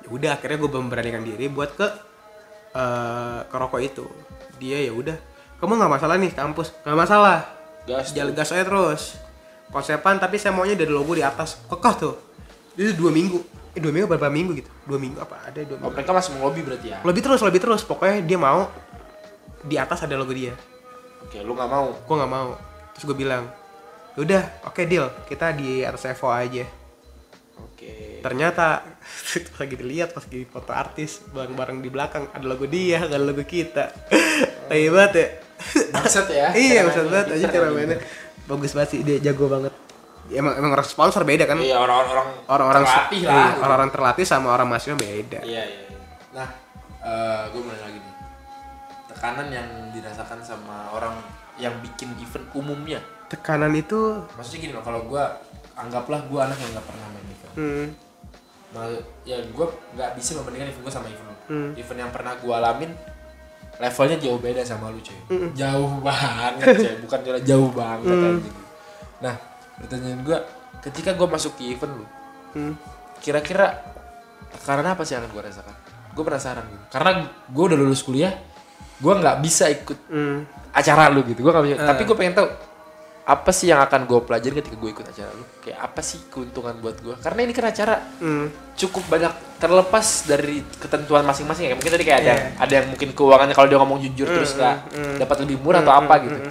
ya 0.00 0.08
udah 0.08 0.30
akhirnya 0.32 0.56
gue 0.58 0.70
memberanikan 0.72 1.20
diri 1.20 1.46
buat 1.46 1.70
ke 1.72 1.84
eh, 2.72 3.38
ke 3.42 3.54
rokok 3.54 3.80
itu 3.80 4.04
dia 4.56 4.80
ya 4.80 4.92
udah 4.92 5.12
kamu 5.56 5.76
nggak 5.76 5.92
masalah 5.92 6.16
nih 6.16 6.32
kampus 6.32 6.72
nggak 6.80 6.98
masalah 6.98 7.38
Gas. 7.82 8.12
jalan 8.12 8.32
gas 8.32 8.48
aja 8.48 8.62
terus 8.62 9.20
konsepan 9.68 10.16
tapi 10.16 10.36
saya 10.36 10.52
maunya 10.52 10.72
dari 10.72 10.88
logo 10.88 11.12
di 11.12 11.20
atas 11.20 11.60
kekeh 11.66 11.94
tuh 11.96 12.14
itu 12.74 12.92
dua 12.94 13.10
minggu. 13.10 13.38
Eh 13.70 13.78
dua 13.78 13.92
minggu 13.94 14.06
berapa 14.06 14.26
minggu 14.26 14.52
gitu? 14.58 14.70
Dua 14.84 14.98
minggu 14.98 15.18
apa? 15.18 15.46
Ada 15.46 15.62
dua 15.62 15.76
Oh 15.78 15.88
minggu. 15.88 15.94
mereka 15.94 16.10
masih 16.10 16.30
mau 16.34 16.50
lobby 16.50 16.60
berarti 16.62 16.88
ya? 16.90 16.98
lebih 17.02 17.22
terus 17.22 17.40
lebih 17.40 17.60
terus. 17.62 17.82
Pokoknya 17.82 18.18
dia 18.20 18.38
mau 18.38 18.66
di 19.62 19.76
atas 19.76 20.02
ada 20.02 20.14
logo 20.16 20.32
dia. 20.32 20.54
Oke, 21.20 21.38
lu 21.40 21.52
nggak 21.52 21.70
mau? 21.70 21.94
gue 21.94 22.16
nggak 22.16 22.32
mau. 22.32 22.48
Terus 22.96 23.04
gue 23.06 23.16
bilang 23.16 23.44
udah 24.14 24.42
oke 24.66 24.82
deal. 24.84 25.06
Kita 25.24 25.52
di 25.52 25.82
atas 25.82 26.04
Evo 26.04 26.28
aja. 26.28 26.66
Oke. 27.60 28.20
ternyata 28.20 28.80
pas 29.52 29.58
lagi 29.60 29.76
dilihat 29.76 30.12
pas 30.12 30.24
lagi 30.24 30.44
foto 30.44 30.72
artis 30.72 31.20
bareng-bareng 31.28 31.80
di 31.80 31.88
belakang 31.88 32.28
ada 32.32 32.44
logo 32.44 32.64
dia 32.64 33.04
ada 33.04 33.20
logo 33.20 33.44
kita. 33.44 33.92
Tai 34.68 34.80
banget 34.90 35.12
ya. 35.14 35.26
Bangsat 35.92 36.26
ya? 36.32 36.48
iya 36.56 36.80
maksud 36.88 37.12
banget 37.12 37.36
aja 37.36 37.46
cara 37.52 37.68
mainnya. 37.68 38.00
Bagus 38.48 38.72
banget 38.72 38.90
sih 38.96 39.00
dia 39.04 39.20
jago 39.20 39.44
banget 39.46 39.72
Ya, 40.30 40.38
emang 40.38 40.54
emang 40.54 40.70
orang 40.72 40.86
sponsor 40.86 41.26
beda 41.26 41.42
kan 41.42 41.58
Iya 41.58 41.74
orang-orang 41.74 42.28
orang-orang 42.46 42.82
terlatih 42.86 43.20
lah. 43.26 43.34
iya, 43.34 43.42
gitu. 43.50 43.60
orang-orang 43.60 43.90
terlatih 43.90 44.24
sama 44.24 44.48
orang 44.54 44.66
mahasiswa 44.70 44.94
beda 44.94 45.40
Iya 45.42 45.62
iya. 45.66 45.82
iya. 45.90 45.98
Nah, 46.30 46.48
eh 47.02 47.42
gue 47.50 47.60
mau 47.60 47.74
nanya 47.74 47.84
lagi 47.84 47.98
nih. 47.98 48.14
Tekanan 49.10 49.46
yang 49.50 49.68
dirasakan 49.90 50.38
sama 50.40 50.94
orang 50.94 51.18
yang 51.58 51.74
bikin 51.82 52.14
event 52.16 52.46
umumnya. 52.54 53.02
tekanan 53.26 53.74
itu 53.74 54.22
Maksudnya 54.34 54.58
gini 54.58 54.72
loh, 54.72 54.82
kalau 54.82 55.06
gue 55.06 55.22
anggaplah 55.74 56.22
gue 56.24 56.40
anak 56.40 56.56
yang 56.56 56.70
nggak 56.72 56.86
pernah 56.86 57.06
main 57.10 57.26
event 57.26 57.54
hmm. 57.54 57.86
Nah, 58.70 58.86
ya 59.22 59.38
gue 59.42 59.66
nggak 59.94 60.10
bisa 60.14 60.30
membandingkan 60.34 60.70
event 60.70 60.82
gue 60.82 60.94
sama 60.94 61.06
event 61.10 61.26
lu. 61.26 61.36
Hmm. 61.46 61.70
Event 61.74 61.98
yang 62.00 62.10
pernah 62.10 62.38
gue 62.38 62.54
alamin 62.54 62.90
levelnya 63.76 64.16
jauh 64.18 64.38
beda 64.38 64.62
sama 64.62 64.92
lu 64.92 65.00
cuy. 65.00 65.18
Jauh 65.52 65.92
banget 66.06 66.74
cuy, 66.78 66.94
bukan 67.02 67.18
cuma 67.20 67.38
jauh 67.40 67.70
banget 67.72 68.14
Hmm. 68.14 68.38
Nah, 69.20 69.34
pertanyaan 69.80 70.20
gue, 70.20 70.38
ketika 70.80 71.12
gue 71.12 71.26
masuk 71.26 71.56
ke 71.56 71.72
event 71.72 71.92
lu, 71.94 72.06
Hmm. 72.50 72.74
kira-kira 73.18 73.78
karena 74.62 74.92
apa 74.92 75.02
sih 75.02 75.14
yang 75.14 75.26
gue 75.26 75.38
rasakan? 75.38 75.74
Gue 76.10 76.24
penasaran 76.24 76.64
gitu. 76.66 76.84
Karena 76.90 77.10
gue 77.46 77.64
udah 77.70 77.78
lulus 77.78 78.02
kuliah, 78.02 78.34
gue 78.98 79.12
nggak 79.12 79.36
bisa 79.40 79.70
ikut 79.70 79.98
Hmm. 80.10 80.42
acara 80.70 81.08
lu 81.08 81.22
gitu. 81.24 81.40
Gue 81.40 81.52
bisa. 81.64 81.78
Eh. 81.78 81.86
Tapi 81.86 82.02
gue 82.02 82.16
pengen 82.16 82.34
tahu 82.34 82.48
apa 83.20 83.50
sih 83.54 83.70
yang 83.70 83.78
akan 83.78 84.10
gue 84.10 84.18
pelajari 84.26 84.58
ketika 84.58 84.74
gue 84.74 84.90
ikut 84.90 85.06
acara 85.06 85.30
lu? 85.30 85.44
Kayak 85.62 85.78
apa 85.86 86.00
sih 86.02 86.18
keuntungan 86.26 86.74
buat 86.82 86.98
gue? 86.98 87.14
Karena 87.22 87.40
ini 87.46 87.52
kan 87.54 87.70
acara 87.70 87.94
Hmm. 88.18 88.50
cukup 88.74 89.06
banyak 89.06 89.30
terlepas 89.60 90.24
dari 90.24 90.64
ketentuan 90.80 91.20
masing-masing 91.22 91.68
ya 91.68 91.76
mungkin 91.76 91.92
tadi 91.92 92.00
kayak 92.00 92.20
ada 92.24 92.32
Iya. 92.32 92.44
ada 92.56 92.72
yang 92.80 92.86
mungkin 92.88 93.12
keuangannya 93.12 93.52
kalau 93.52 93.68
dia 93.68 93.76
ngomong 93.76 94.00
jujur 94.00 94.24
terus 94.24 94.56
nggak 94.56 94.76
mm. 94.88 95.16
dapat 95.20 95.36
lebih 95.44 95.60
murah 95.60 95.84
atau 95.84 95.92
apa 95.92 96.14
gitu 96.24 96.48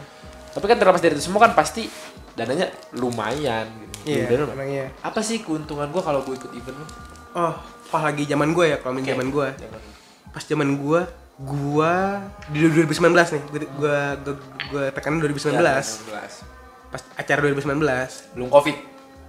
tapi 0.54 0.66
kan 0.70 0.78
terlepas 0.78 1.02
dari 1.02 1.18
itu 1.18 1.26
semua 1.26 1.42
kan 1.42 1.58
pasti 1.58 1.90
dananya 2.40 2.68
lumayan 2.96 3.68
gitu 3.84 3.90
Iya, 4.16 4.48
emang 4.48 4.70
iya. 4.72 4.88
apa 5.04 5.20
sih 5.20 5.44
keuntungan 5.44 5.92
gua 5.92 6.00
kalau 6.00 6.24
gue 6.24 6.32
ikut 6.32 6.56
event 6.56 6.80
lu 6.80 6.88
Oh, 7.30 7.54
pas 7.92 8.02
lagi 8.02 8.26
zaman 8.26 8.58
gue 8.58 8.74
ya, 8.74 8.78
kalau 8.82 8.98
Oke. 8.98 9.06
zaman 9.06 9.30
gue. 9.30 9.48
Pas 10.34 10.42
zaman 10.42 10.82
gue, 10.82 11.02
gue 11.38 11.94
di 12.50 12.58
2019 12.66 12.90
nih, 13.14 13.42
gue 13.54 13.60
gue 13.70 13.98
gue, 14.26 14.34
gue 14.74 14.84
tekanin 14.90 15.22
2019. 15.22 15.62
Ya, 15.62 15.78
19. 15.78 16.90
Pas 16.90 17.02
acara 17.14 17.40
2019, 17.46 18.34
belum 18.34 18.50
covid 18.50 18.78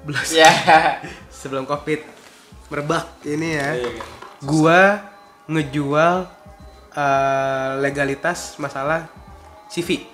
belas 0.00 0.32
ya 0.32 0.48
sebelum 1.44 1.68
covid 1.68 2.00
merebak 2.72 3.04
ini 3.28 3.60
ya. 3.60 3.68
Iya, 3.76 3.90
iya. 3.92 4.04
Gua 4.40 4.80
ngejual 5.44 6.16
eh, 6.96 7.72
legalitas 7.84 8.56
masalah 8.56 9.12
CV 9.68 10.08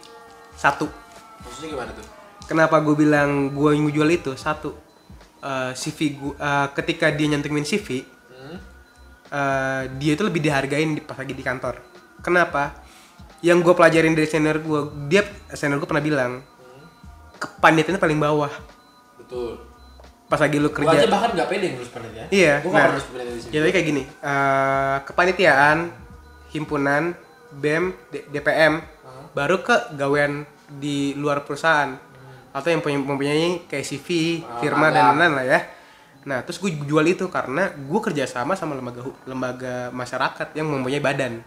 satu. 0.59 0.90
maksudnya 1.38 1.68
gimana 1.70 1.90
tuh 1.94 2.15
Kenapa 2.47 2.78
gue 2.78 2.94
bilang 2.94 3.51
gue 3.51 3.70
ngejual 3.74 4.11
itu 4.12 4.32
satu 4.38 4.70
eh, 5.42 5.72
CV 5.74 5.99
gua 6.14 6.32
eh, 6.38 6.66
ketika 6.78 7.11
dia 7.11 7.26
nyantumin 7.26 7.66
CV 7.66 8.07
hmm? 8.07 8.59
eh, 9.30 9.82
dia 9.99 10.12
itu 10.14 10.22
lebih 10.22 10.38
dihargain 10.38 10.94
di, 10.94 11.01
pas 11.03 11.18
lagi 11.18 11.34
di 11.34 11.42
kantor. 11.42 11.82
Kenapa? 12.22 12.86
Yang 13.42 13.59
gue 13.66 13.74
pelajarin 13.74 14.14
dari 14.14 14.26
senior 14.26 14.59
gue, 14.59 14.80
dia 15.11 15.26
senior 15.53 15.78
gue 15.78 15.88
pernah 15.90 16.03
bilang 16.03 16.32
kepanitiaannya 17.36 18.01
paling 18.01 18.16
bawah. 18.16 18.53
betul 19.18 19.59
Pas 20.26 20.42
lagi 20.42 20.59
lu 20.59 20.66
gua 20.70 20.90
aja 20.90 21.07
kerja. 21.07 21.07
bahkan 21.07 21.30
nggak 21.38 21.49
pede 21.51 21.66
ngurus 21.70 21.90
panitia 21.94 22.24
Iya, 22.34 22.55
gua 22.62 22.70
nah, 22.74 22.86
panitia 22.99 23.30
di 23.30 23.40
sini 23.42 23.53
Jadi 23.55 23.68
kayak 23.70 23.86
gini, 23.86 24.03
eh, 24.03 24.97
kepanitiaan, 25.07 25.78
himpunan, 26.51 27.03
BEM, 27.55 27.84
D- 28.11 28.26
DPM, 28.34 28.82
baru 29.30 29.62
ke 29.62 29.94
gawean 29.94 30.42
di 30.66 31.14
luar 31.14 31.47
perusahaan 31.47 31.94
atau 32.57 32.68
yang 32.68 32.80
punya 32.80 32.96
mempunyai 32.96 33.68
kayak 33.68 33.84
CV, 33.84 34.09
Ah, 34.40 34.57
firma 34.59 34.88
dan 34.88 35.12
lain-lain 35.12 35.32
lah 35.34 35.44
ya. 35.46 35.61
Nah, 36.24 36.40
terus 36.40 36.57
gue 36.57 36.72
jual 36.80 37.04
itu 37.04 37.28
karena 37.28 37.68
gue 37.70 38.00
kerjasama 38.02 38.57
sama 38.57 38.72
lembaga 38.72 38.98
hu- 38.98 39.20
lembaga 39.22 39.92
masyarakat 39.92 40.50
yang 40.52 40.66
mempunyai 40.66 40.98
badan. 40.98 41.44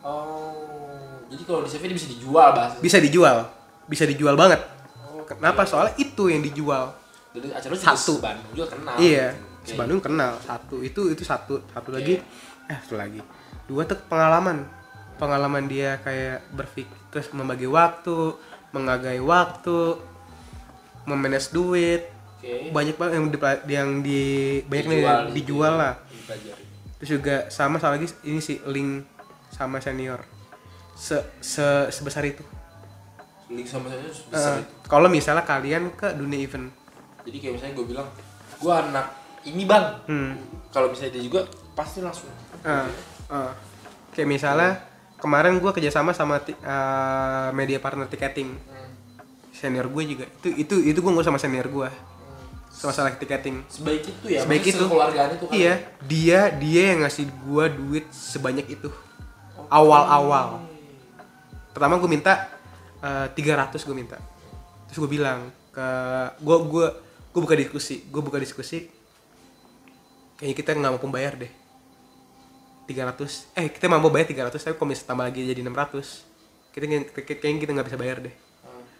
oh 0.00 0.54
jadi 1.26 1.42
kalau 1.42 1.60
di 1.60 1.68
CV 1.68 1.82
dia 1.84 1.96
bisa 1.96 2.08
dijual 2.08 2.48
bahasa 2.52 2.78
Bisa 2.78 2.98
dijual, 2.98 3.36
bisa 3.84 4.04
dijual 4.04 4.36
banget. 4.36 4.62
Kenapa? 5.26 5.66
Soalnya 5.66 5.98
itu 5.98 6.30
yang 6.30 6.38
dijual. 6.38 6.94
Jadi 7.32 7.50
acara 7.50 7.68
lu 7.68 7.76
Satu. 7.76 8.14
Bandung 8.16 8.52
juga 8.54 8.68
kenal 8.70 8.94
Iya, 8.96 9.34
Oke. 9.34 9.66
sebandung 9.66 9.98
kenal 9.98 10.38
satu 10.38 10.80
itu 10.80 11.10
itu 11.10 11.20
satu 11.20 11.58
satu 11.66 11.90
lagi 11.90 12.22
eh 12.64 12.78
satu 12.80 12.94
lagi 12.94 13.18
dua 13.66 13.82
tuh 13.82 13.98
pengalaman 14.06 14.62
pengalaman 15.16 15.66
dia 15.66 15.98
kayak 16.00 16.46
berpikir 16.50 16.94
terus 17.10 17.26
membagi 17.30 17.66
waktu 17.66 18.38
menghargai 18.70 19.18
waktu 19.18 19.98
memanage 21.06 21.50
duit 21.50 22.02
Oke. 22.36 22.70
banyak 22.70 22.94
banget 22.94 23.14
yang 23.14 23.26
di, 23.26 23.38
yang 23.68 23.90
di 24.00 24.20
banyak 24.62 24.86
nih 24.86 24.98
Dijual, 24.98 25.18
yang 25.22 25.32
dijual 25.32 25.74
lah 25.74 25.94
dipelajari. 26.04 26.64
terus 26.96 27.10
juga 27.12 27.36
sama 27.48 27.76
sama 27.76 27.94
lagi 27.94 28.06
ini 28.22 28.38
sih 28.38 28.58
link 28.66 29.06
sama 29.48 29.78
senior 29.78 30.20
se, 30.92 31.16
se 31.38 31.64
sebesar 31.88 32.24
itu 32.24 32.42
link 33.46 33.64
sama 33.64 33.86
besar 33.88 34.58
Eh, 34.58 34.58
itu. 34.60 34.72
kalau 34.84 35.06
misalnya 35.06 35.42
kalian 35.42 35.92
ke 35.92 36.10
dunia 36.12 36.40
event 36.40 36.66
Jadi 37.22 37.36
kayak 37.36 37.54
misalnya 37.54 37.74
gue 37.74 37.86
bilang, 37.86 38.08
gue 38.56 38.70
anak 38.72 39.06
ini 39.42 39.62
bang. 39.62 39.86
hmm. 40.04 40.30
Kalau 40.70 40.86
misalnya 40.86 41.18
dia 41.18 41.24
juga 41.24 41.42
pasti 41.72 41.98
langsung. 41.98 42.30
Ah, 42.62 42.86
ah. 43.26 43.50
kayak 44.10 44.28
misalnya 44.28 44.78
kemarin 45.16 45.58
gue 45.58 45.66
kerjasama 45.68 46.10
sama 46.10 46.38
ah, 46.62 47.50
media 47.50 47.78
partner 47.78 48.06
tiketing 48.06 48.54
senior 49.56 49.88
gue 49.88 50.02
juga. 50.06 50.24
Itu 50.38 50.48
itu 50.52 50.74
itu 50.84 50.98
gue 50.98 51.10
ngurus 51.10 51.24
sama 51.24 51.40
senior 51.40 51.64
gue. 51.66 51.88
Sama 52.68 52.92
masalah 52.92 53.16
tiketing. 53.16 53.64
Sebaik 53.66 54.04
itu 54.04 54.26
ya. 54.28 54.44
Sebaik 54.44 54.64
itu. 54.68 54.84
Keluargaan 54.84 55.30
itu 55.34 55.44
kan. 55.48 55.54
iya 55.56 55.74
dia 56.04 56.40
dia 56.52 56.82
yang 56.92 57.00
ngasih 57.02 57.24
gue 57.24 57.64
duit 57.72 58.06
sebanyak 58.08 58.68
itu. 58.68 58.92
Awal-awal. 59.66 60.60
Pertama 61.72 61.96
gue 61.96 62.06
minta 62.06 62.52
eh, 63.00 63.26
300 63.32 63.80
gue 63.80 63.96
minta. 63.96 64.20
Terus 64.86 64.98
gue 64.98 65.10
bilang 65.10 65.48
ke 65.72 65.86
gue 66.38 66.56
gue 66.68 66.86
gue 67.32 67.40
buka 67.40 67.56
diskusi 67.56 68.04
gue 68.04 68.20
buka 68.20 68.36
diskusi. 68.36 68.92
Kayaknya 70.36 70.54
kita 70.54 70.70
nggak 70.74 70.92
mampu 70.92 71.08
bayar 71.08 71.34
deh. 71.34 71.52
300 72.86 73.58
eh 73.58 73.66
kita 73.66 73.90
mampu 73.90 74.08
bayar 74.08 74.30
300 74.30 74.62
tapi 74.62 74.78
misalnya 74.86 75.08
tambah 75.10 75.24
lagi 75.26 75.42
jadi 75.42 75.58
600 75.58 76.22
kita 76.70 76.84
nggak- 76.86 77.10
kayak- 77.18 77.40
kayaknya 77.42 77.60
kita 77.60 77.70
nggak 77.74 77.88
bisa 77.90 77.98
bayar 77.98 78.16
deh 78.22 78.34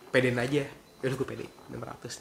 pedein 0.09 0.37
aja 0.37 0.65
ya 0.97 1.07
gue 1.07 1.23
pede 1.23 1.47
600 1.69 1.77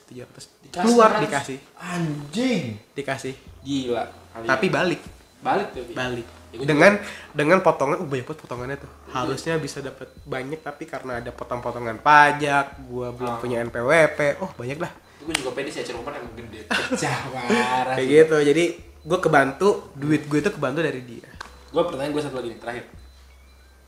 700 0.05 0.63
Dikasih 0.63 0.83
keluar 0.83 1.09
100. 1.15 1.23
dikasih 1.23 1.57
Anjing. 1.75 2.63
dikasih 2.91 3.33
Gila. 3.61 4.03
Kali 4.29 4.45
tapi 4.45 4.65
balik 4.67 5.01
balik 5.39 5.67
tuh. 5.71 5.83
Balik 5.91 6.27
Ya, 6.51 6.63
dengan 6.63 6.95
dengan 7.35 7.59
potongan 7.59 7.99
uh, 7.99 8.07
banyak 8.07 8.23
banget 8.23 8.39
potongannya 8.39 8.77
tuh 8.79 8.87
harusnya 9.11 9.59
bisa 9.59 9.83
dapat 9.83 10.07
banyak 10.23 10.55
tapi 10.57 10.87
karena 10.87 11.19
ada 11.19 11.27
potong-potongan 11.29 11.99
pajak 11.99 12.79
gua 12.87 13.11
belum 13.11 13.27
Ah. 13.29 13.39
punya 13.43 13.59
NPWP 13.59 14.39
oh 14.39 14.47
banyak 14.53 14.79
lah 14.79 14.87
Gue 15.19 15.33
juga 15.33 15.51
pede 15.51 15.67
sih 15.67 15.81
acara 15.81 15.99
umpan 15.99 16.15
emang 16.15 16.31
gede. 16.37 16.63
Pecah 16.65 17.17
parah. 17.33 17.95
kayak 17.97 18.07
gitu 18.07 18.37
jadi 18.45 18.63
gue 18.79 19.19
kebantu 19.19 19.67
duit 19.93 20.23
gue 20.23 20.39
itu 20.39 20.47
kebantu 20.49 20.79
dari 20.79 21.01
dia 21.01 21.27
Gue 21.67 21.83
pertanyaan 21.83 22.13
gue 22.13 22.23
satu 22.23 22.35
lagi 22.37 22.47
nih 22.47 22.59
terakhir. 22.61 22.83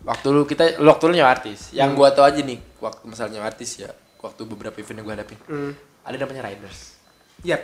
Waktu 0.03 0.27
lu 0.29 0.43
kita 0.43 0.77
waktu 0.79 1.03
lu 1.05 1.13
nyawa 1.15 1.31
artis. 1.31 1.71
Yang 1.71 1.89
gua 1.93 2.09
tau 2.11 2.23
aja 2.23 2.39
nih 2.39 2.59
waktu 2.77 3.03
misalnya 3.05 3.39
nyawa 3.39 3.47
artis 3.49 3.71
ya. 3.77 3.89
Waktu 4.17 4.41
beberapa 4.45 4.75
event 4.75 4.97
yang 4.97 5.05
gue 5.05 5.15
hadapin. 5.15 5.39
hmm. 5.45 5.71
Ada 6.03 6.15
namanya 6.17 6.41
riders. 6.45 6.95
yap 7.41 7.61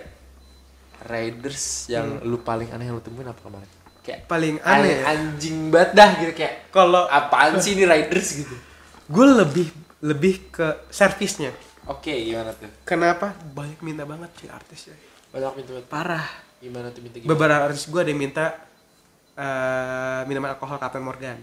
Riders 1.03 1.89
yang 1.89 2.21
lu 2.21 2.39
paling 2.39 2.69
aneh 2.69 2.88
yang 2.88 2.95
lu 2.95 3.03
temuin 3.03 3.25
apa 3.25 3.41
kemarin? 3.41 3.69
Kayak 3.99 4.19
paling 4.25 4.55
aneh 4.59 4.99
aneh 4.99 5.09
anjing 5.09 5.57
banget 5.67 5.91
dah 5.93 6.09
gitu 6.17 6.34
kayak 6.34 6.69
kalau 6.69 7.07
apaan 7.07 7.57
sih 7.57 7.73
ini 7.73 7.84
riders 7.91 8.29
gitu. 8.38 8.55
gue 9.03 9.27
lebih 9.27 9.67
lebih 9.99 10.47
ke 10.49 10.67
servisnya 10.88 11.51
Oke, 11.84 12.11
gimana 12.15 12.51
tuh? 12.51 12.71
kenapa 12.84 13.36
banyak 13.49 13.79
minta 13.79 14.03
banget 14.03 14.31
sih 14.38 14.47
artis 14.47 14.88
ya 14.88 14.95
Banyak 15.29 15.51
minta 15.57 15.71
minta. 15.73 15.88
parah 15.89 16.23
Gimana 16.59 16.88
tuh 16.88 16.99
minta 16.99 17.19
gimana? 17.19 17.31
beberapa 17.31 17.63
artis 17.65 17.84
gue 17.86 17.99
ada 17.99 18.07
yang 18.07 18.21
minta 18.21 18.45
eh, 19.36 20.21
minuman 20.23 20.55
alkohol 20.55 20.77
Captain 20.77 21.03
Morgan 21.03 21.36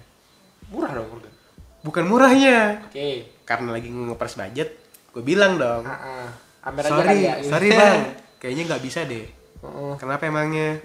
Murah 0.71 0.91
dong 0.93 1.09
Morgan. 1.09 1.33
bukan 1.81 2.05
murahnya 2.05 2.59
Oke. 2.85 3.25
karena 3.43 3.68
lagi 3.73 3.89
ngepres 3.89 4.37
budget 4.37 4.68
gue 5.11 5.23
bilang 5.23 5.57
dong 5.57 5.83
aja 5.83 6.87
sorry 6.87 7.18
ya. 7.21 7.35
sorry 7.43 7.68
bang 7.79 8.01
kayaknya 8.37 8.62
nggak 8.68 8.83
bisa 8.83 9.01
deh 9.03 9.25
Heeh. 9.61 9.93
kenapa 9.97 10.25
emangnya 10.25 10.79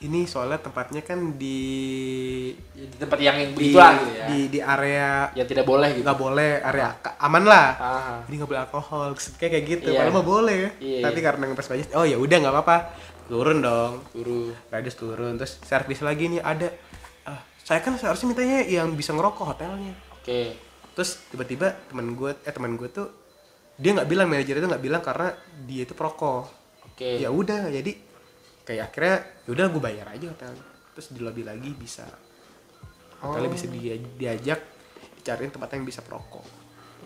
ini 0.00 0.26
soalnya 0.26 0.58
tempatnya 0.58 1.00
kan 1.00 1.38
di 1.38 1.58
Ya, 2.74 2.84
di 2.84 2.96
tempat 2.98 3.18
yang 3.18 3.38
di 3.54 3.70
gitu 3.70 3.78
ya. 3.78 4.26
di, 4.26 4.38
di 4.50 4.58
area 4.58 5.30
Yang 5.32 5.48
tidak 5.48 5.64
boleh 5.64 5.88
gitu. 5.92 6.02
nggak 6.02 6.18
boleh 6.18 6.52
area 6.60 6.86
aman 7.20 7.44
lah 7.46 7.66
Ah. 7.72 8.18
jadi 8.26 8.34
nggak 8.36 8.50
boleh 8.50 8.62
alkohol 8.62 9.08
kayak 9.38 9.50
kayak 9.52 9.64
gitu 9.68 9.88
Iya. 9.88 9.98
padahal 10.02 10.12
mah 10.12 10.26
boleh 10.26 10.56
ya 10.58 10.70
Iya. 10.76 11.00
tapi 11.06 11.18
karena 11.20 11.42
ngepres 11.46 11.68
budget 11.68 11.88
oh 11.94 12.02
ya 12.02 12.18
udah 12.18 12.36
nggak 12.36 12.50
apa-apa 12.52 12.76
turun 13.24 13.62
dong 13.62 14.02
Turu. 14.10 14.50
Riders 14.68 14.96
turun 14.98 15.38
terus 15.38 15.62
servis 15.62 16.02
lagi 16.02 16.26
nih 16.28 16.42
ada 16.42 16.66
ah, 16.66 16.72
saya 17.72 17.80
kan 17.80 17.96
seharusnya 17.96 18.28
mintanya 18.28 18.68
yang 18.68 18.92
bisa 18.92 19.16
ngerokok 19.16 19.56
hotelnya 19.56 19.96
Oke. 20.20 20.52
terus 20.92 21.24
tiba-tiba 21.32 21.72
teman 21.88 22.12
gue 22.12 22.36
eh 22.44 22.52
teman 22.52 22.76
gue 22.76 22.84
tuh 22.92 23.08
dia 23.80 23.96
nggak 23.96 24.08
bilang 24.12 24.28
manajer 24.28 24.60
itu 24.60 24.68
nggak 24.68 24.84
bilang 24.84 25.00
karena 25.00 25.32
dia 25.64 25.88
itu 25.88 25.96
perokok 25.96 26.52
Oke. 26.92 27.16
ya 27.16 27.32
udah 27.32 27.72
jadi 27.72 27.96
kayak 28.68 28.92
akhirnya 28.92 29.16
ya 29.48 29.50
udah 29.56 29.64
gue 29.72 29.80
bayar 29.80 30.06
aja 30.12 30.28
hotel 30.28 30.52
terus 30.92 31.16
di 31.16 31.24
lobby 31.24 31.48
lagi 31.48 31.72
bisa 31.72 32.04
hotelnya 33.24 33.48
bisa 33.48 33.66
dia 33.72 33.96
diajak 33.96 34.60
dicariin 35.16 35.48
tempat 35.48 35.72
yang 35.72 35.88
bisa 35.88 36.04
perokok 36.04 36.44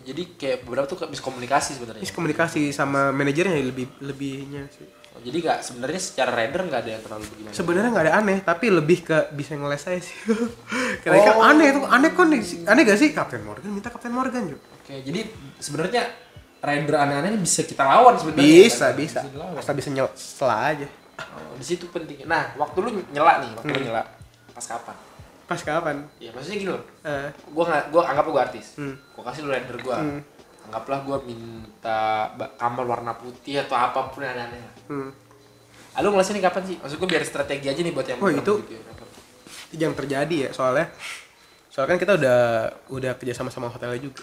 jadi 0.03 0.23
kayak 0.35 0.67
beberapa 0.67 0.85
tuh 0.85 0.99
miskomunikasi 1.07 1.79
sebenarnya 1.79 2.03
Ini 2.03 2.11
komunikasi 2.11 2.61
sama 2.75 3.09
manajernya 3.15 3.59
lebih 3.59 3.87
lebihnya 4.03 4.69
sih. 4.69 4.85
Oh, 5.17 5.23
jadi 5.23 5.37
nggak 5.41 5.59
sebenarnya 5.59 5.97
secara 5.97 6.29
rider 6.31 6.61
nggak 6.61 6.77
ada 6.77 6.91
yang 6.91 7.01
terlalu 7.01 7.25
begini 7.25 7.47
Sebenarnya 7.49 7.89
nggak 7.89 8.05
ada 8.05 8.13
aneh, 8.15 8.37
tapi 8.39 8.65
lebih 8.69 9.01
ke 9.01 9.17
bisa 9.31 9.51
ngeles 9.51 9.81
aja 9.83 9.97
sih. 9.99 10.13
Karena 11.01 11.17
kan 11.23 11.35
aneh 11.47 11.67
itu 11.67 11.81
aneh 11.81 12.09
kan 12.11 12.27
aneh 12.67 12.81
gak 12.83 12.95
sih 12.95 13.09
Kapten 13.11 13.41
Morgan 13.41 13.65
minta 13.67 13.89
Kapten 13.89 14.11
Morgan 14.11 14.45
juga. 14.47 14.61
oke 14.77 14.93
jadi 14.93 15.19
sebenarnya 15.57 16.03
rider 16.59 16.95
aneh-aneh 16.95 17.29
ini 17.31 17.39
bisa 17.39 17.61
kita 17.63 17.81
lawan 17.81 18.13
sebenarnya 18.15 18.45
Bisa, 18.45 18.85
kan? 18.87 18.95
bisa. 18.95 19.19
Asal 19.55 19.73
bisa 19.73 19.89
nyel 19.89 20.05
setelah 20.13 20.71
aja. 20.71 20.87
Oh, 21.17 21.55
di 21.55 21.65
situ 21.65 21.85
pentingnya 21.87 22.25
nah 22.25 22.43
waktu 22.55 22.77
lu 22.77 22.89
nyela 23.09 23.41
nih 23.41 23.49
waktu 23.51 23.67
lu 23.67 23.75
Hmm. 23.75 23.87
nyela 23.89 24.03
pas 24.53 24.65
kapan 24.67 24.95
Pas 25.45 25.57
kapan? 25.59 25.95
ya 26.17 26.29
maksudnya 26.29 26.57
gini 26.59 26.69
loh 26.69 26.83
Eh, 27.01 27.27
gua 27.49 27.63
nggak 27.65 27.83
gua 27.89 28.01
anggap 28.05 28.25
gua 28.27 28.41
artis 28.43 28.77
Hmm. 28.77 28.93
gua 29.11 29.23
kasih 29.25 29.41
lu 29.41 29.49
rider 29.49 29.77
gua 29.79 29.97
Hmm. 29.97 30.21
Anggaplah 30.67 30.99
gua 31.01 31.17
minta 31.23 32.27
kamar 32.55 32.83
warna 32.83 33.15
putih 33.15 33.63
atau 33.63 33.73
apa 33.73 34.11
pun 34.11 34.21
yang 34.21 34.35
aneh-aneh 34.35 34.59
lah 34.59 34.75
hmm. 34.91 35.11
Ah, 35.97 36.05
lu 36.05 36.13
ngelasin 36.13 36.37
ini 36.37 36.45
kapan 36.45 36.61
sih? 36.61 36.77
Maksud 36.77 37.01
gue 37.01 37.09
biar 37.09 37.25
strategi 37.25 37.73
aja 37.73 37.81
nih 37.81 37.89
buat 37.89 38.05
yang 38.05 38.21
Oh, 38.21 38.29
itu- 38.29 38.61
gitu 38.61 38.77
ya. 38.77 38.81
Itu 39.65 39.75
jangan 39.81 39.95
terjadi 39.97 40.35
ya 40.45 40.49
soalnya. 40.53 40.93
Soalnya 41.73 41.89
kan 41.89 41.99
kita 42.05 42.13
udah 42.21 42.39
udah 42.93 43.11
kerja 43.17 43.33
sama 43.33 43.49
sama 43.49 43.65
hotelnya 43.65 43.97
juga. 43.97 44.21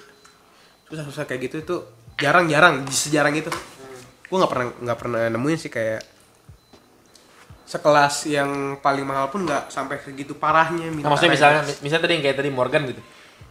Susah-susah 0.86 1.26
kayak 1.26 1.50
gitu 1.50 1.56
itu 1.66 1.76
jarang-jarang 2.22 2.86
sejarang 2.86 3.34
itu. 3.34 3.50
Gue 4.30 4.36
nggak 4.38 4.52
pernah 4.54 4.66
nggak 4.86 4.98
pernah 5.02 5.20
nemuin 5.26 5.58
sih 5.58 5.66
kayak 5.66 6.06
sekelas 7.64 8.28
yang 8.28 8.78
paling 8.78 9.02
mahal 9.02 9.32
pun 9.32 9.42
nggak 9.42 9.72
sampai 9.72 9.98
segitu 9.98 10.36
parahnya 10.38 10.94
Nah, 10.94 11.10
maksudnya 11.10 11.32
misalnya 11.34 11.60
misalnya 11.82 12.02
tadi 12.06 12.12
yang 12.20 12.22
kayak 12.22 12.38
tadi 12.38 12.50
Morgan 12.54 12.82
gitu. 12.86 13.02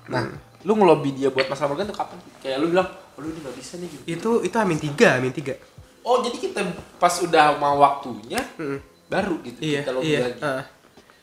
Nah, 0.08 0.32
lu 0.64 0.74
ngelobi 0.74 1.12
dia 1.14 1.28
buat 1.28 1.46
masalah 1.46 1.70
Morgan 1.70 1.86
tuh 1.86 1.96
kapan? 1.96 2.18
Kayak 2.40 2.58
lu 2.58 2.68
bilang, 2.70 2.88
lu 3.16 3.28
ini 3.28 3.40
gak 3.40 3.56
bisa 3.56 3.74
nih 3.76 3.88
gitu. 3.90 4.04
itu 4.06 4.30
itu 4.44 4.56
amin 4.56 4.78
tiga 4.78 5.08
amin 5.18 5.32
tiga 5.32 5.56
Oh, 6.02 6.20
jadi 6.20 6.36
kita 6.38 6.60
pas 6.98 7.16
udah 7.18 7.56
mau 7.56 7.78
waktunya 7.78 8.40
Mm-mm. 8.58 8.80
baru 9.06 9.40
gitu 9.42 9.60
iya 9.62 9.80
kita 9.82 9.92
lobby 9.92 10.08
iya 10.10 10.22
lagi. 10.26 10.40
ah. 10.42 10.64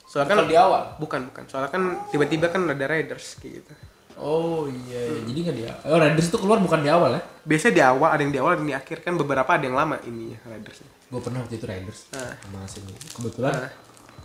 soalnya 0.02 0.26
Bukan 0.26 0.38
kan 0.38 0.46
di 0.46 0.56
awal. 0.56 0.82
bukan 0.96 1.20
bukan 1.26 1.42
soalnya 1.46 1.68
kan 1.68 1.82
tiba-tiba 2.08 2.46
kan 2.46 2.64
ada 2.64 2.84
riders 2.86 3.36
kayak 3.36 3.60
gitu 3.60 3.72
Oh 4.16 4.68
iya, 4.68 5.00
iya. 5.06 5.20
jadi 5.22 5.38
nggak 5.40 5.56
di 5.56 5.64
awal. 5.64 5.80
Oh, 5.86 5.96
Raiders 5.98 6.28
itu 6.28 6.36
keluar 6.36 6.58
bukan 6.58 6.78
di 6.78 6.88
awal 6.88 7.10
ya? 7.14 7.22
biasanya 7.42 7.72
di 7.72 7.82
awal 7.82 8.08
ada 8.10 8.20
yang 8.20 8.30
di 8.30 8.38
awal 8.38 8.50
ada 8.50 8.60
yang 8.60 8.68
di 8.68 8.76
akhir 8.76 8.96
kan 9.00 9.12
beberapa 9.14 9.48
ada 9.48 9.64
yang 9.64 9.72
lama 9.74 9.96
ininya 10.02 10.36
riders 10.46 10.84
Gue 11.08 11.20
pernah 11.20 11.40
waktu 11.40 11.56
itu 11.56 11.64
Raiders 11.64 12.00
Ah. 12.12 12.36
sama 12.38 12.60
sini. 12.64 12.92
Kebetulan 13.10 13.52
Ah. 13.58 13.70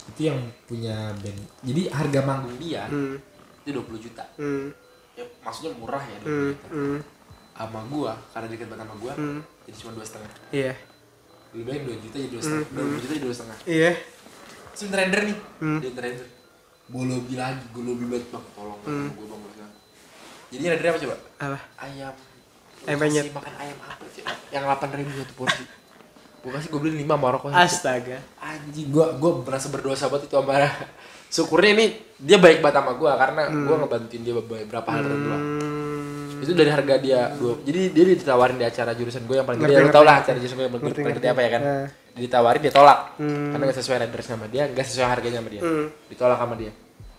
itu 0.06 0.22
yang 0.22 0.38
punya 0.64 0.96
band. 1.16 1.40
Jadi 1.62 1.82
harga 1.90 2.20
manggung 2.22 2.56
dia 2.56 2.84
hmm 2.86 3.16
itu 3.62 3.72
20 3.74 3.98
juta. 4.00 4.24
hmm 4.36 4.68
Ya 5.16 5.24
maksudnya 5.42 5.72
murah 5.74 6.04
ya 6.04 6.18
20 6.20 6.26
hmm 6.26 6.52
juta. 6.52 6.68
hmm. 6.70 6.98
Sama 7.56 7.80
gua 7.88 8.14
karena 8.30 8.48
deket 8.50 8.68
banget 8.68 8.84
sama 8.84 8.96
gua, 9.00 9.14
Hmm. 9.16 9.40
jadi 9.64 9.76
cuma 9.80 9.92
dua 9.94 10.06
setengah. 10.06 10.32
iya. 10.52 10.74
Lebih 11.50 11.66
baik 11.66 11.82
2 11.88 12.04
juta 12.04 12.16
jadi 12.20 12.30
2 12.30 12.42
setengah. 12.42 12.68
Hmm, 12.68 12.90
2 12.92 13.00
juta 13.00 13.14
jadi 13.14 13.24
2 13.24 13.32
setengah. 13.32 13.58
Iya. 13.64 13.92
Terus 14.76 14.92
render 14.92 15.22
nih. 15.24 15.38
Hmm. 15.64 15.80
dia 15.80 15.92
render 15.96 16.28
gue 16.86 17.02
lobby 17.02 17.34
lagi 17.34 17.66
gue 17.66 17.82
lobby 17.82 18.06
banget 18.06 18.28
bang. 18.30 18.46
Tolong 18.54 18.80
Hmm. 18.84 19.10
gue 19.10 19.26
bang 19.26 19.40
gue 19.40 19.54
jadi 20.52 20.64
render 20.70 20.88
apa 20.88 21.00
coba? 21.00 21.16
Apa? 21.42 21.60
Ayam. 21.82 22.14
Ayam 22.86 22.98
penyet. 23.02 23.26
makan 23.34 23.54
ayam 23.58 23.78
apa 23.82 24.04
sih 24.14 24.22
yang 24.52 24.64
8 24.64 24.94
ribu 24.94 25.10
satu 25.12 25.34
porsi. 25.34 25.64
Gue 26.40 26.52
kasih 26.54 26.70
gue 26.70 26.80
beli 26.80 26.96
5 27.02 27.18
sama 27.18 27.28
rokok 27.34 27.50
astaga. 27.50 28.18
Anjing 28.38 28.88
gue 28.88 29.06
gue 29.18 29.32
merasa 29.42 29.68
berdosa 29.68 30.06
banget 30.06 30.30
itu 30.30 30.36
sama 30.38 30.54
syukurnya 31.34 31.72
ini 31.74 31.86
dia 32.16 32.38
baik 32.40 32.64
banget 32.64 32.80
sama 32.80 32.92
gue 32.96 33.12
karena 33.12 33.42
gue 33.52 33.76
ngebantuin 33.76 34.22
dia 34.24 34.34
beberapa 34.40 34.88
hal 34.88 35.04
hmm. 35.04 36.44
itu 36.44 36.52
dari 36.56 36.72
harga 36.72 36.96
dia 36.96 37.36
dua 37.36 37.60
jadi 37.68 37.92
dia 37.92 38.04
ditawarin 38.16 38.56
di 38.56 38.64
acara 38.64 38.96
jurusan 38.96 39.28
gue 39.28 39.36
yang 39.36 39.48
paling 39.48 39.60
gede. 39.60 39.76
Ngerti, 39.76 39.92
tau 39.92 40.06
lah 40.08 40.16
acara 40.24 40.38
jurusan 40.40 40.56
gue 40.56 40.66
yang 40.68 40.74
paling 40.80 41.16
gede 41.20 41.28
apa 41.28 41.42
ya 41.44 41.50
kan? 41.52 41.62
Eh. 41.64 41.88
ditawarin 42.16 42.62
dia 42.64 42.72
tolak. 42.72 43.00
Hmm. 43.20 43.52
karena 43.52 43.64
gak 43.68 43.78
sesuai 43.84 43.98
renders 44.08 44.28
sama 44.28 44.46
dia 44.48 44.64
gak 44.72 44.86
sesuai 44.88 45.08
harganya 45.12 45.38
sama 45.44 45.50
dia. 45.52 45.62
Hmm. 45.62 45.88
ditolak 46.08 46.38
sama 46.40 46.56
dia. 46.56 46.72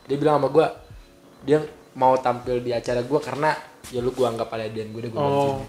Dia 0.07 0.16
bilang 0.16 0.34
sama 0.40 0.49
gue 0.49 0.66
dia 1.44 1.59
mau 1.97 2.14
tampil 2.16 2.57
di 2.64 2.72
acara 2.72 3.01
gue 3.05 3.20
karena 3.20 3.51
ya 3.92 4.01
lu 4.01 4.16
gue 4.16 4.26
anggap 4.26 4.49
ada 4.49 4.64
dan 4.68 4.88
gue 4.92 5.01
deh 5.05 5.11
gue 5.12 5.20
Oh. 5.20 5.61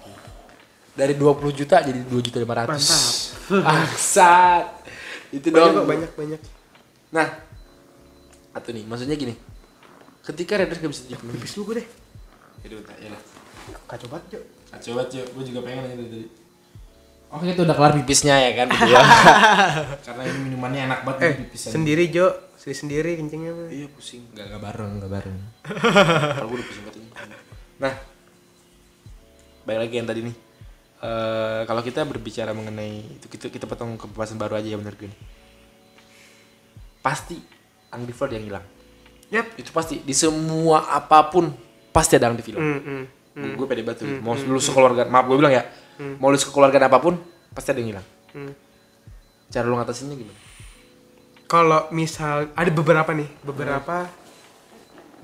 dari 0.96 1.14
20 1.14 1.52
juta 1.52 1.84
jadi 1.84 2.00
2 2.00 2.26
juta 2.26 2.38
500 2.40 2.48
Mantap. 2.48 3.04
Aksat 3.64 4.66
itu 5.36 5.52
banyak 5.52 5.72
dong 5.76 5.88
banyak 5.88 6.12
banyak. 6.16 6.40
Nah 7.12 7.47
atau 8.58 8.74
nih 8.74 8.84
maksudnya 8.90 9.16
gini 9.16 9.38
ketika 10.26 10.60
renders 10.60 10.82
gak 10.82 10.92
bisa 10.92 11.04
dipenuhi 11.08 11.38
pipis 11.40 11.54
lu 11.56 11.64
gue 11.70 11.76
deh 11.80 11.88
ya 12.66 12.76
udah 12.76 12.96
ya 13.00 13.10
lah 13.14 13.22
kacau 13.88 14.08
banget 14.08 14.26
Jo. 14.38 14.40
Ah, 14.72 14.80
coba 14.80 15.02
coba 15.08 15.24
gue 15.24 15.44
juga 15.44 15.60
pengen 15.64 15.84
dari 15.88 16.08
tadi 16.08 16.28
Oh 17.28 17.44
itu 17.44 17.60
udah 17.60 17.76
kelar 17.76 17.92
pipisnya 17.92 18.40
ya 18.40 18.52
kan 18.56 18.72
berdua. 18.72 19.04
Karena 20.08 20.24
ini 20.32 20.40
minumannya 20.48 20.88
enak 20.88 21.00
banget 21.04 21.20
eh 21.28 21.34
pipisan. 21.44 21.76
sendiri 21.76 22.08
Jo 22.08 22.32
sendiri 22.56 22.80
sendiri 22.80 23.12
kencingnya. 23.20 23.52
Iya 23.68 23.88
pusing. 23.92 24.32
Gak, 24.32 24.48
gak 24.48 24.64
bareng, 24.64 25.04
gak 25.04 25.12
bareng. 25.12 25.38
Kalau 26.40 26.48
gue 26.48 26.56
udah 26.56 26.68
pusing 26.72 26.84
banget 26.88 27.04
ini. 27.04 27.10
Nah, 27.84 27.94
balik 29.68 29.80
lagi 29.84 29.96
yang 30.00 30.08
tadi 30.08 30.20
nih. 30.24 30.36
Eh 31.04 31.62
kalau 31.68 31.82
kita 31.84 32.08
berbicara 32.08 32.56
mengenai 32.56 33.20
itu 33.20 33.28
kita 33.28 33.52
kita 33.52 33.66
potong 33.68 34.00
ke 34.00 34.08
pembahasan 34.08 34.40
baru 34.40 34.64
aja 34.64 34.72
ya 34.72 34.80
bener 34.80 34.96
gue. 34.96 35.12
nih. 35.12 35.20
Pasti 37.04 37.44
Undeferred 37.90 38.34
yang 38.34 38.46
hilang. 38.46 38.66
yap 39.28 39.48
Itu 39.56 39.72
pasti 39.72 40.00
di 40.00 40.12
semua 40.12 40.88
apa 40.90 41.28
pun 41.28 41.52
pasti 41.90 42.16
ada 42.16 42.28
Undeferred. 42.28 42.60
hmm, 42.60 42.82
hmm. 43.36 43.54
gue 43.54 43.66
pede 43.66 43.82
banget 43.82 44.02
tuh. 44.02 44.18
mau 44.20 44.34
lu 44.34 44.58
sekeluarga 44.58 45.06
maaf 45.06 45.26
gue 45.26 45.38
bilang 45.38 45.52
ya 45.52 45.64
mau 46.18 46.30
lu 46.30 46.38
sekeluargaan 46.38 46.86
apa 46.86 46.98
pun 46.98 47.18
pasti 47.52 47.70
ada 47.70 47.80
yang 47.80 47.92
hilang 47.94 48.08
Hmm. 48.28 48.54
cara 49.48 49.66
lu 49.66 49.74
ngatasinnya 49.76 50.14
gimana 50.14 50.38
kalau 51.48 51.88
misal 51.90 52.52
ada 52.54 52.70
beberapa 52.70 53.12
nih 53.14 53.26
beberapa 53.42 54.06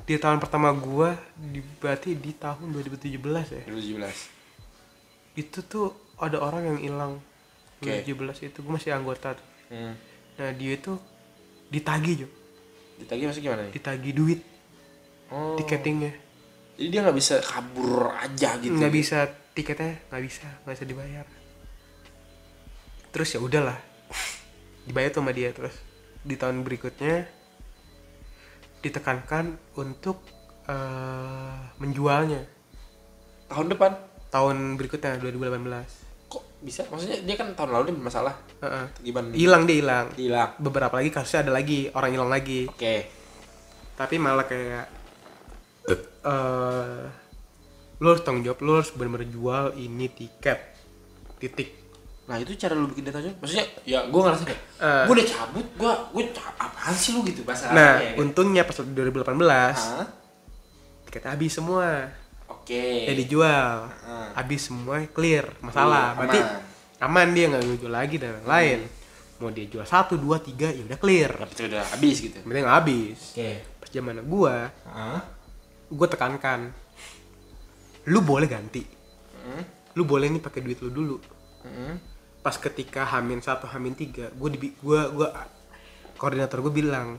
di 0.03 0.15
tahun 0.17 0.39
pertama 0.39 0.71
gua 0.71 1.13
di 1.35 1.61
berarti 1.77 2.15
di 2.15 2.31
tahun 2.33 2.73
2017 2.73 3.13
ya 3.53 3.63
2017 3.69 5.37
itu 5.37 5.59
tuh 5.63 5.93
ada 6.17 6.37
orang 6.37 6.73
yang 6.73 6.79
hilang 6.79 7.13
Oke. 7.77 8.01
2017 8.07 8.49
itu 8.49 8.57
gua 8.61 8.79
masih 8.79 8.91
anggota 8.91 9.35
tuh 9.35 9.47
hmm. 9.69 9.93
nah 10.37 10.49
dia 10.51 10.71
itu 10.73 10.93
ditagi 11.69 12.25
Jo 12.25 12.27
ditagih 13.01 13.25
masuk 13.29 13.41
gimana 13.41 13.65
nih? 13.65 13.73
Ditagi 13.73 14.11
duit. 14.13 14.41
Oh. 15.33 15.57
tiketingnya. 15.57 16.13
Jadi 16.77 16.87
dia 16.93 16.99
nggak 17.01 17.17
bisa 17.17 17.41
kabur 17.41 18.13
aja 18.13 18.53
gitu? 18.61 18.77
Nggak 18.77 18.93
bisa 18.93 19.17
tiketnya 19.53 19.97
nggak 20.09 20.23
bisa 20.25 20.45
nggak 20.65 20.75
bisa 20.77 20.85
dibayar. 20.85 21.25
Terus 23.09 23.29
ya 23.33 23.39
udahlah. 23.41 23.79
Dibayar 24.85 25.09
tuh 25.09 25.21
sama 25.23 25.33
dia 25.33 25.49
terus 25.55 25.73
di 26.21 26.35
tahun 26.37 26.61
berikutnya 26.61 27.25
ditekankan 28.83 29.57
untuk 29.79 30.21
eh, 30.69 31.57
menjualnya. 31.81 32.45
Tahun 33.49 33.67
depan? 33.73 33.91
Tahun 34.33 34.77
berikutnya 34.77 35.17
2018 35.21 36.02
kok 36.02 36.02
bisa 36.63 36.87
maksudnya 36.87 37.19
dia 37.21 37.35
kan 37.35 37.51
tahun 37.51 37.75
lalu 37.75 37.83
dia 37.91 37.95
bermasalah. 37.99 38.35
Heeh. 38.59 38.85
gimana 39.03 39.27
hilang 39.35 39.63
dia 39.67 39.77
hilang. 39.77 40.05
Hilang. 40.15 40.49
Beberapa 40.57 40.95
lagi 40.95 41.11
kasusnya 41.11 41.45
ada 41.45 41.53
lagi 41.53 41.91
orang 41.91 42.11
hilang 42.11 42.31
lagi. 42.31 42.65
Oke. 42.65 42.95
Tapi 43.93 44.15
malah 44.17 44.47
kayak 44.47 44.85
eh 46.23 47.03
lu 47.99 48.07
harus 48.09 48.23
tanggung 48.23 48.43
jawab 48.43 48.59
lu 48.59 48.71
harus 48.75 48.91
benar-benar 48.91 49.27
jual 49.27 49.65
ini 49.75 50.07
tiket. 50.07 50.59
Titik. 51.37 51.69
Nah 52.23 52.39
itu 52.39 52.55
cara 52.55 52.71
lu 52.71 52.87
bikin 52.87 53.03
datanya 53.03 53.35
maksudnya 53.35 53.67
ya 53.83 54.07
gue 54.07 54.21
ngerasa 54.23 54.43
kayak 54.47 54.61
Eh. 54.79 55.03
gue 55.07 55.13
udah 55.19 55.27
cabut 55.27 55.67
gue 55.75 55.91
gue 56.15 56.23
apaan 56.39 56.95
sih 56.95 57.11
lu 57.11 57.19
gitu 57.23 57.43
bahasa 57.43 57.67
nah 57.71 57.99
ya 57.99 58.15
kan? 58.15 58.23
untungnya 58.23 58.63
pas 58.63 58.79
2018 58.79 59.35
Hah? 59.35 60.07
tiket 61.07 61.23
habis 61.27 61.51
semua 61.51 62.07
oke. 62.49 62.85
Ya 63.09 63.13
dijual. 63.13 63.87
Heeh. 63.89 64.27
habis 64.33 64.61
semua 64.67 65.03
clear 65.11 65.45
masalah. 65.61 66.13
Iya, 66.13 66.17
berarti 66.17 66.39
aman. 66.99 67.03
aman 67.03 67.27
dia 67.35 67.45
nggak 67.51 67.63
ngejual 67.63 67.93
lagi 67.93 68.15
dan 68.17 68.43
lain. 68.43 68.79
Mau 69.41 69.49
dia 69.51 69.65
jual 69.67 69.83
satu 69.83 70.15
dua 70.15 70.39
tiga 70.39 70.71
ya 70.71 70.81
udah 70.83 70.99
clear. 70.99 71.31
Berarti 71.35 71.61
udah 71.67 71.83
habis 71.93 72.15
gitu. 72.23 72.37
Penting 72.41 72.63
nggak 72.63 72.77
habis. 72.79 73.19
Oke. 73.35 73.51
Pas 73.79 73.89
zaman 73.91 74.15
gua 74.25 74.55
Hah? 74.89 75.21
gua 75.91 76.07
tekankan 76.09 76.71
lu 78.09 78.19
boleh 78.19 78.47
ganti. 78.47 78.83
Hmm? 79.43 79.63
lu 79.93 80.09
boleh 80.09 80.25
nih 80.25 80.41
pakai 80.41 80.65
duit 80.65 80.81
lu 80.81 80.89
dulu. 80.89 81.17
Hmm? 81.61 81.95
pas 82.43 82.59
ketika 82.59 83.07
hamin 83.07 83.39
satu 83.39 83.71
hamin 83.71 83.95
tiga 83.95 84.27
gue 84.35 84.49
di 84.51 84.75
gua 84.83 85.07
gua 85.07 85.27
koordinator 86.19 86.59
gue 86.59 86.73
bilang 86.75 87.15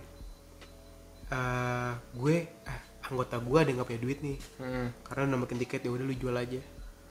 eh 1.33 1.93
gue 2.12 2.37
eh, 2.45 2.81
anggota 3.11 3.36
gue 3.36 3.59
ada 3.59 3.68
yang 3.68 3.76
nggak 3.80 3.88
punya 3.88 4.02
duit 4.02 4.18
nih. 4.24 4.36
Hmm. 4.61 4.88
karena 5.05 5.20
udah 5.34 5.40
makin 5.44 5.59
tiket 5.61 5.80
ya 5.84 5.90
udah 5.92 6.05
lu 6.05 6.14
jual 6.16 6.36
aja. 6.36 6.61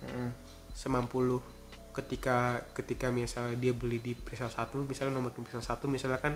Hmm. 0.04 0.32
semampu 0.74 1.22
lu. 1.22 1.40
Ketika 1.94 2.66
ketika 2.74 3.14
misalnya 3.14 3.54
dia 3.54 3.74
beli 3.74 4.02
di 4.02 4.18
presale 4.18 4.50
satu 4.50 4.82
misalnya 4.82 5.14
nomor 5.14 5.30
presale 5.30 5.62
satu 5.62 5.86
misalnya 5.86 6.18
kan 6.18 6.34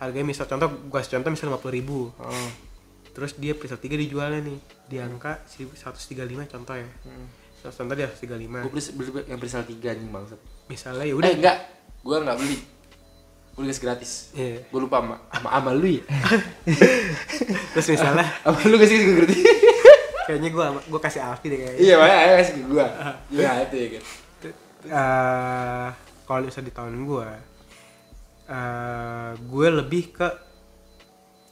harganya 0.00 0.32
misal 0.32 0.48
contoh 0.48 0.72
gua 0.88 1.04
contoh 1.04 1.30
misalnya 1.30 1.56
lima 1.56 1.70
ribu. 1.70 2.10
Oh. 2.16 2.50
terus 3.14 3.38
dia 3.38 3.54
episode 3.54 3.78
3 3.78 3.94
dijualnya 3.94 4.42
nih 4.42 4.58
di 4.90 4.98
angka 4.98 5.46
135 5.46 6.50
contoh 6.50 6.74
ya. 6.74 6.88
Contoh 7.62 7.94
dia 7.94 8.10
135 8.10 8.26
gue 8.26 8.72
beli, 8.74 8.82
beli 8.98 9.10
yang 9.30 9.38
beli 9.38 9.50
salah 9.54 9.68
tiga 9.70 9.94
anjing 9.94 10.10
bangsat. 10.10 10.40
Misalnya 10.66 11.06
ya 11.06 11.14
udah. 11.14 11.30
Eh 11.30 11.36
enggak. 11.38 11.58
Gue 12.02 12.16
nggak 12.18 12.38
beli 12.42 12.73
gue 13.54 13.62
dikasih 13.70 13.82
gratis. 13.86 14.12
Iya. 14.34 14.66
gue 14.66 14.80
lupa 14.82 14.98
sama 14.98 15.16
sama, 15.30 15.48
sama 15.54 15.70
lu 15.78 15.86
ya? 15.86 16.02
Terus 17.78 17.86
misalnya 17.94 18.26
sama 18.44 18.58
lu 18.66 18.76
kasih 18.82 18.94
gue 18.98 19.16
gratis? 19.22 19.38
Kayaknya 20.26 20.50
gua 20.56 20.72
gua 20.88 21.00
kasih 21.04 21.20
Alfi 21.20 21.52
deh 21.52 21.58
kayaknya. 21.60 21.80
Iya 21.84 21.94
makanya 22.00 22.16
ayo 22.24 22.34
kasih 22.40 22.52
ke 22.56 22.62
gue 22.64 22.86
iya 23.36 23.50
itu 23.60 23.76
ya 23.76 23.88
kan. 23.92 24.04
Eh, 24.88 25.88
kalau 26.24 26.40
misalnya 26.48 26.68
di 26.72 26.74
tahun 26.74 26.94
gua 27.04 27.28
eh 28.44 29.30
gue 29.36 29.66
lebih 29.68 30.04
ke 30.16 30.28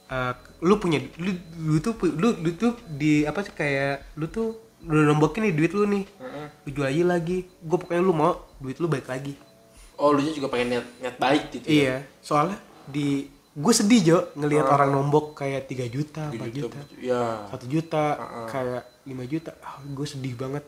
eh, 0.09 0.33
lu 0.65 0.81
punya 0.81 1.05
lu 1.21 1.37
lu 1.61 1.77
tuh 1.85 1.93
lu 2.01 2.33
lu 2.41 2.49
tuh 2.57 2.73
di 2.89 3.29
apa 3.29 3.45
sih 3.45 3.53
kayak 3.53 4.17
lu 4.17 4.25
tuh 4.25 4.57
lu 4.89 5.05
nombokin 5.05 5.45
nih 5.45 5.53
duit 5.53 5.71
lu 5.77 5.85
nih. 5.85 6.09
Lu 6.65 6.69
jual 6.73 6.89
aja 6.89 7.03
lagi. 7.13 7.45
Gue 7.61 7.77
pokoknya 7.77 8.01
lu 8.01 8.09
mau 8.17 8.41
duit 8.57 8.81
lu 8.81 8.89
balik 8.89 9.05
lagi 9.05 9.37
oh 9.97 10.09
lu 10.13 10.21
juga 10.25 10.49
pengen 10.49 10.77
niat 10.77 10.87
niat 11.01 11.15
baik 11.21 11.43
gitu 11.53 11.65
ya? 11.67 11.73
iya 11.73 11.95
soalnya 12.19 12.57
di 12.89 13.29
gue 13.53 13.73
sedih 13.73 14.01
jo 14.01 14.17
ngelihat 14.33 14.65
orang 14.65 14.89
nombok 14.89 15.37
kayak 15.37 15.69
3 15.69 15.85
juta 15.93 16.23
4 16.33 16.41
juta 16.49 16.79
ya. 16.97 17.45
Satu 17.53 17.65
juta 17.69 18.17
kayak 18.49 18.81
5 19.05 19.13
juta. 19.29 19.51
Ah, 19.61 19.77
gue 19.77 20.07
sedih 20.09 20.33
banget. 20.33 20.65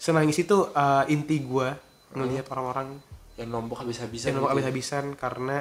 Senangis 0.00 0.40
itu 0.40 0.56
eh, 0.72 1.12
inti 1.12 1.44
gue 1.44 1.68
ngelihat 2.16 2.48
orang-orang 2.48 2.96
yang 3.36 3.52
nombok 3.52 3.84
habis-habisan 3.84 4.32
yang 4.32 4.40
nombok 4.40 4.48
gitu 4.48 4.56
ya? 4.56 4.64
habis-habisan 4.64 5.04
karena 5.12 5.56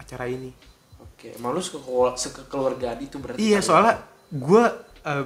acara 0.00 0.24
ini. 0.32 0.50
Oke 0.96 1.36
emang 1.36 1.52
lu 1.52 1.60
sekekeluargaan 1.60 2.98
itu 3.04 3.20
berarti 3.20 3.38
iya 3.44 3.60
ya? 3.60 3.60
soalnya 3.60 3.94
gue 4.32 4.64
eh, 5.04 5.24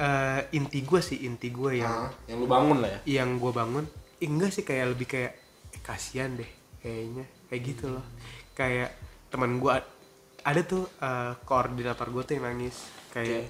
eh, 0.00 0.40
inti 0.56 0.80
gue 0.80 1.00
sih 1.04 1.28
inti 1.28 1.52
gue 1.52 1.84
yang 1.84 2.08
Ah, 2.08 2.10
yang 2.24 2.40
lu 2.40 2.48
bangun 2.48 2.80
lah 2.80 2.88
ya? 2.88 3.20
yang 3.20 3.36
gue 3.36 3.52
bangun. 3.52 3.84
Eh, 4.16 4.28
enggak 4.32 4.48
sih 4.48 4.64
kayak 4.64 4.96
lebih 4.96 5.12
kayak 5.12 5.36
eh, 5.76 5.80
kasihan 5.84 6.32
deh 6.32 6.61
kayaknya. 6.82 7.24
Kayak 7.46 7.62
gitu 7.64 7.84
loh. 7.88 8.04
Kayak 8.52 8.90
teman 9.28 9.56
gue 9.56 9.72
ada 10.42 10.60
tuh 10.62 10.90
eh, 10.98 11.32
koordinator 11.42 12.06
gue 12.08 12.22
tuh 12.22 12.32
yang 12.34 12.46
nangis. 12.46 12.76
Kayak 13.08 13.48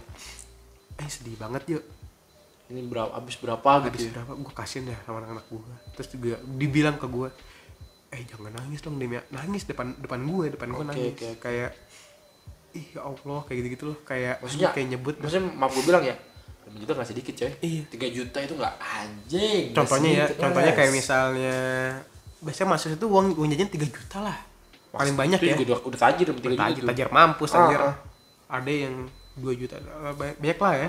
eh 0.94 1.08
sedih 1.08 1.34
banget 1.34 1.64
yuk. 1.68 1.84
Ini 2.68 2.84
berapa 2.86 3.12
habis 3.12 3.36
berapa 3.36 3.60
habis 3.60 3.92
gitu 3.92 4.08
ya? 4.08 4.12
berapa? 4.16 4.32
Gue 4.38 4.52
kasihan 4.52 4.88
ya 4.88 4.98
sama 5.02 5.20
anak-anak 5.20 5.44
gue 5.44 5.74
terus 5.92 6.08
juga 6.08 6.34
dibilang 6.42 6.96
ke 6.96 7.04
gue 7.04 7.28
eh 8.08 8.22
jangan 8.24 8.52
nangis 8.52 8.80
dong 8.80 8.96
Demi 8.96 9.16
nangis 9.28 9.64
depan 9.64 9.92
depan 9.96 10.20
gue 10.20 10.52
depan 10.52 10.68
gue 10.68 10.80
Oke, 10.80 10.88
nangis. 10.88 11.12
oke. 11.16 11.28
kayak 11.40 11.70
ih 12.72 12.86
ya 12.92 13.00
allah 13.04 13.40
kayak 13.44 13.56
gitu 13.60 13.68
gitu 13.72 13.84
loh. 13.92 13.98
Kayak 14.02 14.40
Maksudnya 14.40 14.68
kayak 14.72 14.88
nyebut. 14.88 15.14
maksudnya 15.16 15.44
maaf 15.52 15.72
gue 15.72 15.84
bilang 15.84 16.04
ya 16.04 16.16
5 16.62 16.76
juta 16.78 16.92
nggak 16.94 17.08
sedikit 17.08 17.34
coy. 17.36 17.52
Iya. 17.60 17.82
3 17.88 18.16
juta 18.16 18.38
itu 18.40 18.54
nggak 18.54 18.74
anjing 18.78 19.64
contohnya 19.72 20.08
ya 20.08 20.24
sedikit, 20.24 20.40
contohnya 20.40 20.72
kayak 20.72 20.92
misalnya 20.92 21.58
biasanya 22.42 22.68
masuk 22.70 22.88
itu 22.92 23.06
uang 23.06 23.26
uang 23.34 23.48
jajan 23.48 23.70
3 23.70 23.86
juta 23.88 24.18
lah. 24.20 24.38
Paling 24.90 25.14
banyak 25.14 25.38
itu 25.38 25.48
ya. 25.48 25.56
juga 25.56 25.64
udah, 25.72 25.78
udah 25.88 26.00
tajir 26.00 26.26
udah 26.28 26.36
3 26.36 26.52
juta 26.52 26.62
tajir 26.62 26.82
itu. 26.82 26.88
tajir 26.90 27.08
mampus 27.08 27.50
Ah, 27.50 27.58
anjir. 27.62 27.80
ah. 27.80 27.94
ada 28.50 28.68
yang 28.68 28.94
2 29.34 29.54
juta 29.56 29.74
Eh, 29.78 30.12
banyak, 30.12 30.36
banyak 30.36 30.58
lah 30.58 30.74
ya. 30.76 30.88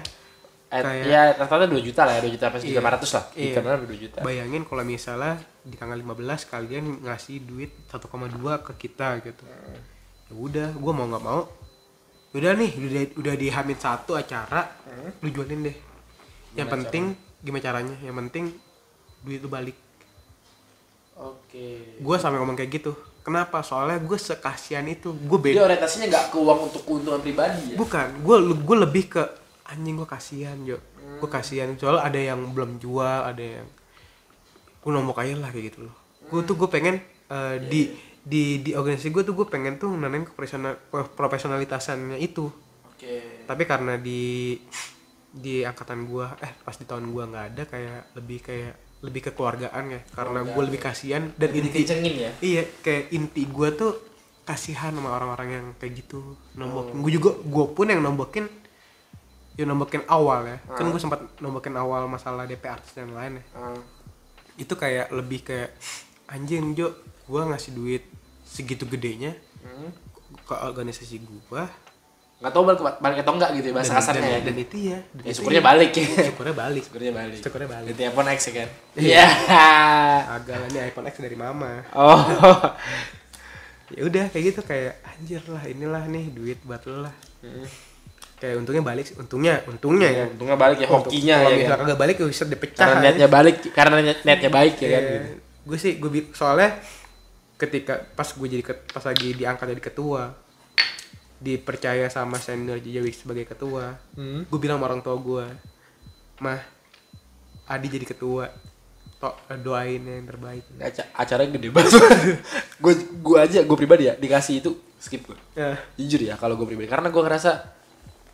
Eh, 0.68 0.82
kayak- 0.82 1.06
ya 1.06 1.22
rata-rata 1.38 1.66
2 1.66 1.80
juta 1.80 2.02
lah 2.04 2.14
ya 2.14 2.22
2 2.22 2.34
juta 2.34 2.46
apa 2.46 2.58
sih 2.58 2.68
Iya. 2.68 2.82
500 2.82 3.10
lah. 3.14 3.24
Iya. 3.32 3.54
kanan 3.56 3.86
2 3.86 3.96
juta. 3.96 4.20
Bayangin 4.20 4.64
kalau 4.66 4.84
misalnya 4.84 5.34
di 5.62 5.76
tanggal 5.78 5.96
15 5.96 6.42
kalian 6.44 6.86
ngasih 7.00 7.38
duit 7.40 7.72
1,2 7.88 8.60
ke 8.60 8.74
kita 8.76 9.22
gitu. 9.22 9.46
Ya 10.24 10.34
udah 10.34 10.68
gue 10.74 10.92
mau 10.92 11.06
nggak 11.06 11.24
mau. 11.24 11.42
Udah 12.34 12.52
nih 12.54 12.72
udah 12.74 13.02
udah 13.16 13.34
di 13.38 13.48
Hamid 13.48 13.78
satu 13.78 14.18
acara 14.18 14.66
lu 15.22 15.30
jualin 15.30 15.62
deh. 15.64 15.78
Yang 16.52 16.58
Gimana 16.60 16.74
penting 16.76 17.04
gimana 17.40 17.62
caranya? 17.62 17.96
Yang 18.02 18.16
penting 18.20 18.46
duit 19.22 19.40
lu 19.40 19.48
balik 19.48 19.78
oke. 21.18 21.68
Gue 22.02 22.16
sampai 22.18 22.38
ngomong 22.42 22.58
kayak 22.58 22.72
gitu. 22.82 22.92
Kenapa? 23.24 23.64
Soalnya 23.64 24.04
gue 24.04 24.20
sekasian 24.20 24.84
itu. 24.92 25.16
Gue 25.16 25.40
jadi 25.40 25.60
beda 25.60 25.62
orientasinya 25.72 26.06
nggak 26.12 26.26
ke 26.34 26.38
uang 26.38 26.60
untuk 26.72 26.82
keuntungan 26.84 27.22
pribadi 27.24 27.74
ya? 27.74 27.78
Bukan. 27.80 28.08
Gue 28.20 28.38
gue 28.52 28.78
lebih 28.84 29.04
ke 29.08 29.24
anjing 29.64 29.96
gue 29.96 30.08
kasihan 30.08 30.58
jo. 30.68 30.78
Gue 31.24 31.30
kasihan. 31.32 31.72
Soalnya 31.80 32.04
ada 32.04 32.20
yang 32.20 32.40
belum 32.52 32.84
jual 32.84 33.20
ada 33.24 33.44
yang 33.44 33.68
gue 34.84 34.92
nombok 34.92 35.24
aja 35.24 35.40
lah 35.40 35.50
kayak 35.56 35.72
gitu 35.72 35.88
loh. 35.88 35.96
Gue 36.28 36.44
tuh 36.44 36.60
gue 36.60 36.68
pengen 36.68 37.00
eh, 37.32 37.56
di 37.64 37.82
di 38.24 38.60
di 38.64 38.72
organisasi 38.76 39.12
gue 39.12 39.24
tuh 39.24 39.36
gue 39.36 39.48
pengen 39.48 39.80
tuh 39.80 39.92
nanain 39.96 40.28
keprofesional 40.28 40.76
profesionalitasannya 40.92 42.20
itu. 42.20 42.52
Oke. 42.92 43.48
Tapi 43.48 43.64
karena 43.64 43.96
di 43.96 44.60
di 45.34 45.64
angkatan 45.64 46.06
gue 46.06 46.26
eh 46.46 46.52
pas 46.62 46.76
di 46.76 46.86
tahun 46.86 47.10
gue 47.10 47.24
nggak 47.24 47.46
ada 47.56 47.64
kayak 47.66 48.02
lebih 48.20 48.40
kayak 48.46 48.83
lebih 49.04 49.30
kekeluargaan 49.30 49.86
ya 49.92 50.00
karena 50.16 50.40
gue 50.48 50.64
lebih 50.64 50.80
kasihan 50.80 51.28
dan 51.36 51.50
jadi 51.52 51.68
inti 51.68 51.84
ya? 52.24 52.32
Iya 52.40 52.64
kayak 52.80 53.04
inti 53.12 53.44
gue 53.44 53.70
tuh 53.76 53.92
kasihan 54.48 54.96
sama 54.96 55.12
orang-orang 55.12 55.50
yang 55.52 55.66
kayak 55.76 55.94
gitu 56.00 56.40
nombokin. 56.56 57.04
Gue 57.04 57.12
juga 57.12 57.36
gue 57.36 57.66
pun 57.76 57.86
yang 57.92 58.00
nombokin 58.00 58.48
yang 59.60 59.68
nombokin 59.70 60.08
awal 60.08 60.48
ya. 60.48 60.58
Kan 60.72 60.88
gue 60.88 61.02
sempat 61.04 61.20
nombokin 61.44 61.76
awal 61.76 62.08
masalah 62.08 62.48
DP 62.48 62.64
artis 62.64 62.96
dan 62.96 63.12
lain 63.12 63.44
ya. 63.44 63.46
Ah, 63.60 63.80
itu 64.56 64.74
kayak 64.74 65.12
lebih 65.12 65.44
kayak 65.44 65.76
anjing 66.32 66.72
Jo 66.72 66.96
gue 67.28 67.42
ngasih 67.44 67.72
duit 67.76 68.04
segitu 68.48 68.88
gedenya 68.88 69.36
hmm. 69.64 69.90
ke 70.48 70.56
organisasi 70.56 71.20
gue 71.24 71.64
nggak 72.44 72.52
tahu 72.52 72.64
balik 72.68 72.82
balik 73.00 73.18
atau 73.24 73.34
enggak 73.40 73.50
gitu 73.56 73.72
ya 73.72 73.76
bahasa 73.80 73.92
kasarnya 73.96 74.20
dan, 74.20 74.36
ya. 74.36 74.40
dan 74.44 74.56
itu 74.60 74.76
ya 74.76 75.00
dan 75.16 75.24
ya 75.24 75.32
itu 75.32 75.38
syukurnya 75.40 75.62
ya. 75.64 75.68
balik. 75.72 75.90
Ya 75.96 76.04
syukurnya 76.28 76.56
balik. 76.60 76.84
Syukurnya 76.84 77.14
balik. 77.16 77.40
Syukurnya 77.40 77.70
balik. 77.72 77.88
Ganti 77.96 78.04
iPhone 78.04 78.30
X 78.36 78.40
ya 78.44 78.52
kan? 78.52 78.70
Iya. 79.00 79.08
iya. 79.08 79.28
Agak 80.36 80.58
ini 80.68 80.80
iPhone 80.84 81.08
X 81.08 81.14
dari 81.24 81.38
mama. 81.40 81.72
Oh. 81.96 82.20
Ya 83.94 84.02
udah 84.10 84.26
kayak 84.28 84.44
gitu 84.52 84.62
kayak 84.68 85.00
anjir 85.08 85.40
lah 85.48 85.64
inilah 85.70 86.04
nih 86.12 86.36
duit 86.36 86.60
buat 86.68 86.84
lo 86.84 87.08
lah. 87.08 87.16
Kayak 88.44 88.60
untungnya 88.60 88.84
balik 88.84 89.08
untungnya 89.16 89.64
untungnya 89.64 90.10
ya. 90.12 90.26
Untungnya 90.28 90.58
balik 90.60 90.78
ya 90.84 90.88
hokinya 90.92 91.36
kalau 91.48 91.56
ya 91.56 91.64
kan? 91.64 91.80
kagak 91.80 92.00
balik 92.04 92.16
ya 92.20 92.26
bisa 92.28 92.44
dipecah 92.44 92.84
karena 92.84 93.00
niatnya 93.00 93.28
balik 93.32 93.56
karena 93.72 93.96
niat- 94.04 94.24
niatnya 94.28 94.52
baik 94.52 94.76
ya 94.84 94.90
kan? 94.92 95.04
Iya. 95.08 95.22
gue 95.64 95.78
sih 95.80 95.96
gue 95.96 96.10
soalnya 96.36 96.76
ketika 97.56 98.04
pas 98.20 98.28
gue 98.28 98.48
jadi 98.52 98.64
pas 98.68 99.04
lagi 99.08 99.32
diangkat 99.32 99.72
jadi 99.72 99.84
ketua 99.88 100.43
dipercaya 101.44 102.08
sama 102.08 102.40
senior 102.40 102.80
Jawi 102.80 103.12
sebagai 103.12 103.44
ketua. 103.44 104.00
Hmm. 104.16 104.48
gue 104.48 104.60
bilang 104.60 104.80
sama 104.80 104.88
orang 104.88 105.04
tua 105.04 105.16
gue 105.20 105.46
mah 106.40 106.60
Adi 107.64 107.88
jadi 107.90 108.08
ketua. 108.08 108.48
Tok 109.20 109.36
doain 109.60 110.00
yang 110.00 110.28
terbaik. 110.28 110.64
Aca- 110.80 111.12
acaranya 111.16 111.56
gede 111.56 111.72
banget. 111.72 111.96
Gue 112.84 112.92
gue 113.00 113.38
aja 113.40 113.64
gue 113.64 113.78
pribadi 113.80 114.12
ya 114.12 114.20
dikasih 114.20 114.60
itu 114.60 114.76
skip 115.00 115.24
gue 115.24 115.40
ya. 115.56 115.80
Jujur 115.96 116.20
ya 116.20 116.36
kalau 116.36 116.60
gue 116.60 116.68
pribadi. 116.68 116.92
Karena 116.92 117.08
gue 117.08 117.24
ngerasa 117.24 117.52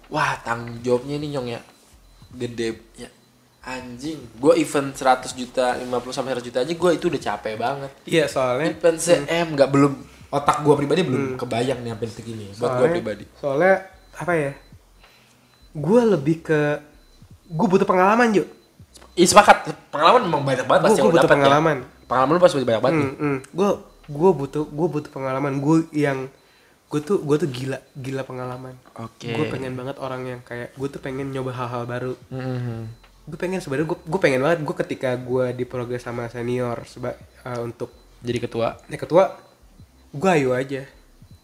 wah 0.10 0.34
tanggung 0.41 0.82
jawabnya 0.82 1.22
ini 1.22 1.30
nyong 1.30 1.45
ya. 1.45 1.62
Gede 2.34 2.70
ya. 2.97 3.05
Anjing 3.70 4.18
gue 4.34 4.53
event 4.57 4.89
100 4.89 5.30
juta 5.38 5.78
50 5.78 5.86
sampai 6.10 6.34
100 6.34 6.47
juta 6.49 6.57
aja 6.66 6.74
gue 6.74 6.91
itu 6.97 7.05
udah 7.05 7.22
capek 7.22 7.53
banget. 7.53 7.91
Iya 8.10 8.26
soalnya. 8.26 8.74
Event 8.74 8.97
CM 8.97 9.47
nggak 9.53 9.70
belum 9.70 9.93
otak 10.30 10.62
gue 10.62 10.74
pribadi 10.78 11.02
belum 11.06 11.38
kebayang 11.38 11.80
nih 11.82 11.90
sampai 11.98 12.08
segini 12.10 12.46
buat 12.58 12.72
gue 12.78 12.88
pribadi. 12.94 13.24
soalnya 13.42 13.90
apa 14.14 14.34
ya? 14.36 14.52
Gue 15.74 16.02
lebih 16.06 16.42
ke 16.46 16.60
gue 17.50 17.68
butuh 17.70 17.88
pengalaman 17.90 18.30
Jo 18.34 18.46
Ih 19.20 19.28
sepakat. 19.28 19.68
Pengalaman 19.92 20.22
memang 20.24 20.44
banyak 20.48 20.64
banget 20.64 20.80
gue 20.80 20.88
pasti 20.88 21.00
yang 21.04 21.08
lu 21.08 21.12
butuh 21.12 21.28
dapet 21.28 21.36
ya. 21.36 21.36
pengalaman. 21.44 21.78
Pengalaman 22.08 22.34
lu 22.36 22.42
pasti 22.42 22.56
banyak 22.64 22.84
banget 22.84 22.96
nih. 22.96 23.12
gue 23.52 23.70
gue 24.10 24.32
butuh 24.32 24.64
gue 24.64 24.88
butuh 24.88 25.12
pengalaman. 25.12 25.54
Gue 25.60 25.78
yang 25.92 26.32
gue 26.90 27.00
tuh 27.04 27.18
gue 27.22 27.36
tuh 27.36 27.50
gila 27.52 27.78
gila 28.00 28.22
pengalaman. 28.24 28.74
Oke. 28.96 29.36
Gue 29.36 29.46
pengen 29.52 29.76
banget 29.76 30.00
orang 30.00 30.22
yang 30.24 30.40
kayak 30.48 30.72
gue 30.72 30.88
tuh 30.88 31.02
pengen 31.04 31.36
nyoba 31.36 31.52
hal-hal 31.52 31.84
baru. 31.84 32.14
Mhm. 32.32 33.10
gue 33.30 33.38
pengen 33.38 33.62
sebenarnya 33.62 33.94
gue 33.94 34.00
gue 34.10 34.20
pengen 34.24 34.42
banget. 34.42 34.60
Gue 34.66 34.76
ketika 34.82 35.14
gue 35.14 35.54
di 35.54 35.62
progres 35.62 36.02
sama 36.02 36.26
senior 36.34 36.82
seba, 36.90 37.14
eh, 37.46 37.60
untuk 37.62 37.94
jadi 38.26 38.40
ketua. 38.42 38.82
Ya 38.90 38.98
ketua 38.98 39.38
gue 40.14 40.30
ayo 40.30 40.55
aja. 40.55 40.86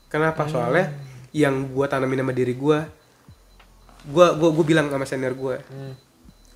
Kenapa? 0.10 0.48
Soalnya 0.48 0.94
yang 1.36 1.68
gue 1.74 1.86
tanamin 1.90 2.24
sama 2.24 2.32
diri 2.32 2.56
gue 2.56 2.80
gue 4.06 4.28
gue 4.38 4.50
gue 4.54 4.66
bilang 4.70 4.88
sama 4.88 5.04
senior 5.04 5.34
gue 5.34 5.58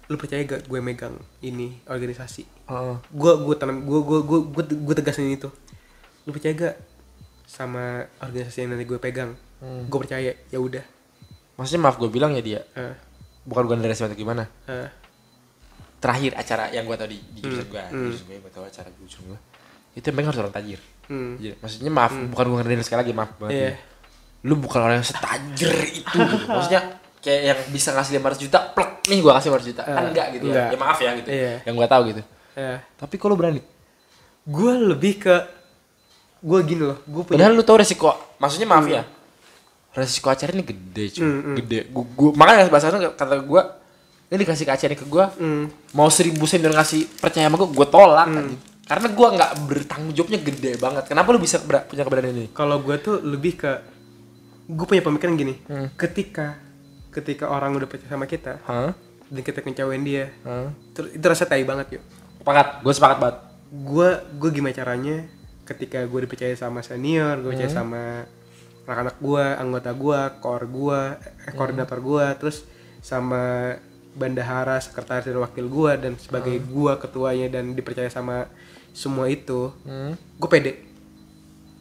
lu 0.09 0.15
percaya 0.15 0.41
gak 0.45 0.69
gue 0.69 0.79
megang 0.81 1.17
ini 1.41 1.81
organisasi? 1.85 2.69
Oh. 2.69 2.97
gue 3.09 3.33
gue 3.45 3.55
tanam 3.57 3.83
gue 3.85 3.99
gue 4.01 4.19
gue 4.25 4.39
gue 4.49 4.63
gue 4.73 4.95
tegasin 4.97 5.29
itu. 5.29 5.49
Lu 6.25 6.33
percaya 6.33 6.53
gak 6.57 6.75
sama 7.45 8.05
organisasi 8.21 8.65
yang 8.65 8.73
nanti 8.73 8.85
gue 8.89 8.97
pegang? 8.97 9.37
Gue 9.61 9.99
percaya. 10.01 10.33
Ya 10.49 10.57
udah. 10.57 10.81
Maksudnya 11.61 11.81
maaf 11.85 12.01
gue 12.01 12.09
bilang 12.09 12.33
ya 12.33 12.41
dia. 12.41 12.61
Eh, 12.73 12.95
bukan 13.45 13.69
bukan 13.69 13.85
dari 13.85 13.93
atau 13.93 14.17
gimana? 14.17 14.49
Eh, 14.65 14.89
terakhir 15.99 16.31
acara 16.39 16.71
yang 16.71 16.87
gue 16.87 16.95
tau 16.95 17.09
di, 17.11 17.19
di 17.35 17.39
jurusan 17.43 17.67
gue 17.67 17.83
di 17.91 17.99
jurusan 18.07 18.25
gue 18.31 18.37
gue 18.39 18.51
tau 18.55 18.63
acara 18.63 18.87
jurusan 18.95 19.21
gue 19.27 19.39
itu 19.99 20.05
yang 20.07 20.15
pegang 20.15 20.29
harus 20.31 20.41
orang 20.41 20.55
tajir 20.55 20.79
hmm. 21.09 21.31
Iya, 21.37 21.53
maksudnya 21.57 21.89
maaf 21.89 22.13
bukan 22.13 22.45
gue 22.45 22.57
ngerti 22.61 22.85
sekali 22.85 22.99
lagi 23.01 23.13
maaf 23.13 23.31
banget 23.35 23.53
nih. 23.53 23.75
lu 24.39 24.53
bukan 24.55 24.79
orang 24.79 24.95
yang 24.97 25.07
setajir 25.07 25.73
itu 25.91 25.99
gitu. 25.99 26.17
maksudnya 26.55 26.81
kayak 27.19 27.41
yang 27.43 27.59
bisa 27.69 27.91
ngasih 27.91 28.15
500 28.15 28.39
juta, 28.39 28.57
plek 28.71 29.03
nih 29.05 29.19
gua 29.19 29.35
kasih 29.35 29.51
500 29.51 29.67
juta. 29.67 29.81
kan 29.83 29.91
Eh, 29.91 30.07
enggak 30.07 30.27
gitu 30.31 30.45
enggak. 30.47 30.63
ya. 30.63 30.71
Ya 30.71 30.79
maaf 30.79 30.97
ya 30.97 31.11
gitu. 31.13 31.27
Iya. 31.27 31.53
Yang 31.67 31.75
gua 31.75 31.87
tahu 31.89 32.01
gitu. 32.07 32.21
ya 32.55 32.73
Tapi 32.95 33.15
kalau 33.15 33.35
berani. 33.35 33.61
gue 34.45 34.71
lebih 34.87 35.13
ke 35.19 35.35
gue 36.39 36.59
gini 36.63 36.81
loh 36.81 36.97
gue 37.03 37.21
punya 37.21 37.35
Padahal 37.37 37.53
lu 37.53 37.61
tahu 37.61 37.77
resiko. 37.77 38.09
Maksudnya 38.39 38.65
maaf 38.65 38.87
ya. 38.87 39.03
Resiko 39.89 40.29
acara 40.29 40.53
ini 40.53 40.63
gede, 40.63 41.05
cuy. 41.11 41.21
Hmm, 41.21 41.55
Gede. 41.57 41.79
Gua, 41.89 42.05
gua 42.07 42.31
makanya 42.33 42.69
bahasanya 42.69 43.11
kata 43.11 43.35
gua 43.41 43.75
ini 44.25 44.37
dikasih 44.37 44.63
ke 44.63 44.71
acara 44.71 44.93
ke 44.93 45.03
gua, 45.03 45.33
Hmm. 45.35 45.67
mau 45.91 46.07
seribu 46.07 46.45
senior 46.45 46.71
ngasih 46.71 47.09
percaya 47.17 47.49
sama 47.49 47.57
gua, 47.57 47.67
gua 47.67 47.87
tolak 47.89 48.27
anjing. 48.29 48.61
Karena 48.89 49.07
gua 49.09 49.27
nggak 49.31 49.51
bertanggung 49.63 50.11
jawabnya 50.11 50.39
gede 50.41 50.71
banget. 50.75 51.03
Kenapa 51.05 51.29
lu 51.29 51.37
bisa 51.37 51.61
punya 51.61 52.01
keberanian 52.01 52.35
ini? 52.35 52.47
kalau 52.51 52.81
gue 52.81 52.97
tuh 52.97 53.21
lebih 53.21 53.53
ke 53.55 53.71
gue 54.67 54.85
punya 54.85 55.01
pemikiran 55.01 55.33
gini 55.33 55.55
Hmm. 55.63 55.89
ketika 55.95 56.57
ketika 57.09 57.45
orang 57.47 57.73
udah 57.73 57.85
percaya 57.85 58.05
sama 58.07 58.25
kita 58.25 58.61
Hah? 58.63 58.93
dan 59.25 59.41
kita 59.41 59.61
ngecewain 59.61 60.01
dia 60.01 60.29
Hah? 60.43 60.69
itu, 60.69 61.09
itu 61.11 61.25
rasa 61.25 61.45
tai 61.45 61.61
banget 61.63 61.97
yuk 61.97 62.03
Sepakat, 62.37 62.67
gue 62.79 62.93
sepakat 62.93 63.17
banget. 63.19 63.37
gue 63.71 64.09
gue 64.35 64.49
gimana 64.51 64.69
caranya 64.71 65.17
ketika 65.63 66.01
gue 66.01 66.19
dipercaya 66.21 66.53
sama 66.53 66.81
senior 66.81 67.37
gue 67.39 67.45
Hmm. 67.45 67.53
percaya 67.55 67.71
sama 67.71 68.03
anak-anak 68.83 69.15
gue 69.19 69.45
anggota 69.55 69.89
gue 69.91 70.19
core 70.39 70.67
gue 70.67 71.01
eh, 71.45 71.53
koordinator 71.55 71.97
gue 71.99 72.25
terus 72.37 72.57
sama 72.99 73.73
bendahara 74.11 74.77
sekretaris 74.77 75.25
dan 75.25 75.37
wakil 75.39 75.65
gue 75.65 75.91
dan 75.99 76.13
sebagai 76.15 76.57
gue 76.59 76.93
ketuanya 76.99 77.47
dan 77.51 77.73
dipercaya 77.73 78.07
sama 78.07 78.45
semua 78.91 79.25
itu 79.25 79.71
Hmm. 79.81 80.13
gue 80.13 80.49
pede 80.49 80.73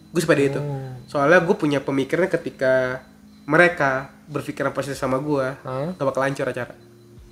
gue 0.09 0.21
sepede 0.21 0.43
itu 0.47 0.61
soalnya 1.05 1.39
gue 1.39 1.53
punya 1.53 1.79
pemikiran 1.79 2.29
ketika 2.29 3.05
mereka 3.45 4.09
berpikiran 4.25 4.71
positif 4.71 4.97
sama 4.97 5.19
gue 5.19 5.47
Hah? 5.59 5.93
gak 5.93 6.07
bakal 6.07 6.23
hancur 6.23 6.45
acara 6.45 6.73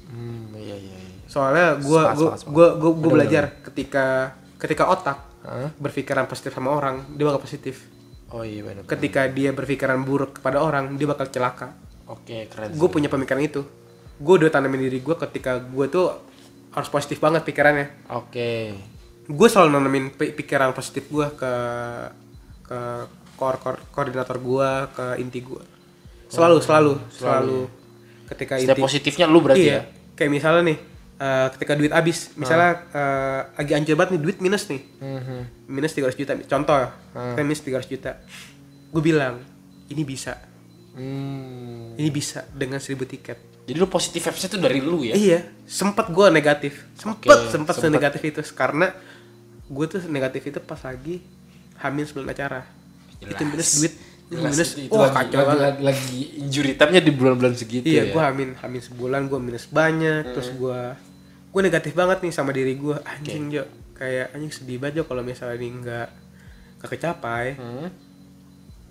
Hmm, 0.07 0.55
iya 0.55 0.77
iya. 0.77 0.95
iya. 0.95 1.18
soalnya 1.27 1.66
gue 1.77 2.01
gue 2.47 2.66
gue 2.74 2.91
gue 2.95 3.11
belajar 3.11 3.45
ketika 3.62 4.05
ketika 4.57 4.87
otak 4.87 5.18
Hah? 5.43 5.72
berpikiran 5.74 6.24
positif 6.24 6.53
sama 6.53 6.70
orang 6.70 7.05
dia 7.12 7.24
bakal 7.24 7.41
positif 7.41 7.93
Oh 8.27 8.43
iya 8.43 8.59
benar. 8.61 8.83
ketika 8.85 9.24
dia 9.27 9.51
berpikiran 9.51 10.03
buruk 10.03 10.37
kepada 10.37 10.59
orang 10.59 10.95
dia 10.95 11.07
bakal 11.07 11.27
celaka 11.27 11.72
Oke 12.07 12.47
keren. 12.47 12.70
gue 12.70 12.89
punya 12.89 13.07
pemikiran 13.07 13.41
itu 13.41 13.62
gue 14.16 14.35
udah 14.37 14.49
tanamin 14.49 14.83
diri 14.83 14.99
gue 14.99 15.16
ketika 15.16 15.59
gue 15.59 15.87
tuh 15.87 16.11
harus 16.70 16.89
positif 16.89 17.16
banget 17.16 17.41
pikirannya 17.43 17.89
Oke. 18.11 18.74
Gue 19.27 19.49
selalu 19.49 19.70
nanamin 19.72 20.05
pi- 20.09 20.31
pikiran 20.33 20.70
positif 20.70 21.07
gue 21.07 21.27
ke 21.33 21.53
ke 22.62 22.79
core, 23.35 23.59
core 23.59 23.79
koordinator 23.91 24.37
gue 24.37 24.70
ke 24.93 25.07
inti 25.18 25.41
gue 25.41 25.62
selalu 26.29 26.59
selalu 26.61 26.93
selalu 27.12 27.61
ketika 28.27 28.55
Setiap 28.57 28.72
inti 28.72 28.83
positifnya 28.83 29.27
lu 29.27 29.39
berarti 29.41 29.62
iya 29.64 29.74
ya. 29.77 29.83
kayak 30.14 30.31
misalnya 30.33 30.62
nih 30.64 30.79
eh, 31.16 31.47
ketika 31.53 31.72
duit 31.72 31.91
habis 31.91 32.35
misalnya 32.35 32.70
eh, 32.89 33.41
lagi 33.57 33.72
anjir 33.72 33.95
banget 33.95 34.14
nih 34.14 34.22
duit 34.22 34.39
minus 34.39 34.66
nih 34.66 34.83
Mhm. 34.97 35.39
minus 35.68 35.93
300 35.93 36.14
juta 36.16 36.33
contoh 36.45 36.74
kan 37.12 37.41
minus 37.41 37.61
300 37.61 37.87
juta 37.89 38.12
gue 38.89 39.03
bilang 39.05 39.43
ini 39.89 40.03
bisa 40.03 40.35
Hmm. 40.97 41.93
ini 41.95 42.09
bisa 42.09 42.49
dengan 42.51 42.81
1000 42.81 43.05
tiket 43.07 43.37
Jadi 43.62 43.77
lu 43.77 43.85
positif 43.85 44.24
vibes 44.24 44.49
tuh 44.49 44.57
dari 44.57 44.81
lu 44.81 45.03
ya? 45.03 45.12
iya 45.12 45.39
sempet 45.62 46.09
gue 46.09 46.27
negatif 46.31 46.89
sempet 46.95 47.29
Oke, 47.29 47.53
sempet 47.53 47.74
sempet. 47.77 47.93
negatif 47.93 48.22
itu 48.24 48.41
karena 48.51 48.97
gue 49.67 49.87
tuh 49.91 50.01
negatif 50.07 50.43
itu 50.51 50.59
pas 50.62 50.79
lagi 50.83 51.23
hamil 51.83 52.05
sebelum 52.07 52.29
acara. 52.31 52.62
Itu 53.19 53.43
minus 53.45 53.71
duit. 53.81 53.95
Jelas, 54.27 54.59
minus 54.59 54.71
itu, 54.75 54.91
lagi, 54.91 55.14
kacau 55.14 55.39
lagi, 55.39 55.47
banget. 55.47 55.62
lagi, 55.62 55.83
lagi 55.87 56.21
injury 56.43 56.73
time-nya 56.75 56.99
di 56.99 57.12
bulan-bulan 57.14 57.55
segitu 57.55 57.87
iya 57.87 58.11
ya. 58.11 58.11
gue 58.11 58.23
hamil 58.27 58.59
hamil 58.59 58.83
sebulan 58.83 59.31
gue 59.31 59.39
minus 59.39 59.71
banyak 59.71 60.35
terus 60.35 60.51
gue 60.51 60.81
gue 61.55 61.61
negatif 61.62 61.95
banget 61.95 62.27
nih 62.27 62.35
sama 62.35 62.51
diri 62.51 62.75
gue 62.75 62.97
anjing 63.07 63.55
Jo. 63.55 63.62
Kayak 63.95 64.35
anjing 64.35 64.51
sedih 64.51 64.83
banget 64.83 65.01
Jo 65.01 65.03
kalau 65.07 65.23
misalnya 65.23 65.55
ini 65.62 65.79
nggak 65.79 66.09
nggak 66.83 66.91
kecapai. 66.91 67.55
Hmm. 67.55 67.89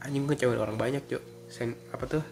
anjing 0.07 0.23
gue 0.23 0.39
ngecewain 0.39 0.55
orang 0.55 0.79
banyak 0.79 1.03
Jo. 1.03 1.19
Sen, 1.51 1.75
apa 1.91 2.07
tuh 2.07 2.23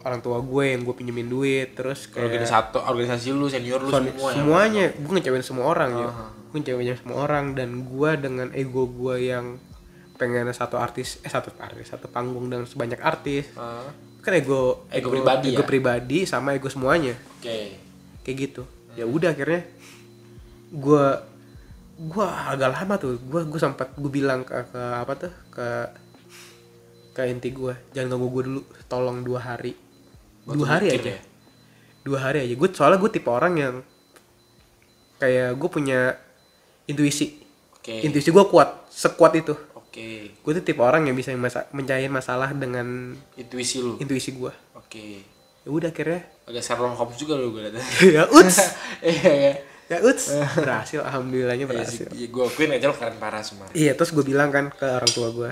orang 0.00 0.20
tua 0.20 0.40
gue 0.40 0.64
yang 0.64 0.80
gue 0.80 0.94
pinjemin 0.94 1.28
duit 1.28 1.76
terus 1.76 2.08
kayak 2.08 2.32
Organisasi, 2.32 2.80
organisasi 2.80 3.28
lu, 3.30 3.46
senior 3.46 3.80
lu 3.80 3.92
semua 3.92 4.28
ya. 4.32 4.36
semuanya. 4.40 4.84
gue 4.96 5.12
ngecewain 5.12 5.44
semua 5.44 5.66
orang 5.68 5.90
Aha. 5.92 6.26
gue 6.32 6.56
ngecewain 6.56 6.96
semua 6.96 7.16
orang 7.20 7.44
dan 7.52 7.84
gue 7.84 8.10
dengan 8.16 8.48
ego 8.52 8.88
gue 8.88 9.28
yang 9.28 9.60
pengen 10.16 10.48
satu 10.52 10.76
artis 10.76 11.20
eh 11.20 11.28
satu 11.28 11.52
artis 11.56 11.88
satu 11.88 12.08
panggung 12.08 12.52
dengan 12.52 12.68
sebanyak 12.68 13.00
artis. 13.00 13.48
Ah, 13.56 13.88
kan 14.20 14.36
ego 14.36 14.84
Ego 14.92 15.08
pribadi 15.08 15.52
ego 15.52 15.64
ya? 15.64 15.68
pribadi 15.68 16.18
sama 16.24 16.52
ego 16.52 16.68
semuanya. 16.68 17.16
Oke. 17.40 17.80
kayak 18.20 18.36
gitu. 18.36 18.62
Ya 19.00 19.08
udah 19.08 19.32
akhirnya 19.32 19.64
gue 20.70 21.04
gue 22.00 22.24
agak 22.24 22.68
lama 22.68 22.94
tuh. 22.96 23.16
Gue 23.16 23.48
gue 23.48 23.56
sempat 23.56 23.96
gue 23.96 24.12
bilang 24.12 24.44
ke, 24.44 24.52
ke 24.68 24.80
apa 24.96 25.12
tuh? 25.16 25.32
Ke 25.48 25.88
ke 27.10 27.26
inti 27.26 27.50
gue 27.50 27.74
jangan 27.90 28.16
ganggu 28.16 28.28
gue 28.30 28.42
dulu 28.46 28.60
tolong 28.86 29.26
dua 29.26 29.42
hari 29.42 29.74
dua 30.44 30.66
hari 30.68 30.86
aja 30.90 31.10
ya? 31.14 31.20
dua 32.00 32.18
hari 32.20 32.38
aja 32.42 32.54
gue 32.54 32.68
soalnya 32.70 32.96
gue 32.96 33.10
tipe 33.10 33.28
orang 33.28 33.54
yang 33.54 33.74
kayak 35.16 35.52
gue 35.54 35.68
punya 35.68 36.16
intuisi 36.84 37.38
Oke. 37.76 38.00
intuisi 38.00 38.28
gue 38.28 38.44
kuat 38.46 38.88
sekuat 38.88 39.36
itu 39.36 39.52
Oke. 39.76 40.32
gue 40.32 40.52
tuh 40.54 40.64
tipe 40.64 40.80
orang 40.80 41.04
yang 41.04 41.14
bisa 41.14 41.32
masa 41.34 41.68
mencair 41.70 42.08
masalah 42.08 42.50
dengan 42.50 43.12
Intuisi 43.36 43.78
lu. 43.78 43.96
intuisi 43.98 44.32
gue 44.32 44.52
Oke. 44.74 45.22
ya 45.60 45.68
udah 45.68 45.90
akhirnya 45.90 46.24
Agak 46.46 46.62
Sherlock 46.64 46.96
Holmes 46.96 47.14
juga 47.14 47.36
lu 47.36 47.52
gue 47.52 47.62
liat. 47.62 47.76
ya 48.16 48.22
uts 48.26 48.56
Iya 49.06 49.30
ya. 49.30 49.52
ya 49.86 49.98
uts 50.02 50.24
berhasil 50.64 50.98
alhamdulillahnya 51.00 51.66
berhasil 51.66 52.08
Iya, 52.10 52.26
gue 52.26 52.42
akuin 52.42 52.70
aja 52.70 52.86
lo 52.86 52.94
keren 52.94 53.20
parah 53.20 53.44
semua. 53.44 53.68
Iya, 53.70 53.92
terus 53.92 54.10
gue 54.10 54.22
bilang 54.22 54.50
kan 54.50 54.70
ke 54.70 54.82
orang 54.82 55.10
tua 55.10 55.28
gue, 55.30 55.50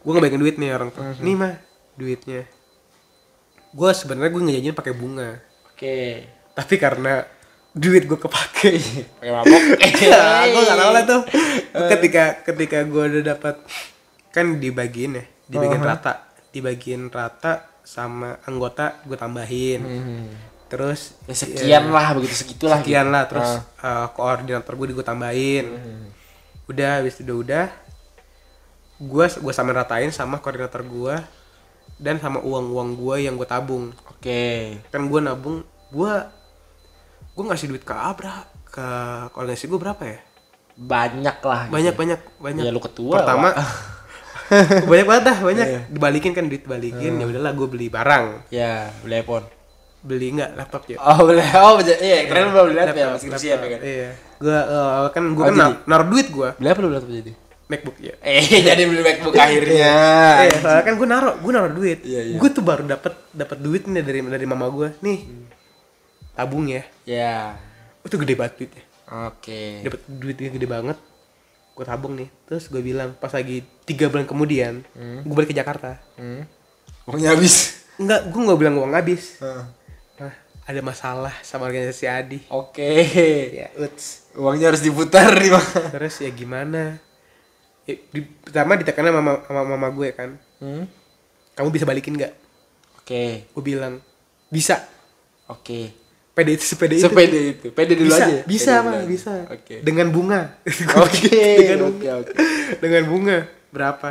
gue 0.00 0.10
ngebagiin 0.12 0.38
duit 0.38 0.56
nih 0.56 0.70
orang 0.70 0.90
tua. 0.90 1.14
Nih 1.18 1.34
mah 1.34 1.54
duitnya. 1.94 2.46
Gue 3.70 3.90
sebenarnya 3.90 4.30
gue 4.30 4.42
ngejanjiin 4.42 4.74
pakai 4.74 4.92
bunga, 4.92 5.38
Oke. 5.68 6.26
tapi 6.52 6.74
karena 6.74 7.22
duit 7.70 8.02
gue 8.02 8.18
kepake, 8.18 8.72
Pakai 9.16 9.30
mabok. 9.30 9.62
gue 10.50 10.62
gak 10.64 10.76
tahu 10.76 10.90
lah 10.90 11.04
tuh. 11.04 11.22
Ketika 11.88 12.24
ketika 12.42 12.78
gue 12.82 13.02
udah 13.08 13.24
dapat 13.28 13.62
kan 14.28 14.58
dibagiin 14.58 15.12
ya, 15.14 15.24
dibagiin 15.46 15.80
rata, 15.80 16.12
dibagiin 16.50 17.06
rata 17.08 17.62
sama 17.80 18.42
anggota 18.42 18.98
gue 19.04 19.14
tambahin. 19.14 19.80
Terus 20.66 21.14
Ya, 21.24 21.34
sekian 21.36 21.84
lah 21.88 22.10
begitu 22.12 22.34
segitulah. 22.36 22.78
sekian 22.78 23.06
gitu. 23.06 23.14
lah 23.14 23.24
terus 23.26 23.50
eh, 23.76 24.06
koordinator 24.12 24.72
gue 24.72 24.86
gue 24.92 25.02
tambahin 25.02 25.66
udah 26.66 27.02
habis 27.02 27.18
itu 27.18 27.34
udah 27.36 27.66
gue 28.96 29.26
gue 29.26 29.52
sama 29.52 29.70
ratain 29.72 30.10
sama 30.10 30.38
koordinator 30.38 30.82
gue 30.82 31.14
dan 32.00 32.16
sama 32.16 32.40
uang 32.40 32.66
uang 32.70 32.88
gue 32.96 33.16
yang 33.20 33.34
gue 33.34 33.44
tabung 33.44 33.92
Oke. 34.08 34.80
kan 34.88 35.02
gue 35.02 35.20
nabung 35.20 35.60
gue 35.88 36.12
gue 37.30 37.44
ngasih 37.44 37.68
duit 37.68 37.80
ke 37.80 37.92
Abra 37.92 38.42
ke 38.66 38.86
organisasi 39.30 39.66
gue 39.66 39.78
berapa 39.78 40.02
ya 40.02 40.18
Banyak 40.72 41.36
lah. 41.40 41.60
gitu. 41.62 41.72
banyak 41.72 41.94
banyak 41.94 42.20
banyak 42.38 42.62
Ya, 42.62 42.70
lu 42.70 42.80
ketua, 42.80 43.20
pertama 43.20 43.52
banyak 44.88 45.06
banget 45.06 45.24
dah 45.24 45.38
banyak 45.40 45.66
dibalikin 45.88 46.32
kan 46.32 46.44
duit 46.46 46.64
balikin 46.64 47.12
ya 47.14 47.26
udahlah 47.26 47.52
gue 47.52 47.68
beli 47.68 47.86
barang 47.86 48.48
Ya, 48.48 48.88
beli 48.98 49.20
iPhone. 49.20 49.44
beli 50.00 50.32
nggak 50.32 50.56
laptop 50.56 50.82
ya 50.86 50.96
Oh, 50.98 51.22
beli. 51.22 51.44
Oh, 51.54 51.76
beja- 51.76 52.00
iya, 52.00 52.24
keren 52.24 52.48
belum 52.50 52.72
lihat 52.72 52.88
ya, 52.88 53.04
Laptop, 53.06 53.12
masih 53.12 53.28
skripsian 53.28 53.58
ya 53.58 53.68
kan. 53.68 53.80
iya 53.82 54.08
gue 54.40 54.58
kan 55.10 55.24
gue 55.28 55.44
Oh, 55.44 55.46
kan 55.46 55.54
nar- 55.54 55.80
naruh 55.84 56.08
duit 56.08 56.26
gue 56.26 56.48
Beli 56.56 56.68
apa 56.68 56.80
lu 56.80 56.88
laptop 56.88 57.12
jadi? 57.12 57.32
MacBook 57.70 57.96
ya 58.02 58.14
Eh, 58.26 58.42
jadi 58.66 58.82
beli 58.82 59.02
MacBook 59.06 59.38
akhirnya. 59.38 59.94
Iya, 60.42 60.58
soalnya 60.58 60.82
kan 60.82 60.94
gue 60.98 61.08
naruh, 61.08 61.34
gue 61.38 61.52
naruh 61.54 61.72
duit. 61.72 62.02
Iya, 62.02 62.34
iya. 62.34 62.36
Gue 62.36 62.50
tuh 62.50 62.66
baru 62.66 62.82
dapat 62.82 63.14
dapat 63.30 63.58
duit 63.62 63.86
nih 63.86 64.02
dari 64.02 64.20
dari 64.26 64.46
mama 64.46 64.66
gue. 64.68 64.90
Nih, 65.00 65.30
tabung 66.34 66.66
ya. 66.66 66.82
Ya. 67.06 67.54
Itu 68.02 68.18
gede 68.18 68.34
banget 68.34 68.54
duitnya. 68.58 68.84
Oke. 69.30 69.86
Dapat 69.86 70.00
duitnya 70.10 70.50
gede 70.50 70.66
banget. 70.66 70.98
Gue 71.78 71.84
tabung 71.86 72.18
nih. 72.18 72.28
Terus 72.50 72.66
gue 72.66 72.82
bilang 72.82 73.14
pas 73.14 73.30
lagi 73.30 73.62
tiga 73.86 74.10
bulan 74.10 74.26
kemudian, 74.26 74.82
gue 75.22 75.34
balik 75.34 75.54
ke 75.54 75.56
Jakarta. 75.56 76.02
Hmm. 76.18 76.44
Uangnya 77.06 77.38
habis. 77.38 77.86
Enggak, 78.00 78.30
gue 78.32 78.40
nggak 78.40 78.58
bilang 78.58 78.76
uang 78.80 78.92
habis. 78.96 79.38
Nah, 80.18 80.32
ada 80.64 80.80
masalah 80.84 81.34
sama 81.42 81.66
organisasi 81.66 82.04
Adi. 82.06 82.38
Oke. 82.52 82.90
Ya, 83.50 83.68
uts. 83.80 84.30
Uangnya 84.38 84.70
harus 84.70 84.82
diputar 84.84 85.34
nih, 85.34 85.50
Bang. 85.50 85.68
Terus 85.90 86.14
ya 86.22 86.30
gimana? 86.30 87.09
Ya, 87.84 87.94
di, 88.12 88.20
pertama 88.22 88.76
ditekannya 88.76 89.12
mama, 89.12 89.32
sama 89.44 89.62
mama 89.64 89.88
gue 89.90 90.08
kan. 90.12 90.30
Hmm. 90.60 90.84
Kamu 91.54 91.68
bisa 91.68 91.84
balikin 91.84 92.16
nggak? 92.16 92.32
Oke. 93.00 93.48
Gue 93.50 93.62
bilang 93.64 93.98
bisa. 94.48 94.84
Oke. 95.48 95.96
Pede 96.30 96.54
itu 96.54 96.64
sepede 96.64 96.94
itu. 96.96 97.04
Sepede 97.04 97.40
itu. 97.52 97.66
Pede 97.74 97.92
dulu 97.98 98.12
bisa, 98.14 98.22
aja. 98.22 98.32
ya? 98.32 98.42
Bisa, 98.46 98.72
mah, 98.80 99.02
bisa. 99.04 99.32
Oke. 99.50 99.82
Dengan 99.82 100.08
bunga. 100.08 100.56
Oke. 101.02 101.42
dengan 101.66 101.78
Oke, 101.82 101.90
bunga. 101.98 102.12
oke. 102.22 102.32
Dengan 102.78 103.02
bunga 103.10 103.36
berapa? 103.74 104.10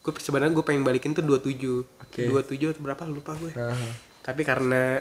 Gue 0.00 0.12
sebenarnya 0.16 0.54
gue 0.54 0.64
pengen 0.64 0.86
balikin 0.86 1.12
tuh 1.12 1.26
27. 1.26 1.84
Oke. 2.06 2.22
27 2.24 2.72
atau 2.72 2.82
berapa 2.82 3.02
lupa 3.06 3.34
gue. 3.36 3.52
Aha. 3.52 4.08
tapi 4.20 4.44
karena 4.44 5.00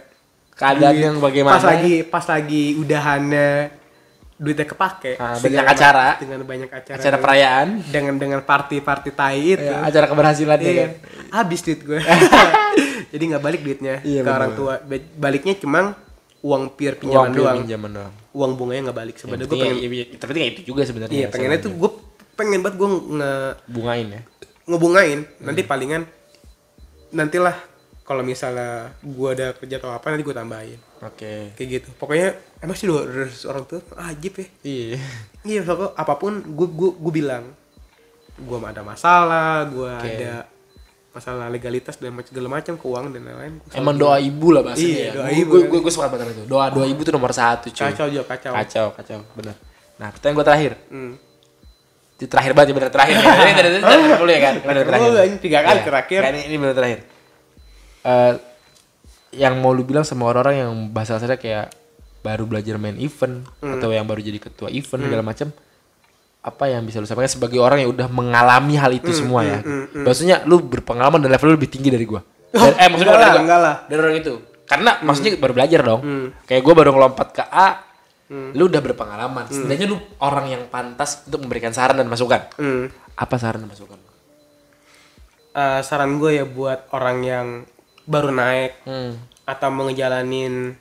Keadaan 0.55 0.95
yang 0.95 1.15
bagaimana? 1.23 1.55
pas 1.55 1.63
lagi 1.63 2.03
pas 2.03 2.25
lagi 2.27 2.75
udahannya 2.75 3.71
duitnya 4.39 4.63
kepake 4.65 5.13
Ah, 5.13 5.35
dengan 5.35 5.61
banyak 5.61 5.65
acara. 5.69 6.07
dengan 6.15 6.39
banyak 6.41 6.69
acara 6.71 6.95
acara 6.95 7.17
perayaan, 7.17 7.67
dengan 7.85 8.15
dengan 8.15 8.39
party 8.41 8.79
party 8.79 9.09
tai 9.11 9.35
itu 9.53 9.59
ya, 9.61 9.83
acara 9.83 10.07
keberhasilan 10.07 10.55
ya 10.55 10.63
Iya. 10.63 10.79
kan. 10.79 10.91
habis 11.35 11.59
duit 11.59 11.81
gue 11.81 11.99
jadi 13.11 13.23
nggak 13.25 13.43
balik 13.43 13.61
duitnya 13.61 13.99
Iya, 14.01 14.21
ke 14.21 14.25
bener. 14.25 14.37
orang 14.37 14.51
tua 14.53 14.73
Ba- 14.79 15.09
baliknya 15.19 15.53
cuma 15.55 15.91
uang 16.39 16.71
pure 16.71 16.95
Uang 16.95 17.01
pinjaman 17.01 17.29
pure 17.29 17.39
doang 17.41 17.57
pinjaman 17.61 17.91
doang. 17.91 18.13
uang 18.31 18.51
bunganya 18.55 18.81
nggak 18.87 18.97
balik 18.97 19.15
sebenarnya 19.17 19.43
gue 19.43 19.51
Penting 19.53 19.71
pengen 19.75 19.91
ya, 19.91 20.05
tapi 20.15 20.31
kayak 20.33 20.49
itu 20.49 20.61
juga 20.65 20.81
sebenarnya. 20.81 21.13
iya 21.13 21.27
pengennya 21.27 21.59
tuh 21.59 21.71
gue 21.75 21.89
pengen 22.33 22.59
banget 22.59 22.75
gue 22.77 22.89
nge 23.11 23.31
bungain 23.67 24.07
ya. 24.09 24.21
ngebungain 24.65 25.19
nanti 25.39 25.61
Hmm. 25.61 25.69
palingan 25.69 26.03
nantilah 27.11 27.55
kalau 28.09 28.25
misalnya 28.25 28.89
gue 28.99 29.29
ada 29.29 29.53
kerja 29.53 29.77
atau 29.77 29.93
apa 29.93 30.09
nanti 30.09 30.25
gue 30.25 30.33
tambahin 30.33 30.81
Oke. 30.99 31.53
kayak 31.53 31.69
gitu 31.69 31.87
pokoknya 31.93 32.33
emang 32.59 32.73
sih 32.73 32.89
dua 32.89 33.05
orang 33.45 33.63
tuh 33.63 33.85
ajib 34.01 34.33
ya 34.35 34.47
Iya. 34.63 34.97
iya 35.45 35.59
pokoknya 35.61 35.93
apa 35.93 36.13
pun 36.15 36.33
gue 36.41 36.67
gue 36.67 36.89
gue 36.91 37.13
bilang 37.13 37.45
gue 38.35 38.57
ada 38.59 38.81
masalah 38.81 39.61
gue 39.63 39.93
Oke. 39.93 40.09
ada 40.17 40.49
masalah 41.09 41.45
legalitas 41.47 41.97
dan 41.97 42.09
macam 42.11 42.29
segala 42.29 42.47
macam 42.51 42.73
keuangan 42.75 43.11
dan 43.11 43.21
lain-lain 43.23 43.53
gua 43.59 43.73
Emang 43.75 43.95
doa 43.95 44.17
ibu 44.17 44.47
lah 44.49 44.61
bahasanya 44.63 44.89
Iya, 44.89 45.03
ya. 45.03 45.11
doa 45.11 45.21
Gua- 45.23 45.33
ibu 45.35 45.49
Gue 45.49 45.59
kan. 45.59 45.67
gue 45.67 45.79
gue 45.79 45.91
banget 45.91 46.17
sama 46.17 46.31
itu. 46.31 46.43
Doa 46.45 46.65
doa 46.69 46.85
ibu 46.85 47.01
tuh 47.03 47.13
nomor 47.13 47.31
satu 47.31 47.67
cuy. 47.67 47.81
kacau 47.83 48.07
juga 48.07 48.25
kacau 48.27 48.53
Kacau, 48.55 48.87
kacau, 48.93 49.19
bener. 49.33 49.55
Nah, 49.97 50.09
pertanyaan 50.09 50.35
gue 50.35 50.45
terakhir. 50.45 50.71
hmm. 50.87 51.11
Itu 52.15 52.25
terakhir 52.27 52.51
banget, 52.53 52.71
bener 52.73 52.89
terakhir. 52.89 53.15
Ini 53.41 53.51
dari 53.53 53.69
dulu 54.15 54.27
ya 54.27 54.41
kan. 54.41 54.55
Bener 54.61 54.83
terakhir. 54.85 55.09
Oh, 55.09 55.23
ini 55.23 55.37
tiga 55.39 55.59
kali 55.61 55.79
terakhir. 55.81 56.21
Ini, 56.29 56.41
ini 56.45 56.55
bener 56.57 56.75
terakhir. 56.75 56.99
Eh, 58.01 58.33
yang 59.31 59.57
mau 59.57 59.69
lu 59.69 59.83
bilang 59.83 60.01
sama 60.01 60.25
orang-orang 60.25 60.55
yang 60.59 60.71
bahasa 60.89 61.15
kasarnya 61.15 61.35
kayak 61.35 61.65
baru 62.19 62.43
belajar 62.43 62.75
main 62.75 62.97
event 62.97 63.45
Hmm. 63.57 63.75
atau 63.75 63.89
yang 63.89 64.03
baru 64.03 64.19
jadi 64.19 64.39
ketua 64.39 64.67
event 64.69 65.01
segala 65.01 65.21
macam 65.21 65.47
apa 66.39 66.65
yang 66.65 66.81
bisa 66.81 66.97
lu 66.97 67.05
sampaikan 67.05 67.29
sebagai 67.29 67.59
orang 67.59 67.79
yang 67.79 67.91
udah 67.91 68.07
mengalami 68.07 68.73
hal 68.73 68.89
Hmm, 68.89 68.97
itu 68.97 69.11
semua 69.13 69.43
ya? 69.43 69.59
maksudnya 69.93 70.41
lu 70.43 70.59
berpengalaman 70.61 71.19
dan 71.19 71.29
level 71.29 71.47
lu 71.47 71.55
lebih 71.55 71.69
tinggi 71.69 71.87
dari 71.87 72.03
gua. 72.03 72.23
Dan- 72.49 72.73
eh 72.73 72.87
maksudnya 72.87 73.13
enggak 73.13 73.29
lah, 73.29 73.41
enggak 73.41 73.59
lah. 73.59 73.75
dari 73.85 73.99
orang 73.99 74.15
itu. 74.17 74.33
Karena 74.65 74.91
maksudnya 74.99 75.31
baru 75.35 75.53
belajar 75.53 75.79
dong. 75.81 76.01
Hmm. 76.01 76.27
kayak 76.43 76.61
gua 76.61 76.73
baru 76.73 76.89
ngelompat 76.91 77.27
ke 77.29 77.43
A 77.43 77.67
lu 78.29 78.63
udah 78.65 78.79
berpengalaman. 78.79 79.45
Setidaknya 79.47 79.87
lu 79.87 79.97
orang 80.19 80.45
yang 80.47 80.63
pantas 80.65 81.25
untuk 81.25 81.41
memberikan 81.41 81.69
saran 81.69 81.95
dan 81.95 82.05
masukan. 82.05 82.41
Hmm. 82.55 82.87
apa 83.13 83.35
saran 83.35 83.59
dan 83.59 83.69
masukan 83.69 83.99
Eh, 85.51 85.81
saran 85.81 86.15
gue 86.15 86.31
ya 86.33 86.45
buat 86.45 86.87
orang 86.89 87.17
yang 87.21 87.47
baru 88.09 88.33
naik 88.33 88.89
hmm. 88.89 89.45
atau 89.45 89.69
mau 89.69 89.85
ngejalanin 89.85 90.73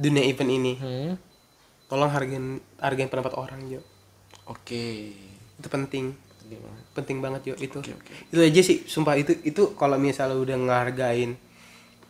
dunia 0.00 0.24
event 0.24 0.50
ini. 0.50 0.74
Hmm. 0.80 1.12
tolong 1.86 2.10
hargain 2.10 2.58
hargain 2.82 3.06
pendapat 3.06 3.38
orang 3.38 3.62
yo 3.70 3.78
oke. 4.50 4.84
Itu 5.60 5.68
penting. 5.70 6.16
Penting 6.42 6.58
banget. 6.58 6.84
penting 6.96 7.18
banget 7.22 7.42
yo 7.52 7.54
itu. 7.60 7.78
Oke, 7.78 7.92
oke. 7.94 8.12
itu 8.32 8.40
aja 8.42 8.60
sih 8.64 8.82
sumpah. 8.88 9.14
Itu 9.14 9.38
itu 9.46 9.76
kalau 9.78 9.94
misalnya 9.94 10.34
udah 10.34 10.56
ngehargain 10.56 11.38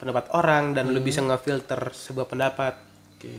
pendapat 0.01 0.33
orang 0.33 0.73
dan 0.73 0.93
lu 0.93 1.01
bisa 1.05 1.21
ngefilter 1.25 1.93
sebuah 1.93 2.29
pendapat 2.29 2.77
oke. 3.17 3.33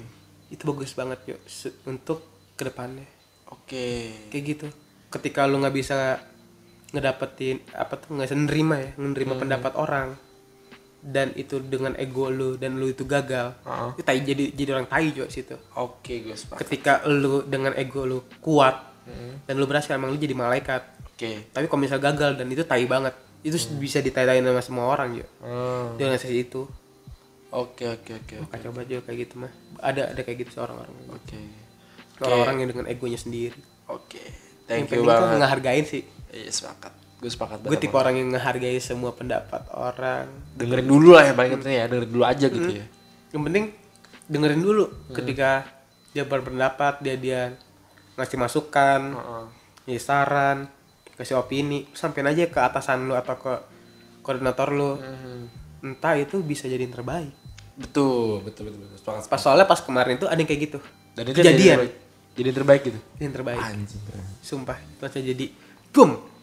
itu 0.49 0.61
bagus 0.61 0.93
banget 0.93 1.41
se- 1.49 1.73
untuk 1.89 2.21
ke 2.53 2.69
depannya. 2.69 3.09
Oke. 3.49 4.13
Kayak 4.29 4.43
gitu. 4.45 4.67
Ketika 5.09 5.49
lu 5.49 5.57
nggak 5.57 5.73
bisa 5.73 6.21
ngedapetin 6.93 7.65
apa 7.73 7.97
tuh 7.97 8.15
nggak 8.15 8.27
bisa 8.29 8.37
nerima 8.37 8.75
ya 8.79 8.91
menerima 8.95 9.33
pendapat 9.41 9.73
orang 9.75 10.15
dan 10.97 11.31
itu 11.33 11.57
dengan 11.59 11.93
ego 11.95 12.27
lu 12.27 12.57
dan 12.57 12.75
lu 12.75 12.89
itu 12.89 13.05
gagal 13.05 13.53
Heeh. 13.63 13.89
itu 13.95 14.01
tai 14.01 14.19
jadi 14.19 14.43
jadi 14.51 14.69
orang 14.73 14.87
tai 14.87 15.09
juga 15.09 15.29
situ. 15.29 15.55
Oke 15.73 16.21
gue 16.21 16.33
sepakat. 16.33 16.57
Ketika 16.61 16.93
lu 17.05 17.41
dengan 17.41 17.71
ego 17.73 18.03
lu 18.03 18.25
kuat 18.39 18.75
dan 19.43 19.55
lu 19.55 19.63
berhasil 19.63 19.95
emang 19.95 20.11
lu 20.11 20.19
jadi 20.19 20.35
malaikat. 20.35 20.83
Oke. 21.07 21.47
Tapi 21.49 21.65
kalau 21.65 21.79
misal 21.79 21.97
gagal 21.97 22.35
dan 22.35 22.47
itu 22.47 22.61
tai 22.61 22.83
banget 22.83 23.15
itu 23.39 23.55
bisa 23.77 24.01
ditai 24.01 24.27
sama 24.27 24.59
semua 24.59 24.85
orang 24.89 25.15
juga 25.15 25.29
Hmm. 25.39 25.95
dengan 25.95 26.17
sesi 26.17 26.43
itu. 26.43 26.67
Oke 27.47 27.87
oke 27.87 28.11
oke 28.17 28.33
oke. 28.43 28.51
Kacau 28.51 28.75
banget 28.75 28.87
juga 28.91 29.01
kayak 29.07 29.17
gitu 29.23 29.33
mah. 29.39 29.51
Ada 29.79 30.11
ada 30.11 30.21
kayak 30.21 30.37
gitu 30.43 30.59
seorang 30.59 30.83
orang 30.83 30.91
oke. 31.07 31.39
Orang-orang 32.19 32.55
yang 32.59 32.69
dengan 32.75 32.85
egonya 32.89 33.15
sendiri. 33.15 33.55
Oke. 33.87 34.19
Yang 34.19 34.67
thank 34.67 34.83
you 34.91 34.99
penting 34.99 35.05
tuh 35.05 35.07
banget. 35.07 35.39
ngehargain 35.39 35.85
sih. 35.87 36.03
Iya 36.33 36.51
sepakat 36.51 37.06
gue 37.17 37.31
sepakat 37.33 37.65
gue 37.65 37.79
tipe 37.81 37.97
orang 37.97 38.13
yang 38.13 38.29
ngehargai 38.29 38.77
semua 38.77 39.09
pendapat 39.09 39.65
orang. 39.73 40.29
Dengerin 40.53 40.85
dulu 40.85 41.17
lah 41.17 41.25
yang 41.25 41.35
paling 41.37 41.51
penting 41.57 41.73
ya. 41.73 41.85
Dengerin 41.89 42.11
dulu 42.13 42.23
aja 42.23 42.45
gitu 42.45 42.69
ya. 42.69 42.85
Yang 43.33 43.41
penting 43.49 43.65
dengerin 44.27 44.61
dulu 44.61 44.85
ketika 45.15 45.65
dia 46.13 46.23
berpendapat 46.27 47.01
dia 47.01 47.15
dia 47.17 47.41
ngasih 48.19 48.37
masukan 48.37 49.17
ngasih 49.87 50.03
saran 50.03 50.57
kasih 51.17 51.41
opini 51.41 51.89
sampein 51.97 52.29
aja 52.29 52.45
ke 52.45 52.59
atasan 52.61 53.09
lu 53.09 53.17
atau 53.17 53.33
ke 53.33 53.53
koordinator 54.21 54.69
lu. 54.69 55.01
Entah 55.81 56.13
itu 56.21 56.45
bisa 56.45 56.69
jadi 56.69 56.85
yang 56.85 56.93
terbaik. 56.93 57.33
Betul 57.77 58.45
betul 58.45 58.69
betul, 58.69 58.93
betul. 58.93 58.97
sepakat 59.01 59.25
pas 59.25 59.41
soalnya 59.41 59.65
pas 59.65 59.81
kemarin 59.81 60.21
itu 60.21 60.29
ada 60.29 60.37
yang 60.37 60.49
kayak 60.49 60.61
gitu. 60.69 60.79
Dan 61.17 61.33
itu 61.33 61.41
kejadian. 61.41 61.57
jadi 61.57 61.73
terbaik, 61.81 61.93
jadi 62.37 62.45
yang 62.45 62.57
terbaik 62.61 62.81
gitu. 62.85 62.99
Yang 63.17 63.33
terbaik. 63.41 63.57
Anjing. 63.57 64.01
Sumpah 64.45 64.77
langsung 65.01 65.25
jadi 65.25 65.45
boom 65.89 66.36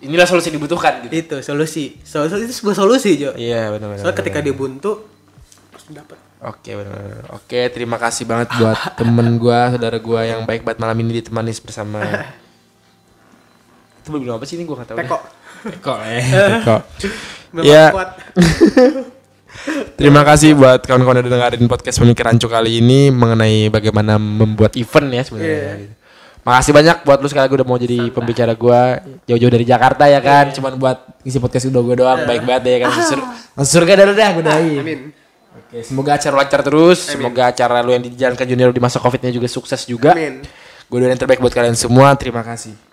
inilah 0.00 0.24
solusi 0.24 0.48
yang 0.48 0.58
dibutuhkan 0.60 1.04
gitu 1.04 1.16
itu 1.16 1.36
solusi 1.44 2.00
solusi 2.02 2.48
itu 2.48 2.54
sebuah 2.56 2.76
solusi 2.76 3.10
Jo 3.20 3.36
iya 3.36 3.68
benar 3.68 3.94
benar 3.94 4.00
soalnya 4.00 4.18
ketika 4.20 4.38
dia 4.40 4.56
buntu 4.56 5.04
dapat 5.90 6.18
Oke 6.40 6.72
benar. 6.72 6.96
Oke 7.36 7.68
terima 7.68 8.00
kasih 8.00 8.24
banget 8.24 8.48
buat 8.56 8.78
temen 8.98 9.36
gua, 9.36 9.76
saudara 9.76 10.00
gua 10.00 10.24
yang 10.24 10.48
baik 10.48 10.64
banget 10.64 10.80
malam 10.80 10.96
ini 11.04 11.20
ditemani 11.20 11.52
bersama. 11.60 12.00
Itu 14.00 14.08
belum 14.08 14.40
apa 14.40 14.48
sih 14.48 14.56
ini 14.56 14.64
gua 14.64 14.80
nggak 14.80 14.88
tahu. 14.88 14.98
Teko. 15.04 15.18
Teko 15.68 15.94
eh. 16.00 16.24
Teko. 16.64 16.76
Ya. 17.60 17.92
Terima 20.00 20.24
kasih 20.24 20.56
buat 20.56 20.80
kawan-kawan 20.88 21.20
yang 21.20 21.28
dengerin 21.28 21.68
podcast 21.68 22.00
pemikiran 22.00 22.40
kali 22.40 22.80
ini 22.80 23.12
mengenai 23.12 23.68
bagaimana 23.68 24.16
membuat 24.16 24.80
event 24.80 25.12
ya 25.12 25.22
sebenarnya. 25.28 25.72
gitu. 25.76 25.99
Makasih 26.40 26.72
banyak 26.72 26.96
buat 27.04 27.18
lu 27.20 27.28
sekali 27.28 27.44
lagi 27.44 27.54
udah 27.60 27.66
mau 27.68 27.76
jadi 27.76 28.08
pembicara 28.08 28.52
gua 28.56 29.04
jauh-jauh 29.28 29.52
dari 29.52 29.66
Jakarta 29.68 30.08
ya 30.08 30.20
kan, 30.24 30.48
cuman 30.56 30.72
buat 30.80 30.98
ngisi 31.20 31.36
podcast 31.36 31.68
udah 31.68 31.82
gua 31.84 31.96
doang 32.00 32.20
baik 32.24 32.42
banget 32.48 32.80
ya 32.80 32.88
kan. 32.88 32.90
Sur 33.04 33.20
Masuk 33.52 33.72
surga 33.84 33.92
dah 34.00 34.04
lu 34.08 34.14
dah 34.16 34.28
gua 34.32 34.44
doain. 34.48 34.80
amin 34.80 35.00
Oke, 35.50 35.82
semoga 35.82 36.14
acara 36.14 36.34
lancar 36.40 36.60
terus. 36.62 36.98
Semoga 37.10 37.50
acara 37.50 37.82
lu 37.82 37.90
yang 37.90 38.02
dijalankan 38.06 38.46
junior 38.46 38.70
di 38.70 38.80
masa 38.80 39.02
Covid-nya 39.02 39.34
juga 39.34 39.50
sukses 39.50 39.82
juga. 39.84 40.14
amin 40.14 40.42
Gue 40.90 40.98
doain 40.98 41.14
yang 41.14 41.22
terbaik 41.22 41.38
buat 41.38 41.54
kalian 41.54 41.78
semua. 41.78 42.18
Terima 42.18 42.42
kasih. 42.42 42.89